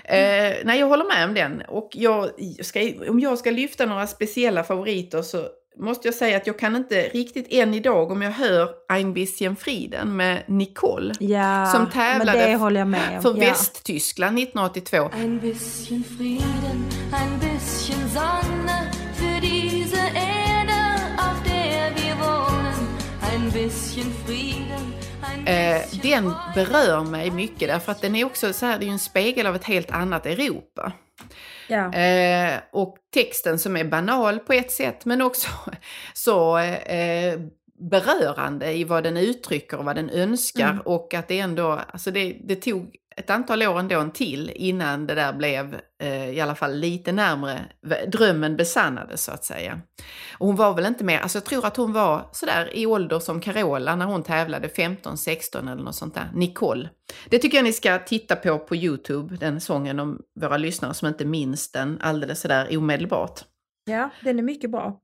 Eh, 0.05 0.57
nej, 0.65 0.81
jag 0.81 0.87
håller 0.87 1.05
med 1.05 1.25
om 1.29 1.35
den. 1.35 1.63
Och 1.69 1.89
jag 1.93 2.29
ska, 2.61 2.81
om 3.09 3.21
jag 3.21 3.39
ska 3.39 3.51
lyfta 3.51 3.87
några 3.87 4.07
speciella 4.07 4.65
favoriter 4.65 5.23
så 5.23 5.47
måste 5.79 6.09
jag 6.09 6.15
säga 6.15 6.37
att 6.37 6.47
jag 6.47 6.59
kan 6.59 6.77
inte 6.77 7.03
riktigt 7.03 7.47
än 7.51 7.75
idag, 7.75 8.11
om 8.11 8.23
jag 8.23 8.31
hör 8.31 8.69
Ein 8.89 9.13
bisschen 9.15 9.57
Frieden 9.57 10.17
med 10.17 10.43
Nicole, 10.47 11.15
Ja, 11.21 11.67
som 11.67 11.91
tävlade 11.91 12.47
det 12.47 12.57
håller 12.57 12.81
jag 12.81 12.89
med 12.89 13.17
om. 13.17 13.23
för 13.23 13.31
ja. 13.43 13.49
Västtyskland 13.51 14.39
1982. 14.39 15.11
Ein 15.15 15.41
bisschen 15.41 16.05
Frieden, 16.19 16.87
ein 17.13 17.39
bisschen 17.41 18.09
Sonne 18.09 18.91
für 19.15 19.41
diese 19.41 19.99
Erde, 20.15 20.81
auf 21.19 21.43
der 21.45 21.93
wir 21.97 22.15
wohnen. 22.21 22.89
Ein 23.33 23.51
bisschen 23.51 24.13
Frieden, 24.27 24.93
ein 25.23 25.49
Eh, 25.49 25.83
den 26.03 26.33
berör 26.55 27.05
mig 27.05 27.31
mycket 27.31 27.69
därför 27.69 27.93
att 27.93 28.01
den 28.01 28.15
är 28.17 28.25
också 28.25 28.53
så 28.53 28.67
här, 28.67 28.79
det 28.79 28.85
är 28.85 28.87
ju 28.87 28.93
en 28.93 28.99
spegel 28.99 29.47
av 29.47 29.57
ett 29.57 29.65
helt 29.65 29.91
annat 29.91 30.27
Europa. 30.27 30.93
Ja. 31.73 31.93
Eh, 31.93 32.61
och 32.73 32.97
texten 33.15 33.59
som 33.59 33.77
är 33.77 33.85
banal 33.85 34.39
på 34.39 34.53
ett 34.53 34.73
sätt 34.73 35.05
men 35.05 35.23
också 35.23 35.49
så 36.15 36.59
eh, 36.59 37.41
berörande 37.91 38.73
i 38.73 38.85
vad 38.85 39.05
den 39.05 39.17
uttrycker 39.17 39.77
och 39.77 39.85
vad 39.85 39.97
den 39.97 40.11
önskar 40.11 40.71
Mm. 40.71 40.81
och 40.81 41.15
att 41.15 41.29
det 41.29 41.39
ändå, 41.39 41.81
alltså 41.93 42.11
det, 42.11 42.37
det 42.45 42.57
tog 42.57 42.97
ett 43.17 43.31
antal 43.31 43.63
år 43.63 43.79
ändå 43.79 44.01
en 44.01 44.11
till 44.11 44.51
innan 44.55 45.07
det 45.07 45.15
där 45.15 45.33
blev 45.33 45.81
eh, 46.03 46.31
i 46.31 46.41
alla 46.41 46.55
fall 46.55 46.75
lite 46.79 47.13
närmre 47.13 47.61
drömmen 48.07 48.57
besannades 48.57 49.25
så 49.25 49.33
att 49.33 49.45
säga. 49.45 49.81
Och 50.39 50.47
hon 50.47 50.57
var 50.57 50.75
väl 50.75 50.87
inte 50.87 51.05
mer, 51.05 51.19
alltså 51.21 51.39
jag 51.39 51.45
tror 51.45 51.67
att 51.67 51.77
hon 51.77 51.93
var 51.93 52.29
sådär 52.33 52.71
i 52.77 52.87
ålder 52.87 53.19
som 53.19 53.41
Carola 53.41 53.97
när 53.97 54.07
hon 54.07 54.23
tävlade 54.23 54.69
15-16 54.69 55.73
eller 55.73 55.83
något 55.83 55.95
sånt 55.95 56.15
där, 56.15 56.31
Nicole. 56.35 56.89
Det 57.29 57.39
tycker 57.39 57.59
jag 57.59 57.65
ni 57.65 57.73
ska 57.73 57.99
titta 57.99 58.37
på 58.37 58.59
på 58.59 58.77
Youtube, 58.77 59.37
den 59.37 59.61
sången 59.61 60.01
om 60.01 60.19
våra 60.41 60.57
lyssnare 60.57 60.95
som 60.95 61.09
inte 61.09 61.25
minns 61.25 61.73
den 61.73 61.99
alldeles 62.01 62.41
sådär 62.41 62.77
omedelbart. 62.79 63.41
ja, 63.85 64.11
den 64.23 64.39
är 64.39 64.43
mycket 64.43 64.71
bra. 64.71 65.01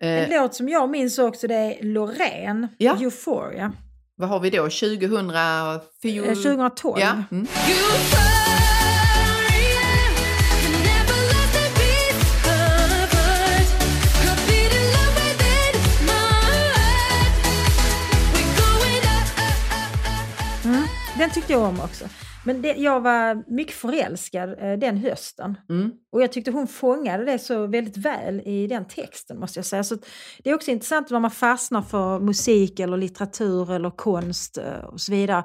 Eh, 0.00 0.08
En 0.08 0.30
låt 0.30 0.54
som 0.54 0.68
jag 0.68 0.90
minns 0.90 1.18
också 1.18 1.46
det 1.46 1.54
är 1.54 1.82
Loreen, 1.82 2.68
Ja. 2.78 2.96
Euphoria, 3.00 3.72
vad 4.16 4.28
har 4.28 4.40
vi 4.40 4.50
då, 4.50 4.62
2004? 4.62 5.80
eh, 6.04 6.34
2012. 6.34 7.00
Ja, 7.00 7.12
mm. 7.30 7.46
Mm, 20.64 20.86
den 21.18 21.30
tyckte 21.30 21.52
jag 21.52 21.62
om 21.62 21.80
också. 21.80 22.04
Men 22.44 22.62
det, 22.62 22.72
jag 22.72 23.00
var 23.00 23.44
mycket 23.54 23.74
förälskad 23.74 24.54
eh, 24.58 24.72
den 24.72 24.96
hösten. 24.96 25.58
Mm. 25.68 25.92
Och 26.12 26.22
jag 26.22 26.32
tyckte 26.32 26.50
hon 26.50 26.66
fångade 26.66 27.24
det 27.24 27.38
så 27.38 27.66
väldigt 27.66 27.96
väl 27.96 28.40
i 28.40 28.66
den 28.66 28.84
texten 28.84 29.40
måste 29.40 29.58
jag 29.58 29.66
säga. 29.66 29.84
Så 29.84 29.96
det 30.42 30.50
är 30.50 30.54
också 30.54 30.70
intressant 30.70 31.10
när 31.10 31.20
man 31.20 31.30
fastnar 31.30 31.82
för 31.82 32.20
musik 32.20 32.80
eller 32.80 32.96
litteratur 32.96 33.72
eller 33.72 33.90
konst 33.90 34.58
eh, 34.58 34.84
och 34.84 35.00
så 35.00 35.12
vidare. 35.12 35.44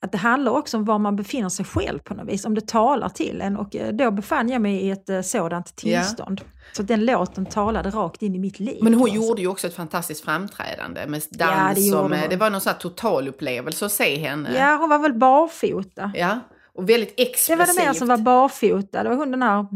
Att 0.00 0.12
det 0.12 0.18
handlar 0.18 0.52
också 0.52 0.76
om 0.76 0.84
var 0.84 0.98
man 0.98 1.16
befinner 1.16 1.48
sig 1.48 1.64
själv 1.64 1.98
på 1.98 2.14
något 2.14 2.28
vis, 2.28 2.44
om 2.44 2.54
det 2.54 2.68
talar 2.68 3.08
till 3.08 3.40
en. 3.40 3.56
Och 3.56 3.76
eh, 3.76 3.92
då 3.92 4.10
befann 4.10 4.48
jag 4.48 4.62
mig 4.62 4.76
i 4.76 4.90
ett 4.90 5.08
eh, 5.08 5.20
sådant 5.20 5.76
tillstånd. 5.76 6.40
Så 6.76 6.82
att 6.82 6.88
den 6.88 7.04
låten 7.04 7.46
talade 7.46 7.90
rakt 7.90 8.22
in 8.22 8.34
i 8.34 8.38
mitt 8.38 8.60
liv. 8.60 8.78
Men 8.82 8.94
hon 8.94 9.10
gjorde 9.12 9.42
ju 9.42 9.48
också 9.48 9.66
ett 9.66 9.74
fantastiskt 9.74 10.24
framträdande 10.24 11.06
med 11.06 11.22
Ja, 11.30 11.36
det 11.38 11.44
dans 11.44 11.78
gjorde 11.86 11.98
och 12.00 12.10
med, 12.10 12.20
hon. 12.20 12.28
det 12.30 12.36
var 12.36 12.50
någon 12.50 12.60
sån 12.60 12.70
här 12.72 12.78
totalupplevelse 12.78 13.86
att 13.86 13.92
se 13.92 14.18
henne. 14.18 14.50
Ja, 14.58 14.76
hon 14.80 14.88
var 14.88 14.98
väl 14.98 15.12
barfota. 15.14 16.12
Ja, 16.14 16.40
och 16.74 16.88
väldigt 16.90 17.16
Det 17.16 17.22
expressivt. 17.22 17.58
var 17.58 17.66
det 17.66 17.86
mer 17.86 17.92
som 17.92 18.08
var 18.08 18.16
barfota. 18.18 19.02
Det 19.02 19.08
var 19.08 19.16
hon 19.16 19.30
den 19.30 19.42
här 19.42 19.66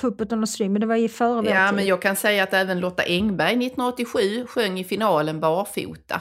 Puppet 0.00 0.32
on 0.32 0.40
the 0.42 0.46
string, 0.46 0.72
men 0.72 0.80
det 0.80 0.86
var 0.86 0.96
i 0.96 1.08
före 1.08 1.34
vår 1.42 1.46
Ja, 1.46 1.66
tid. 1.66 1.76
men 1.76 1.86
jag 1.86 2.02
kan 2.02 2.16
säga 2.16 2.42
att 2.42 2.54
även 2.54 2.80
Lotta 2.80 3.02
Engberg 3.02 3.48
1987 3.66 4.46
sjöng 4.46 4.78
i 4.80 4.84
finalen 4.84 5.40
barfota. 5.40 6.20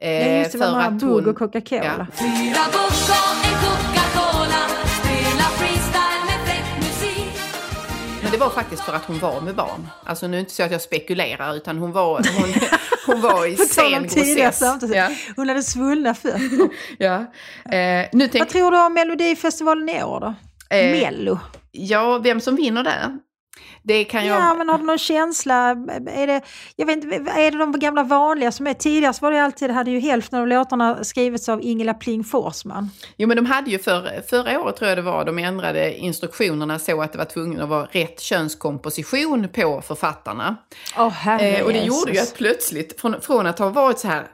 Eh, 0.00 0.10
Ja, 0.28 0.38
just 0.38 0.52
det, 0.52 0.58
var 0.58 0.72
med 0.90 0.96
Bugg 1.00 1.26
och 1.26 1.36
Coca-Cola. 1.38 1.84
Ja. 1.84 2.06
Fyra 2.12 2.60
och 2.72 2.92
en 3.46 3.60
Coca-Cola 3.60 4.69
Men 8.30 8.38
det 8.38 8.44
var 8.44 8.50
faktiskt 8.50 8.82
för 8.82 8.92
att 8.92 9.04
hon 9.04 9.18
var 9.18 9.40
med 9.40 9.54
barn. 9.54 9.88
Alltså 10.04 10.26
nu 10.26 10.32
är 10.32 10.36
det 10.36 10.40
inte 10.40 10.52
så 10.52 10.62
att 10.62 10.72
jag 10.72 10.80
spekulerar 10.80 11.56
utan 11.56 11.78
hon 11.78 11.92
var, 11.92 12.14
hon, 12.14 12.54
hon 13.06 13.20
var 13.20 13.46
i 13.46 13.56
sen 13.56 14.52
samtal. 14.52 14.94
Ja, 14.94 15.08
Hon 15.36 15.48
hade 15.48 15.62
svullna 15.62 16.14
fötter. 16.14 16.68
ja. 16.98 17.14
Eh, 17.64 18.08
nu 18.12 18.24
Vad 18.24 18.32
tänk, 18.32 18.48
tror 18.48 18.70
du 18.70 18.84
om 18.86 18.94
Melodifestivalen 18.94 19.88
i 19.88 20.02
år 20.02 20.20
då? 20.20 20.34
Eh, 20.76 20.90
Mello? 20.90 21.38
ja, 21.72 22.18
vem 22.18 22.40
som 22.40 22.56
vinner 22.56 22.82
där? 22.82 23.18
Det 23.90 24.04
kan 24.04 24.26
jag... 24.26 24.40
Ja, 24.40 24.54
men 24.54 24.68
har 24.68 24.78
du 24.78 24.84
någon 24.84 24.98
känsla? 24.98 25.70
Är 26.06 26.26
det, 26.26 26.40
jag 26.76 26.86
vet 26.86 27.04
inte, 27.04 27.30
är 27.30 27.50
det 27.50 27.58
de 27.58 27.78
gamla 27.78 28.02
vanliga 28.02 28.52
som 28.52 28.66
är? 28.66 28.74
Tidigare 28.74 29.12
så 29.12 29.24
var 29.24 29.32
det 29.32 29.42
alltid, 29.42 29.70
hade 29.70 29.90
ju 29.90 30.00
hälften 30.00 30.40
av 30.40 30.48
låtarna 30.48 31.04
skrivits 31.04 31.48
av 31.48 31.62
Ingela 31.62 31.94
Pling 31.94 32.24
Forsman. 32.24 32.90
Jo, 33.16 33.28
men 33.28 33.36
de 33.36 33.46
hade 33.46 33.70
ju 33.70 33.78
för, 33.78 34.22
förra 34.30 34.60
året 34.60 34.76
tror 34.76 34.88
jag 34.88 34.98
det 34.98 35.02
var, 35.02 35.24
de 35.24 35.38
ändrade 35.38 35.94
instruktionerna 35.98 36.78
så 36.78 37.02
att 37.02 37.12
det 37.12 37.18
var 37.18 37.24
tvungen 37.24 37.60
att 37.60 37.68
vara 37.68 37.88
rätt 37.90 38.20
könskomposition 38.20 39.48
på 39.48 39.82
författarna. 39.86 40.56
Herre 41.12 41.50
Eh, 41.50 41.64
och 41.64 41.72
det 41.72 41.78
Jesus. 41.78 41.98
gjorde 41.98 42.12
ju 42.12 42.18
att 42.18 42.34
plötsligt, 42.34 43.00
från, 43.00 43.20
från 43.20 43.46
att 43.46 43.58
ha 43.58 43.68
varit 43.68 43.98
så 43.98 44.08
här 44.08 44.26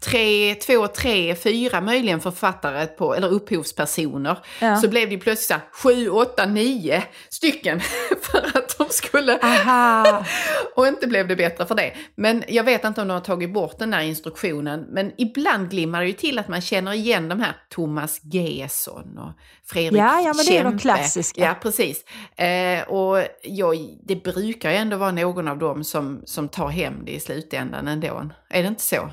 tre, 0.00 0.54
två, 0.54 0.86
tre, 0.86 1.34
fyra 1.34 1.80
möjligen 1.80 2.20
författare 2.20 2.86
på, 2.86 3.14
eller 3.14 3.28
upphovspersoner, 3.28 4.38
Ja. 4.60 4.76
så 4.76 4.88
blev 4.88 5.10
det 5.10 5.18
plötsligt 5.18 5.46
så 5.46 5.54
här, 5.54 5.62
sju, 5.72 6.08
åtta, 6.08 6.46
nio 6.46 7.02
stycken 7.28 7.80
för 8.22 8.38
att 8.38 8.78
de 8.78 8.88
skulle... 8.90 9.38
Aha. 9.42 10.24
Och 10.76 10.86
inte 10.86 11.06
blev 11.06 11.28
det 11.28 11.36
bättre 11.36 11.66
för 11.66 11.74
det. 11.74 11.92
Men 12.14 12.44
jag 12.48 12.64
vet 12.64 12.84
inte 12.84 13.00
om 13.00 13.08
de 13.08 13.14
har 13.14 13.20
tagit 13.20 13.52
bort 13.52 13.78
den 13.78 13.90
där 13.90 14.00
instruktionen. 14.00 14.86
Men 14.90 15.12
ibland 15.18 15.70
glimmar 15.70 16.00
det 16.00 16.06
ju 16.06 16.12
till 16.12 16.38
att 16.38 16.48
man 16.48 16.60
känner 16.60 16.92
igen 16.92 17.28
de 17.28 17.40
här 17.40 17.56
Thomas 17.68 18.20
Gesson 18.24 19.18
och 19.18 19.32
Fredrik 19.66 20.00
Ja, 20.00 20.20
ja, 20.20 20.32
men 20.36 20.46
det 20.46 20.58
är 20.58 20.64
de 20.64 20.78
klassiska. 20.78 21.40
Ja, 21.40 21.54
precis. 21.62 22.04
Eh, 22.36 22.82
och 22.88 23.24
jag, 23.42 23.76
det 24.04 24.16
brukar 24.16 24.70
ju 24.70 24.76
ändå 24.76 24.96
vara 24.96 25.12
någon 25.12 25.48
av 25.48 25.58
dem 25.58 25.84
som, 25.84 26.22
som 26.24 26.48
tar 26.48 26.68
hem 26.68 27.04
det 27.04 27.12
i 27.12 27.20
slutändan 27.20 27.88
ändå. 27.88 28.30
Är 28.50 28.62
det 28.62 28.68
inte 28.68 28.82
så? 28.82 29.10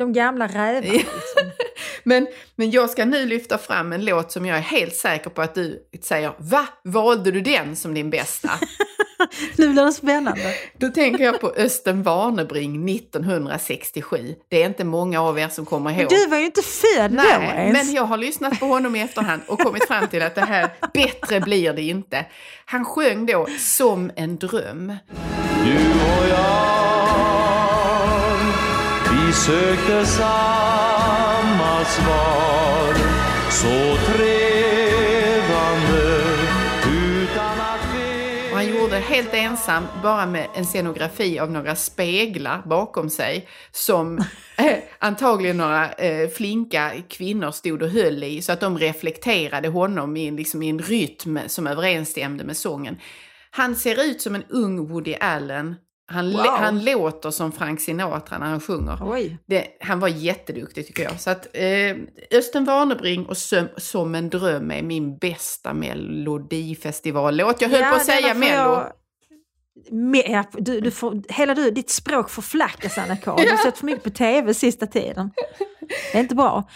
De 0.00 0.12
gamla 0.12 0.46
rävarna. 0.46 0.86
Ja. 0.86 1.02
Men, 2.02 2.26
men 2.56 2.70
jag 2.70 2.90
ska 2.90 3.04
nu 3.04 3.26
lyfta 3.26 3.58
fram 3.58 3.92
en 3.92 4.04
låt 4.04 4.32
som 4.32 4.46
jag 4.46 4.58
är 4.58 4.62
helt 4.62 4.94
säker 4.94 5.30
på 5.30 5.42
att 5.42 5.54
du 5.54 5.82
säger 6.02 6.32
Va? 6.38 6.66
Valde 6.84 7.30
du 7.30 7.40
den 7.40 7.76
som 7.76 7.94
din 7.94 8.10
bästa? 8.10 8.50
Nu 9.56 9.68
blir 9.68 9.84
det 9.84 9.92
spännande. 9.92 10.54
Då 10.78 10.88
tänker 10.88 11.24
jag 11.24 11.40
på 11.40 11.52
Östen 11.56 12.02
Warnerbring 12.02 12.90
1967. 12.90 14.34
Det 14.48 14.62
är 14.62 14.66
inte 14.66 14.84
många 14.84 15.22
av 15.22 15.38
er 15.38 15.48
som 15.48 15.66
kommer 15.66 15.90
ihåg. 15.90 16.10
Du 16.10 16.26
var 16.26 16.38
ju 16.38 16.44
inte 16.44 16.62
född 16.62 17.10
då 17.10 17.22
ens. 17.22 17.72
men 17.72 17.94
jag 17.94 18.04
har 18.04 18.16
lyssnat 18.16 18.60
på 18.60 18.66
honom 18.66 18.96
i 18.96 19.00
efterhand 19.00 19.42
och 19.46 19.58
kommit 19.58 19.86
fram 19.86 20.08
till 20.08 20.22
att 20.22 20.34
det 20.34 20.40
här, 20.40 20.68
bättre 20.94 21.40
blir 21.40 21.72
det 21.72 21.82
inte. 21.82 22.26
Han 22.64 22.84
sjöng 22.84 23.26
då 23.26 23.46
Som 23.58 24.10
en 24.16 24.38
dröm. 24.38 24.92
Du 25.64 25.76
och 25.76 26.28
jag 26.30 26.69
sökte 29.50 30.06
samma 30.06 31.84
svar 31.84 32.94
Så 33.50 33.96
trevande 34.12 36.22
utan 36.88 37.60
att 37.60 37.94
veta... 37.94 38.54
han 38.54 38.66
gjorde 38.68 38.96
helt 38.96 39.34
ensam, 39.34 39.84
bara 40.02 40.26
med 40.26 40.46
en 40.54 40.64
scenografi 40.64 41.38
av 41.38 41.50
några 41.50 41.76
speglar 41.76 42.62
bakom 42.66 43.10
sig 43.10 43.48
som 43.72 44.18
eh, 44.58 44.76
antagligen 44.98 45.56
några 45.56 45.92
eh, 45.92 46.28
flinka 46.28 46.92
kvinnor 47.08 47.50
stod 47.50 47.82
och 47.82 47.88
höll 47.90 48.24
i 48.24 48.42
så 48.42 48.52
att 48.52 48.60
de 48.60 48.78
reflekterade 48.78 49.68
honom 49.68 50.16
i, 50.16 50.28
en- 50.28 50.36
liksom, 50.36 50.62
i 50.62 50.68
en 50.68 50.78
rytm 50.78 51.38
som 51.46 51.66
överensstämde 51.66 52.44
med 52.44 52.56
sången. 52.56 52.96
Han 53.50 53.76
ser 53.76 54.02
ut 54.04 54.22
som 54.22 54.34
en 54.34 54.44
ung 54.48 54.88
Woody 54.88 55.14
Allen. 55.20 55.74
Han, 56.10 56.30
Wow. 56.32 56.40
han 56.46 56.84
låter 56.84 57.30
som 57.30 57.52
Frank 57.52 57.80
Sinatra 57.80 58.38
när 58.38 58.46
han 58.46 58.60
sjunger. 58.60 58.96
Det, 59.46 59.64
han 59.80 60.00
var 60.00 60.08
jätteduktig 60.08 60.86
tycker 60.86 61.02
jag. 61.02 61.20
Så 61.20 61.30
att 61.30 61.46
eh, 61.52 61.96
Östen 62.38 62.64
Warnerbring 62.64 63.26
och 63.26 63.36
som, 63.36 63.68
som 63.76 64.14
en 64.14 64.30
dröm 64.30 64.70
är 64.70 64.82
min 64.82 65.18
bästa 65.18 65.74
melodifestivallåt. 65.74 67.60
Jag 67.60 67.68
höll 67.68 67.80
på 67.90 67.96
att 67.96 68.04
säga 68.06 68.34
mello. 68.34 68.54
jag- 68.54 68.92
Me- 69.90 70.22
ja, 70.26 70.44
du, 70.52 70.80
du 70.80 70.90
får, 70.90 71.22
hela 71.32 71.54
du, 71.54 71.70
ditt 71.70 71.90
språk 71.90 72.30
förflackas 72.30 72.98
Anna-Karin. 72.98 73.44
Du 73.44 73.50
har 73.56 73.56
sett 73.58 73.78
för 73.78 73.86
mycket 73.86 74.04
på 74.04 74.10
tv 74.10 74.54
sista 74.54 74.86
tiden. 74.86 75.30
Det 76.12 76.18
är 76.18 76.20
inte 76.22 76.34
bra. 76.34 76.68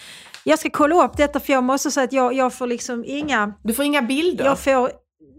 Jag 0.45 0.59
ska 0.59 0.71
kolla 0.71 1.05
upp 1.05 1.17
detta 1.17 1.41
för 1.41 1.53
jag 1.53 1.65
måste 1.65 1.91
säga 1.91 2.05
att 2.05 2.13
jag, 2.13 2.35
jag 2.35 2.55
får 2.55 2.67
liksom 2.67 3.05
inga... 3.07 3.53
Du 3.63 3.75
får 3.75 3.85
inga 3.85 4.03
bilder. 4.03 4.45
Jag 4.45 4.59
får, 4.59 4.91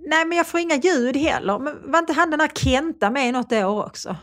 nej 0.06 0.26
men 0.26 0.38
jag 0.38 0.48
får 0.48 0.60
inga 0.60 0.76
ljud 0.76 1.18
heller. 1.18 1.60
Men 1.60 1.92
var 1.92 2.00
inte 2.00 2.14
han 2.14 2.32
den 2.32 2.40
här 2.40 2.48
Kenta 2.56 3.10
med 3.10 3.28
i 3.30 3.32
något 3.32 3.52
år 3.52 3.86
också? 3.86 4.16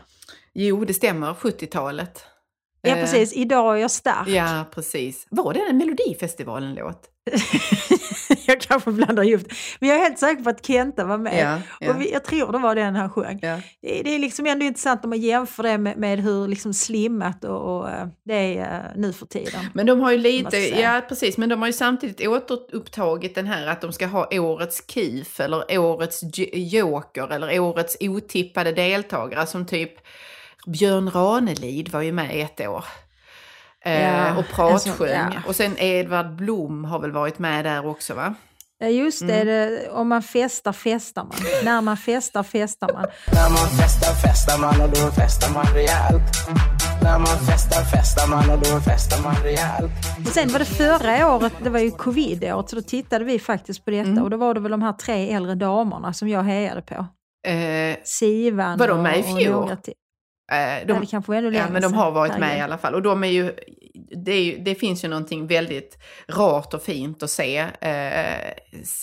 Jo, 0.53 0.85
det 0.85 0.93
stämmer. 0.93 1.33
70-talet. 1.33 2.25
Ja 2.81 2.89
Eh, 2.89 3.01
precis, 3.01 3.33
idag 3.33 3.75
är 3.77 3.81
jag 3.81 3.91
stark. 3.91 4.27
Ja, 4.27 4.65
precis. 4.71 5.27
Var 5.29 5.53
det 5.53 5.59
en 5.59 5.77
Melodifestivalen-låt? 5.77 7.09
jag 8.47 8.61
kanske 8.61 8.91
blandar 8.91 9.23
ihop. 9.23 9.41
Men 9.79 9.89
jag 9.89 9.97
är 9.97 10.01
helt 10.01 10.19
säker 10.19 10.43
på 10.43 10.49
att 10.49 10.65
Kenta 10.65 11.05
var 11.05 11.17
med. 11.17 11.39
Ja, 11.39 11.59
ja. 11.79 11.89
Och 11.89 12.01
vi, 12.01 12.11
jag 12.11 12.23
tror 12.23 12.51
det 12.51 12.57
var 12.57 12.75
den 12.75 12.95
han 12.95 13.09
sjöng. 13.09 13.39
Ja. 13.41 13.59
Det, 13.81 14.01
det 14.03 14.15
är 14.15 14.19
liksom 14.19 14.45
ändå 14.45 14.65
intressant 14.65 15.03
om 15.03 15.09
man 15.09 15.21
jämför 15.21 15.63
det 15.63 15.77
med, 15.77 15.97
med 15.97 16.19
hur 16.19 16.47
liksom 16.47 16.73
slimmat 16.73 17.43
och, 17.43 17.77
och 17.77 17.89
eh, 17.89 18.07
det 18.25 18.57
är 18.57 18.75
eh, 18.75 19.01
nu 19.01 19.13
för 19.13 19.25
tiden. 19.25 19.65
Men 19.73 19.85
de 19.85 19.99
har 19.99 20.11
ju 20.11 20.17
lite, 20.17 20.57
ja 20.57 21.01
precis, 21.09 21.37
men 21.37 21.49
de 21.49 21.59
har 21.59 21.67
ju 21.67 21.73
samtidigt 21.73 22.27
återupptagit 22.27 23.35
den 23.35 23.47
här 23.47 23.67
att 23.67 23.81
de 23.81 23.93
ska 23.93 24.05
ha 24.07 24.27
årets 24.31 24.83
KIF 24.87 25.39
eller 25.39 25.77
årets 25.77 26.21
joker 26.53 27.33
eller 27.33 27.59
årets 27.59 27.97
otippade 27.99 28.71
deltagare 28.71 29.47
som 29.47 29.65
typ 29.65 29.93
Björn 30.67 31.11
Ranelid 31.11 31.89
var 31.89 32.01
ju 32.01 32.11
med 32.11 32.41
ett 32.41 32.67
år. 32.67 32.85
Eh, 33.85 34.01
Ja, 34.03 34.37
och 34.37 34.45
pratsjöng. 34.47 34.91
alltså, 34.91 35.07
ja. 35.07 35.29
Och 35.47 35.55
sen 35.55 35.75
Edvard 35.77 36.35
Blom 36.35 36.85
har 36.85 36.99
väl 36.99 37.11
varit 37.11 37.39
med 37.39 37.65
där 37.65 37.85
också 37.87 38.13
va? 38.13 38.33
Ja 38.79 38.87
just 38.89 39.27
det, 39.27 39.33
Mm. 39.41 39.47
det, 39.47 39.89
om 39.89 40.07
man 40.07 40.21
festar 40.23 40.71
festar 40.73 41.23
man. 41.23 41.33
När 41.63 41.81
man 41.81 41.97
festar 41.97 42.43
festar 42.43 42.93
man. 42.93 43.05
När 43.33 43.49
man 43.49 43.69
festar 43.79 44.13
festar 44.27 44.57
man 44.61 44.81
och 44.81 44.89
då 44.89 45.11
festar 45.11 45.53
man 45.53 45.65
rejält. 45.73 46.23
När 47.03 47.17
man 47.19 47.37
festar 47.49 47.83
festar 47.83 48.27
man 48.29 48.49
och 48.49 48.59
då 48.59 48.79
festar 48.79 49.23
man 49.23 49.35
rejält. 49.43 49.91
Och 50.27 50.33
sen 50.33 50.49
var 50.51 50.59
det 50.59 50.65
förra 50.65 51.35
året, 51.35 51.53
det 51.63 51.69
var 51.69 51.79
ju 51.79 51.91
covid-året, 51.91 52.69
så 52.69 52.75
då 52.75 52.81
tittade 52.81 53.25
vi 53.25 53.39
faktiskt 53.39 53.85
på 53.85 53.91
detta 53.91 54.09
Mm. 54.09 54.23
och 54.23 54.29
då 54.29 54.37
var 54.37 54.53
det 54.53 54.59
väl 54.59 54.71
de 54.71 54.81
här 54.81 54.93
tre 54.93 55.31
äldre 55.33 55.55
damerna 55.55 56.13
som 56.13 56.27
jag 56.29 56.43
hejade 56.43 56.81
på. 56.81 56.95
Eh, 57.47 57.97
Sivan 58.03 58.77
Var 58.77 58.87
de 58.87 59.01
med 59.01 59.19
i 59.19 59.23
fjol? 59.23 59.75
Eh, 60.51 60.57
Ja, 60.57 60.85
de, 60.85 61.05
Ja, 61.11 61.39
längre 61.41 61.69
men 61.71 61.81
de 61.81 61.93
har 61.93 62.11
varit 62.11 62.37
med 62.37 62.57
i 62.57 62.61
alla 62.61 62.77
fall. 62.77 62.95
Och 62.95 63.01
de 63.01 63.23
är 63.23 63.27
ju, 63.27 63.53
det, 64.25 64.31
är 64.31 64.41
ju, 64.43 64.57
det 64.57 64.75
finns 64.75 65.03
ju 65.03 65.07
någonting 65.07 65.47
väldigt 65.47 65.97
rart 66.27 66.73
och 66.73 66.83
fint 66.83 67.23
att 67.23 67.29
se. 67.29 67.57
Eh, 67.81 68.53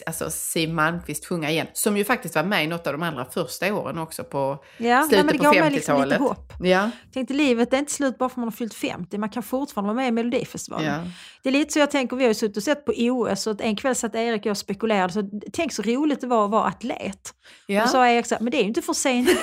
alltså 0.07 0.31
Siw 0.31 0.75
Malmkvist 0.75 1.27
sjunga 1.27 1.51
igen. 1.51 1.67
Som 1.73 1.97
ju 1.97 2.05
faktiskt 2.05 2.35
var 2.35 2.43
med 2.45 2.65
i 2.65 2.67
något 2.67 2.87
av 2.87 2.93
de 2.93 3.03
allra 3.03 3.25
första 3.25 3.75
åren 3.75 3.99
också 3.99 4.25
på 4.25 4.65
Ja, 4.77 5.01
nej, 5.01 5.09
slutet 5.09 5.27
men 5.27 5.33
det 5.33 5.39
på 5.39 5.45
gav 5.45 5.55
mig 5.55 5.71
liksom 5.71 5.95
50-talet. 5.97 6.09
lite 6.21 6.23
hopp. 6.23 6.53
Ja, 6.61 6.91
Tänkte 7.15 7.35
livet 7.35 7.73
är 7.73 7.79
inte 7.79 7.93
slut 7.93 8.19
bara 8.19 8.29
för 8.29 8.33
att 8.35 8.37
man 8.37 8.45
har 8.47 8.53
fyllt 8.53 8.75
50, 8.75 9.19
man 9.19 9.29
kan 9.29 9.43
fortfarande 9.43 9.87
vara 9.87 9.97
med 10.03 10.09
i 10.09 10.11
Melodifestivalen. 10.13 10.87
ja. 10.87 11.01
Det 11.43 11.49
är 11.49 11.53
lite 11.53 11.73
så 11.73 11.79
jag 11.79 11.91
tänker, 11.91 12.17
vi 12.17 12.25
har 12.25 12.29
ju 12.29 12.35
suttit 12.35 12.57
och 12.57 12.63
sett 12.63 12.85
på 12.85 12.93
OS 12.97 13.47
och 13.47 13.61
en 13.61 13.77
kväll 13.77 13.95
satt 13.95 14.15
Erik 14.15 14.41
och 14.41 14.47
jag 14.47 14.51
och 14.51 14.59
spekulerade, 14.59 15.13
så 15.13 15.31
tänk 15.53 15.73
så 15.73 15.83
roligt 15.83 16.21
det 16.21 16.27
var 16.27 16.45
att 16.45 16.51
vara 16.51 16.65
atlet. 16.65 17.35
ja. 17.67 17.83
Och 17.83 17.89
så 17.89 17.93
sa 17.93 18.09
Erik 18.09 18.27
så 18.27 18.35
här, 18.35 18.43
men 18.43 18.51
det 18.51 18.57
är 18.57 18.63
ju 18.63 18.69
inte 18.69 18.83
för 18.83 18.93
sent. 18.93 19.29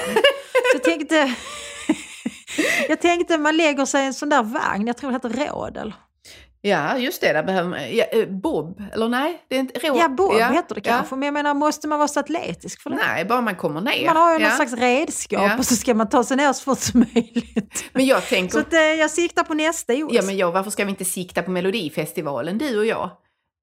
Så 0.72 0.74
jag 0.74 0.84
tänkte, 0.84 1.36
jag 2.90 3.02
tänkte 3.02 3.38
man 3.38 3.58
lägger 3.58 3.86
sig 3.86 4.04
i 4.04 4.06
en 4.06 4.14
sån 4.14 4.30
där 4.30 4.44
vagn, 4.44 4.88
jag 4.88 4.98
tror 4.98 5.12
det 5.12 5.16
heter 5.16 5.48
rådel. 5.50 5.94
Ja, 6.62 6.98
just 6.98 7.22
det. 7.22 7.34
Där 7.34 7.44
behöver 7.44 7.70
man, 7.70 7.96
ja, 7.96 8.04
eh, 8.04 8.28
Bob, 8.28 8.82
eller 8.94 9.10
nej? 9.10 9.42
Det 9.48 9.56
är 9.56 9.60
inte, 9.60 9.80
rå, 9.80 9.98
Ja, 9.98 10.10
Bob 10.10 10.34
ja, 10.40 10.48
heter 10.48 10.76
det 10.76 10.82
ja. 10.86 10.94
kanske. 10.98 11.16
Men 11.16 11.26
jag 11.26 11.34
menar, 11.34 11.54
måste 11.54 11.88
man 11.88 12.00
vara 12.00 12.08
så 12.08 12.20
atletisk 12.20 12.82
för 12.82 12.90
det? 12.90 12.96
Nej, 12.96 13.26
bara 13.26 13.42
man 13.42 13.56
kommer 13.56 13.82
ner. 13.82 14.06
Man 14.06 14.16
har 14.16 14.34
ju 14.34 14.40
ja. 14.44 14.48
någon 14.48 14.56
slags 14.58 14.74
redskap 14.74 15.42
Ja. 15.42 15.58
och 15.58 15.66
så 15.66 15.76
ska 15.76 15.94
man 15.94 16.10
ta 16.10 16.24
sig 16.24 16.38
ner 16.38 16.54
så 16.54 16.64
fort 16.64 16.80
som 16.80 17.00
möjligt. 17.14 17.84
Men 17.94 18.06
jag 18.06 18.26
tänker... 18.26 18.54
Så 18.54 18.60
att, 18.60 18.74
eh, 18.74 18.80
jag 18.80 19.12
siktar 19.12 19.44
på 19.44 19.54
nästa 19.54 19.94
OS. 19.94 20.14
Ja, 20.14 20.22
men 20.22 20.38
jag, 20.38 20.52
varför 20.52 20.72
ska 20.72 20.86
vi 20.86 20.90
inte 20.90 21.06
sikta 21.06 21.44
på 21.44 21.52
Melodifestivalen, 21.52 22.58
du 22.58 22.80
och 22.80 22.86
jag? 22.86 23.10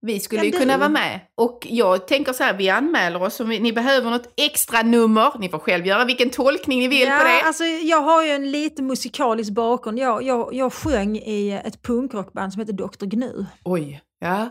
Vi 0.07 0.21
skulle 0.21 0.41
Ja, 0.41 0.45
ju 0.45 0.51
du. 0.51 0.59
kunna 0.59 0.79
vara 0.79 0.89
med. 0.89 1.21
Och 1.37 1.67
jag 1.71 2.07
tänker 2.09 2.33
så 2.33 2.45
här, 2.45 2.55
vi 2.55 2.69
anmäler 2.71 3.23
oss 3.23 3.41
om 3.41 3.49
vi, 3.49 3.59
ni 3.61 3.73
behöver 3.73 4.11
något 4.11 4.33
extra 4.37 4.83
nummer. 4.83 5.33
Ni 5.39 5.49
får 5.49 5.59
själv 5.59 5.87
göra 5.87 6.05
vilken 6.05 6.31
tolkning 6.31 6.79
ni 6.79 6.89
vill 6.89 7.09
ja, 7.09 7.19
på 7.19 7.25
det. 7.25 7.43
Alltså, 7.43 7.65
jag 7.65 8.01
har 8.01 8.23
ju 8.25 8.31
en 8.31 8.51
lite 8.51 8.83
musikalisk 8.83 9.53
bakgrund. 9.53 9.99
Jag, 9.99 10.23
jag, 10.23 10.55
jag 10.55 10.73
sjöng 10.73 11.17
i 11.17 11.61
ett 11.65 11.83
punkrockband 11.83 12.53
som 12.53 12.61
heter 12.61 12.73
Dr. 12.73 13.07
Gnu. 13.07 13.47
Oj, 13.65 14.01
ja. 14.21 14.49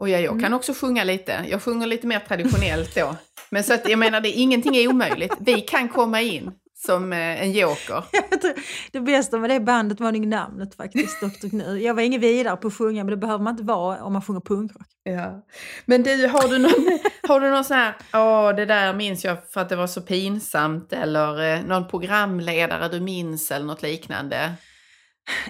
Och 0.00 0.08
ja, 0.08 0.18
jag 0.18 0.30
Mm. 0.32 0.42
kan 0.42 0.54
också 0.54 0.72
sjunga 0.74 1.04
lite. 1.04 1.44
Jag 1.50 1.62
sjunger 1.62 1.86
lite 1.86 2.06
mer 2.06 2.18
traditionellt 2.20 2.94
då. 2.94 3.16
Men 3.50 3.64
så 3.64 3.74
att 3.74 3.88
jag 3.88 3.98
menar, 3.98 4.20
det, 4.20 4.28
ingenting 4.28 4.76
är 4.76 4.88
omöjligt. 4.88 5.34
Vi 5.40 5.60
kan 5.60 5.88
komma 5.88 6.20
in 6.22 6.50
som 6.86 7.12
eh, 7.12 7.42
en 7.42 7.52
joker. 7.52 8.04
Det 8.92 9.00
bästa 9.00 9.38
med 9.38 9.50
det 9.50 9.60
bandet 9.60 10.00
var 10.00 10.12
nog 10.12 10.26
namnet 10.26 10.74
faktiskt, 10.74 11.20
Dr. 11.40 11.48
Gnu. 11.48 11.78
Jag 11.78 11.94
var 11.94 12.02
ingen 12.02 12.20
vidare 12.20 12.56
på 12.56 12.68
att 12.68 12.74
sjunga, 12.74 13.04
men 13.04 13.10
det 13.10 13.16
behöver 13.16 13.44
man 13.44 13.52
inte 13.52 13.62
vara 13.62 14.02
om 14.04 14.12
man 14.12 14.22
sjunger 14.22 14.40
punkrock. 14.40 14.86
Ja. 15.02 15.46
Men 15.84 16.02
du, 16.02 16.26
har 16.26 16.48
du 16.48 16.58
någon, 16.58 16.98
har 17.28 17.40
du 17.40 17.50
någon 17.50 17.64
sån 17.64 17.76
här, 17.76 17.94
åh 18.14 18.56
det 18.56 18.66
där 18.66 18.94
minns 18.94 19.24
jag 19.24 19.50
för 19.50 19.60
att 19.60 19.68
det 19.68 19.76
var 19.76 19.86
så 19.86 20.00
pinsamt 20.00 20.92
eller 20.92 21.54
eh, 21.54 21.62
någon 21.62 21.88
programledare 21.88 22.88
du 22.88 23.00
minns 23.00 23.50
eller 23.50 23.66
något 23.66 23.82
liknande? 23.82 24.52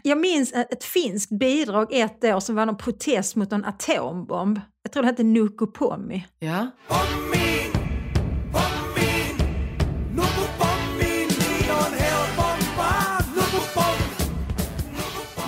Jag 0.03 0.19
minns 0.19 0.53
ett, 0.53 0.73
ett 0.73 0.85
finskt 0.85 1.39
bidrag 1.39 1.93
ett 1.93 2.25
år 2.25 2.41
som 2.41 2.55
var 2.55 2.67
någon 2.67 2.77
protest 2.77 3.37
mot 3.37 3.53
en 3.53 3.65
atombomb. 3.65 4.61
Jag 4.83 4.93
tror 4.93 5.03
det 5.03 5.09
hette 5.09 5.23
Nukopommi. 5.23 6.27
Ja. 6.39 6.67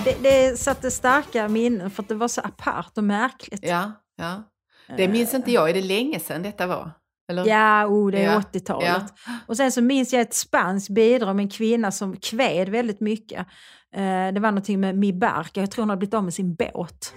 Det, 0.04 0.16
det 0.22 0.58
satte 0.58 0.90
starka 0.90 1.48
minnen 1.48 1.90
för 1.90 2.02
att 2.02 2.08
det 2.08 2.14
var 2.14 2.28
så 2.28 2.40
apart 2.40 2.98
och 2.98 3.04
märkligt. 3.04 3.60
Ja, 3.62 3.92
ja. 4.16 4.42
Det 4.96 5.08
minns 5.08 5.34
inte 5.34 5.52
jag, 5.52 5.70
är 5.70 5.74
det 5.74 5.82
länge 5.82 6.20
sedan 6.20 6.42
detta 6.42 6.66
var? 6.66 6.90
Eller? 7.30 7.46
Ja, 7.46 7.86
oh, 7.86 8.10
det 8.10 8.18
är 8.18 8.32
Ja, 8.32 8.42
80-talet. 8.52 9.12
Och 9.46 9.56
sen 9.56 9.72
så 9.72 9.82
minns 9.82 10.12
jag 10.12 10.22
ett 10.22 10.34
spanskt 10.34 10.88
bidrag 10.88 11.36
med 11.36 11.42
en 11.42 11.50
kvinna 11.50 11.90
som 11.90 12.16
kved 12.16 12.68
väldigt 12.68 13.00
mycket. 13.00 13.46
Eh, 13.94 14.32
det 14.32 14.40
var 14.40 14.50
någonting 14.50 14.80
med 14.80 14.98
Mi 14.98 15.12
Barca, 15.12 15.60
jag 15.60 15.70
tror 15.70 15.82
hon 15.82 15.90
hade 15.90 15.98
blivit 15.98 16.14
av 16.14 16.24
med 16.24 16.34
sin 16.34 16.54
båt. 16.54 17.14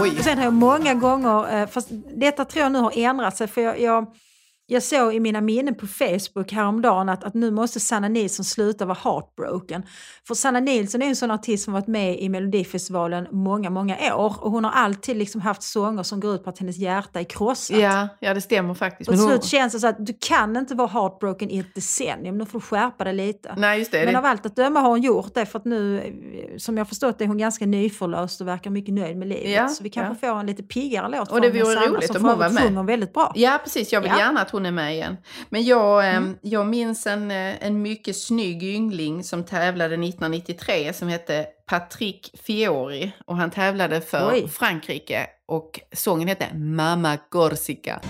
Oj. 0.00 0.18
Och 0.18 0.24
sen 0.24 0.38
har 0.38 0.44
jag 0.44 0.52
många 0.52 0.94
gånger, 0.94 1.60
eh, 1.60 1.68
fast 1.68 1.88
detta 2.16 2.44
tror 2.44 2.62
jag 2.62 2.72
nu 2.72 2.78
har 2.78 2.98
ändrat 2.98 3.36
sig, 3.36 3.48
för 3.48 3.60
jag, 3.60 3.80
jag, 3.80 4.06
jag 4.70 4.82
såg 4.82 5.14
i 5.14 5.20
mina 5.20 5.40
minnen 5.40 5.74
på 5.74 5.86
Facebook 5.86 6.52
häromdagen 6.52 7.08
att, 7.08 7.24
att 7.24 7.34
nu 7.34 7.50
måste 7.50 7.80
Sanna 7.80 8.08
Nilsson 8.08 8.44
sluta 8.44 8.86
vara 8.86 8.98
heartbroken. 9.04 9.82
För 10.26 10.34
Sanna 10.34 10.60
Nilsson 10.60 11.02
är 11.02 11.06
en 11.06 11.16
sån 11.16 11.30
artist 11.30 11.64
som 11.64 11.72
varit 11.72 11.86
med 11.86 12.20
i 12.20 12.28
Melodifestivalen 12.28 13.26
många, 13.32 13.70
många 13.70 14.14
år 14.14 14.44
och 14.44 14.50
hon 14.50 14.64
har 14.64 14.70
alltid 14.72 15.16
liksom 15.16 15.40
haft 15.40 15.62
sånger 15.62 16.02
som 16.02 16.20
går 16.20 16.34
ut 16.34 16.44
på 16.44 16.50
att 16.50 16.58
hennes 16.58 16.76
hjärta 16.76 17.20
är 17.20 17.24
krossat. 17.24 17.78
Ja, 17.78 18.08
ja, 18.20 18.34
det 18.34 18.40
stämmer 18.40 18.74
faktiskt. 18.74 19.10
Och 19.10 19.14
till 19.16 19.24
slut 19.24 19.44
känns 19.44 19.72
det 19.72 19.80
så 19.80 19.86
att 19.86 20.06
du 20.06 20.16
kan 20.20 20.56
inte 20.56 20.74
vara 20.74 20.88
heartbroken 20.88 21.50
i 21.50 21.58
ett 21.58 21.74
decennium, 21.74 22.38
nu 22.38 22.44
får 22.44 22.58
du 22.58 22.64
skärpa 22.66 23.04
dig 23.04 23.12
lite. 23.14 23.54
Nej, 23.56 23.78
just 23.78 23.92
det. 23.92 24.04
Men 24.04 24.12
det 24.12 24.18
av 24.18 24.24
allt 24.24 24.46
att 24.46 24.56
döma 24.56 24.80
har 24.80 24.88
hon 24.90 25.02
gjort 25.02 25.34
det 25.34 25.46
för 25.46 25.58
att 25.58 25.64
nu, 25.64 26.02
som 26.58 26.78
jag 26.78 26.88
förstått 26.88 27.18
det, 27.18 27.24
är 27.24 27.28
hon 27.28 27.38
ganska 27.38 27.66
nyförlöst 27.66 28.40
och 28.40 28.48
verkar 28.48 28.70
mycket 28.70 28.94
nöjd 28.94 29.16
med 29.16 29.28
livet. 29.28 29.50
Ja, 29.50 29.68
så 29.68 29.82
vi 29.82 29.90
kanske 29.90 30.26
får 30.26 30.40
en 30.40 30.46
lite 30.46 30.62
piggare 30.62 31.08
låt 31.08 31.32
Och 31.32 31.40
det 31.40 31.50
vore 31.50 31.64
Sanna 31.74 31.86
roligt 31.86 32.06
som 32.06 32.16
om 32.16 32.22
för 32.22 32.28
hon 32.28 32.38
var 32.38 32.44
övrigt 32.44 32.54
med. 32.60 32.68
sjunger 32.68 32.82
väldigt 32.82 33.12
bra. 33.14 33.32
Ja, 33.34 33.58
precis. 33.64 33.92
Jag 33.92 34.00
vill 34.00 34.10
Ja. 34.10 34.18
Gärna 34.18 34.40
att 34.40 34.50
hon 34.50 34.57
är 34.66 34.70
med 34.70 34.94
igen. 34.94 35.16
Men 35.48 35.64
jag, 35.64 36.14
eh, 36.14 36.22
jag 36.40 36.66
minns 36.66 37.06
en, 37.06 37.30
eh, 37.30 37.66
en 37.66 37.82
mycket 37.82 38.16
snygg 38.16 38.62
yngling 38.62 39.24
som 39.24 39.44
tävlade 39.44 39.96
1993 39.96 40.92
som 40.92 41.08
hette 41.08 41.46
Patrick 41.66 42.30
Fiori. 42.42 43.12
Och 43.26 43.36
han 43.36 43.50
tävlade 43.50 44.00
för 44.00 44.32
Oj. 44.32 44.48
Frankrike 44.48 45.26
och 45.46 45.80
sången 45.92 46.28
hette 46.28 46.54
Mamma 46.54 47.16
Corsica. 47.16 48.00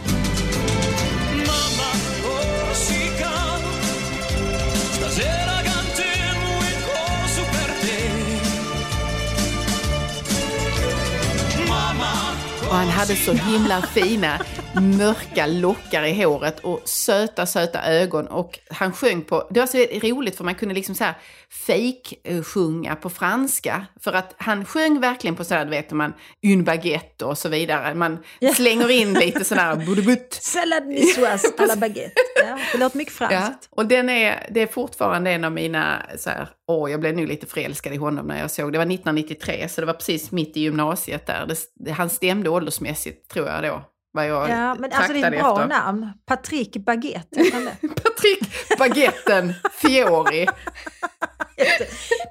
Och 12.68 12.74
han 12.74 12.88
hade 12.88 13.16
så 13.16 13.32
himla 13.32 13.82
fina 13.82 14.40
mörka 14.80 15.46
lockar 15.46 16.04
i 16.04 16.22
håret 16.24 16.60
och 16.60 16.80
söta, 16.84 17.46
söta 17.46 17.82
ögon. 17.82 18.26
Och 18.26 18.58
han 18.70 18.92
sjöng 18.92 19.22
på, 19.22 19.48
det 19.50 19.60
var 19.60 19.66
så 19.66 19.78
roligt 20.08 20.36
för 20.36 20.44
man 20.44 20.54
kunde 20.54 20.74
liksom 20.74 20.94
så 20.94 21.04
här 21.04 21.14
fake 21.50 22.42
sjunga 22.42 22.96
på 22.96 23.10
franska. 23.10 23.86
För 24.00 24.12
att 24.12 24.34
han 24.36 24.64
sjöng 24.64 25.00
verkligen 25.00 25.36
på 25.36 25.44
sådär, 25.44 25.64
du 25.64 25.70
vet, 25.70 25.90
man 25.90 26.12
une 26.42 26.62
baguette 26.62 27.24
och 27.24 27.38
så 27.38 27.48
vidare. 27.48 27.94
Man 27.94 28.18
slänger 28.54 28.90
in 28.90 29.14
lite 29.14 29.44
sådär 29.44 29.76
budubutt. 29.76 30.34
Salad 30.40 30.86
niçoise 30.86 31.52
à 31.58 31.66
la 31.66 31.76
baguette. 31.76 32.20
Ja, 32.36 32.58
det 32.72 32.78
låter 32.78 32.98
mycket 32.98 33.14
franskt. 33.14 33.34
Ja, 33.36 33.68
och 33.70 33.86
den 33.86 34.08
är, 34.08 34.48
det 34.50 34.60
är 34.60 34.66
fortfarande 34.66 35.30
en 35.30 35.44
av 35.44 35.52
mina, 35.52 36.02
så 36.18 36.30
här, 36.30 36.48
åh, 36.68 36.90
jag 36.90 37.00
blev 37.00 37.16
nu 37.16 37.26
lite 37.26 37.46
förälskad 37.46 37.92
i 37.92 37.96
honom 37.96 38.26
när 38.26 38.40
jag 38.40 38.50
såg, 38.50 38.72
det 38.72 38.78
var 38.78 38.84
1993, 38.84 39.68
så 39.68 39.80
det 39.80 39.86
var 39.86 39.94
precis 39.94 40.30
mitt 40.30 40.56
i 40.56 40.60
gymnasiet 40.60 41.26
där. 41.26 41.54
Det, 41.74 41.90
han 41.90 42.10
stämde 42.10 42.50
åldersmässigt, 42.50 43.30
tror 43.30 43.48
jag 43.48 43.62
då, 43.62 43.82
vad 44.18 44.28
jag 44.28 44.50
Ja, 44.50 44.74
men 44.74 44.92
alltså 44.92 45.12
det 45.12 45.20
är 45.20 45.32
ett 45.32 45.40
bra 45.40 45.62
efter. 45.62 45.66
namn. 45.68 46.12
Patrick 46.26 46.76
Baguette. 46.76 47.42
det? 47.64 47.88
Patrick 48.02 48.78
Baguetten 48.78 49.54
Fiori. 49.72 50.46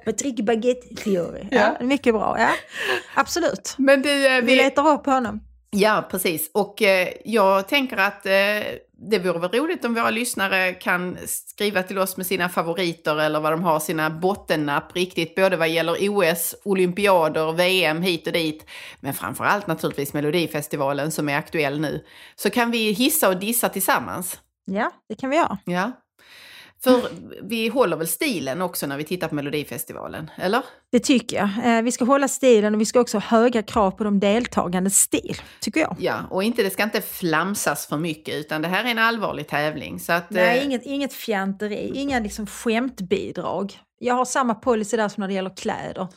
Patrick 0.04 0.40
Baguette 0.40 1.02
Fiori. 1.02 1.48
Ja. 1.50 1.58
Ja. 1.60 1.76
det 1.78 1.84
mycket 1.84 2.14
bra. 2.14 2.36
Ja. 2.38 2.48
Absolut. 3.14 3.74
Men 3.78 4.02
du, 4.02 4.26
eh, 4.26 4.34
Vi 4.34 4.46
vi, 4.46 4.56
letar 4.56 4.88
upp 4.88 5.06
honom. 5.06 5.40
ja 5.70 6.08
precis. 6.10 6.50
Och 6.54 6.82
eh, 6.82 7.08
jag 7.24 7.68
tänker 7.68 7.96
att 7.96 8.26
eh, 8.26 8.32
det 9.00 9.18
vore 9.18 9.38
väl 9.38 9.50
roligt 9.50 9.84
om 9.84 9.94
våra 9.94 10.10
lyssnare 10.10 10.74
kan 10.74 11.18
skriva 11.26 11.82
till 11.82 11.98
oss 11.98 12.16
med 12.16 12.26
sina 12.26 12.48
favoriter 12.48 13.20
eller 13.20 13.40
vad 13.40 13.52
de 13.52 13.62
har 13.62 13.80
sina 13.80 14.10
bottennapp 14.10 14.96
riktigt, 14.96 15.34
både 15.34 15.56
vad 15.56 15.68
gäller 15.68 15.96
OS, 16.08 16.54
olympiader, 16.64 17.52
VM 17.52 18.02
hit 18.02 18.26
och 18.26 18.32
dit, 18.32 18.66
men 19.00 19.14
framför 19.14 19.44
allt 19.44 19.66
naturligtvis 19.66 20.12
Melodifestivalen 20.12 21.10
som 21.10 21.28
är 21.28 21.36
aktuell 21.36 21.80
nu. 21.80 22.04
Så 22.36 22.50
kan 22.50 22.70
vi 22.70 22.92
hissa 22.92 23.28
och 23.28 23.36
dissa 23.36 23.68
tillsammans. 23.68 24.40
Ja, 24.64 24.90
det 25.08 25.14
kan 25.14 25.30
vi 25.30 25.36
göra. 25.36 25.58
Ja. 25.64 25.92
För 26.82 27.08
vi 27.42 27.68
håller 27.68 27.96
väl 27.96 28.08
stilen 28.08 28.62
också 28.62 28.86
när 28.86 28.96
vi 28.96 29.04
tittar 29.04 29.28
på 29.28 29.34
Melodifestivalen, 29.34 30.30
eller? 30.36 30.62
Det 30.92 31.00
tycker 31.00 31.36
jag. 31.36 31.76
Eh, 31.76 31.82
vi 31.82 31.92
ska 31.92 32.04
hålla 32.04 32.28
stilen 32.28 32.74
och 32.74 32.80
vi 32.80 32.84
ska 32.84 33.00
också 33.00 33.16
ha 33.16 33.22
höga 33.22 33.62
krav 33.62 33.90
på 33.90 34.04
de 34.04 34.20
deltagandes 34.20 34.96
stil, 35.00 35.36
tycker 35.60 35.80
jag. 35.80 35.96
Ja, 36.00 36.24
och 36.30 36.42
inte, 36.42 36.62
det 36.62 36.70
ska 36.70 36.82
inte 36.82 37.00
flamsas 37.00 37.86
för 37.86 37.96
mycket 37.96 38.34
utan 38.34 38.62
det 38.62 38.68
här 38.68 38.84
är 38.84 38.88
en 38.88 38.98
allvarlig 38.98 39.48
tävling. 39.48 40.00
Så 40.00 40.12
att, 40.12 40.30
Nej, 40.30 40.58
eh, 40.58 40.64
inget, 40.64 40.82
inget 40.86 41.12
fjanteri, 41.12 41.92
inga 41.94 42.20
liksom 42.20 42.46
skämtbidrag. 42.46 43.78
Jag 43.98 44.14
har 44.14 44.24
samma 44.24 44.54
policy 44.54 44.96
där 44.96 45.08
som 45.08 45.20
när 45.20 45.28
det 45.28 45.34
gäller 45.34 45.56
kläder. 45.56 46.08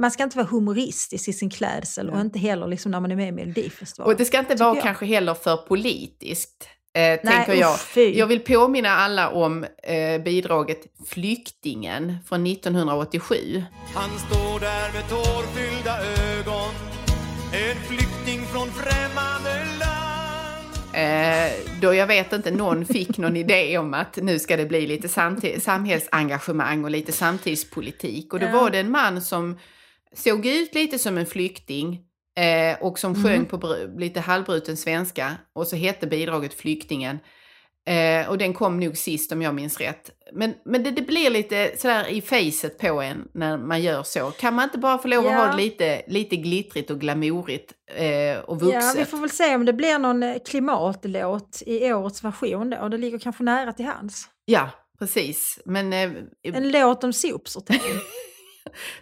Man 0.00 0.10
ska 0.10 0.22
inte 0.22 0.36
vara 0.36 0.46
humoristisk 0.46 1.28
i 1.28 1.32
sin 1.32 1.50
klädsel 1.50 2.10
och 2.10 2.20
inte 2.20 2.38
heller 2.38 2.66
liksom 2.66 2.92
när 2.92 3.00
man 3.00 3.12
är 3.12 3.16
med 3.16 3.28
i 3.28 3.32
Melodifestivalen. 3.32 4.12
Och 4.12 4.18
det 4.18 4.24
ska 4.24 4.38
inte 4.38 4.54
vara 4.54 4.74
jag. 4.74 4.82
kanske 4.82 5.06
heller 5.06 5.34
för 5.34 5.56
politiskt. 5.56 6.68
Eh, 6.94 7.00
Nej, 7.02 7.18
tänker 7.22 7.54
jag. 7.54 7.78
jag 8.14 8.26
vill 8.26 8.40
påminna 8.40 8.88
alla 8.90 9.28
om 9.30 9.64
eh, 9.82 10.22
bidraget 10.22 10.80
Flyktingen 11.06 12.16
från 12.28 12.46
1987. 12.46 13.62
Han 13.94 14.10
står 14.18 14.60
där 14.60 14.92
med 14.92 15.08
tårfyllda 15.08 15.98
ögon 16.00 16.74
En 17.52 17.76
flykting 17.76 18.46
från 18.46 18.68
främmande 18.70 19.50
land 19.80 19.96
Eh, 20.94 21.52
då 21.80 21.94
jag 21.94 22.06
vet 22.06 22.32
inte, 22.32 22.50
någon 22.50 22.84
fick 22.86 23.18
någon 23.18 23.36
idé 23.36 23.78
om 23.78 23.94
att 23.94 24.16
nu 24.16 24.38
ska 24.38 24.56
det 24.56 24.64
bli 24.66 24.86
lite 24.86 25.08
samhällsengagemang 25.60 26.84
och 26.84 26.90
lite 26.90 27.12
samtidspolitik. 27.12 28.32
Och 28.32 28.40
då 28.40 28.46
Ja. 28.46 28.52
var 28.52 28.70
det 28.70 28.78
en 28.78 28.90
man 28.90 29.22
som 29.22 29.58
såg 30.14 30.46
ut 30.46 30.74
lite 30.74 30.98
som 30.98 31.18
en 31.18 31.26
flykting 31.26 32.00
eh, 32.36 32.82
och 32.82 32.98
som 32.98 33.24
sjöng 33.24 33.46
på 33.46 33.56
br- 33.58 33.98
lite 33.98 34.20
halvbruten 34.20 34.76
svenska. 34.76 35.32
Och 35.54 35.66
så 35.66 35.76
hette 35.76 36.06
bidraget 36.06 36.54
Flyktingen. 36.54 37.18
Eh, 37.88 38.28
och 38.28 38.38
den 38.38 38.54
kom 38.54 38.80
nog 38.80 38.96
sist 38.96 39.32
om 39.32 39.42
jag 39.42 39.54
minns 39.54 39.78
rätt. 39.80 40.10
Men, 40.32 40.54
men 40.64 40.82
det, 40.82 40.90
det 40.90 41.02
blir 41.02 41.30
lite 41.30 41.72
sådär 41.78 42.08
i 42.08 42.20
facet 42.22 42.78
på 42.78 43.00
en 43.02 43.28
när 43.34 43.58
man 43.58 43.82
gör 43.82 44.02
så. 44.02 44.30
Kan 44.30 44.54
man 44.54 44.64
inte 44.64 44.78
bara 44.78 44.98
få 44.98 45.08
lov 45.08 45.26
att 45.26 45.32
Ja. 45.32 45.38
ha 45.38 45.50
det 45.50 45.56
lite, 45.56 46.02
lite 46.06 46.36
glittrigt 46.36 46.90
och 46.90 47.00
glamourigt 47.00 47.72
eh, 47.96 48.38
och 48.38 48.60
vuxet? 48.60 48.82
Ja, 48.84 48.92
vi 48.96 49.04
får 49.04 49.18
väl 49.18 49.30
se 49.30 49.54
om 49.54 49.64
det 49.64 49.72
blir 49.72 49.98
någon 49.98 50.22
eh, 50.22 50.36
klimatlåt 50.46 51.62
i 51.66 51.92
årets 51.92 52.24
version 52.24 52.70
då. 52.70 52.76
Och 52.78 52.90
det 52.90 52.98
ligger 52.98 53.18
kanske 53.18 53.42
nära 53.44 53.72
till 53.72 53.84
hands. 53.86 54.24
Ja, 54.44 54.70
precis. 54.98 55.58
Men 55.64 55.92
eh, 55.92 56.10
En 56.42 56.70
låt 56.70 57.04
om 57.04 57.12
sopsortering. 57.12 57.80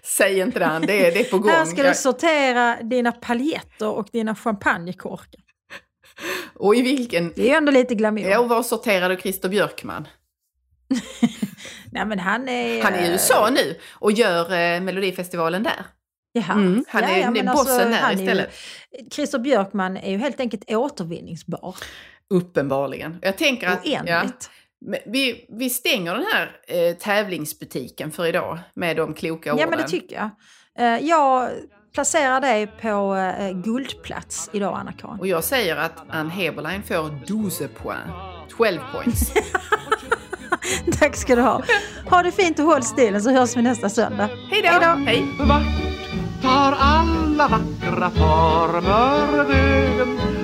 säg 0.03 0.39
inte 0.41 0.59
det, 0.59 0.87
det 0.87 1.07
är, 1.07 1.12
det 1.14 1.20
är 1.20 1.31
på 1.31 1.39
gång. 1.39 1.51
Här 1.51 1.64
ska 1.64 1.83
du 1.83 1.95
sortera 1.95 2.83
dina 2.83 3.12
paljetter 3.12 3.89
och 3.89 4.09
dina 4.12 4.35
champagnekorkar. 4.35 5.41
Och 6.55 6.77
i 6.77 6.83
vilken... 6.83 7.33
Det 7.37 7.43
är 7.43 7.47
ju 7.47 7.55
ändå 7.55 7.72
lite 7.72 7.95
glamour. 7.95 8.25
Ja, 8.29 8.39
och 8.39 8.49
var 8.49 8.62
sorterar 8.62 9.09
du 9.09 9.16
Christer 9.16 9.49
Björkman? 9.49 10.09
Nej 11.93 12.07
men 12.07 12.18
han 12.18 12.49
är... 12.49 12.83
Han 12.83 12.95
är 12.95 13.05
i 13.05 13.09
USA 13.12 13.51
nu 13.51 13.77
och 13.93 14.12
gör 14.12 14.53
eh, 14.53 14.81
Melodifestivalen 14.81 15.62
där. 15.62 15.87
Jaha. 16.33 16.53
Mm, 16.53 16.85
han 16.89 17.05
är- 17.05 17.31
det 17.31 17.41
är 17.41 17.53
bossen 17.53 17.91
där 17.91 17.99
han 17.99 18.11
är 18.11 18.16
ju- 18.16 18.22
istället. 18.22 18.51
Christer 19.12 19.39
Björkman 19.39 19.97
är 19.97 20.11
ju 20.11 20.18
helt 20.18 20.41
enkelt 20.41 20.64
återvinningsbar. 20.70 21.77
Uppenbarligen. 22.31 23.18
Jag 23.22 23.39
tänker 23.39 23.68
att... 23.68 23.87
Ja, 23.87 23.93
Oändligt. 24.03 24.11
men 24.12 24.33
vi, 25.07 25.47
vi 25.49 25.70
stänger 25.70 26.14
den 26.14 26.24
här 26.32 26.51
eh, 26.68 26.97
tävlingsbutiken 26.97 28.11
för 28.11 28.26
idag 28.26 28.59
med 28.74 28.97
de 28.97 29.14
kloka 29.14 29.53
orden. 29.53 29.61
Ja, 29.62 29.70
men 29.70 29.78
det 29.78 29.89
tycker 29.89 30.16
jag. 30.16 30.30
Eh, 30.78 31.09
jag 31.09 31.51
placerar 31.95 32.41
dig 32.41 32.66
på 32.66 33.14
eh, 33.14 33.51
guldplats 33.51 34.51
idag, 34.53 34.76
Anna-Karin. 34.78 35.20
Och 35.20 35.26
jag 35.26 35.45
säger 35.45 35.76
att 35.76 36.05
Ann 36.09 36.30
Heberlein 36.30 36.82
får 36.82 37.26
12 37.26 37.68
poäng. 37.68 38.09
12 38.57 38.80
points. 38.93 39.32
Tack 40.99 41.16
ska 41.16 41.37
du 41.37 41.43
ha. 41.43 41.62
Ha 42.11 42.22
det 42.22 42.32
fint 42.32 42.59
och 42.59 42.64
håll 42.64 42.82
stilen 42.82 43.22
så 43.22 43.30
hörs 43.30 43.57
vi 43.57 43.62
nästa 43.62 43.89
söndag. 43.89 44.28
Hej 44.51 44.62
då! 44.62 44.87
Hej! 44.87 45.26
Vart 45.41 45.62
tar 46.43 46.76
alla 46.78 47.49
vackra 47.49 48.11
former 48.11 49.45
vägen? 49.45 50.43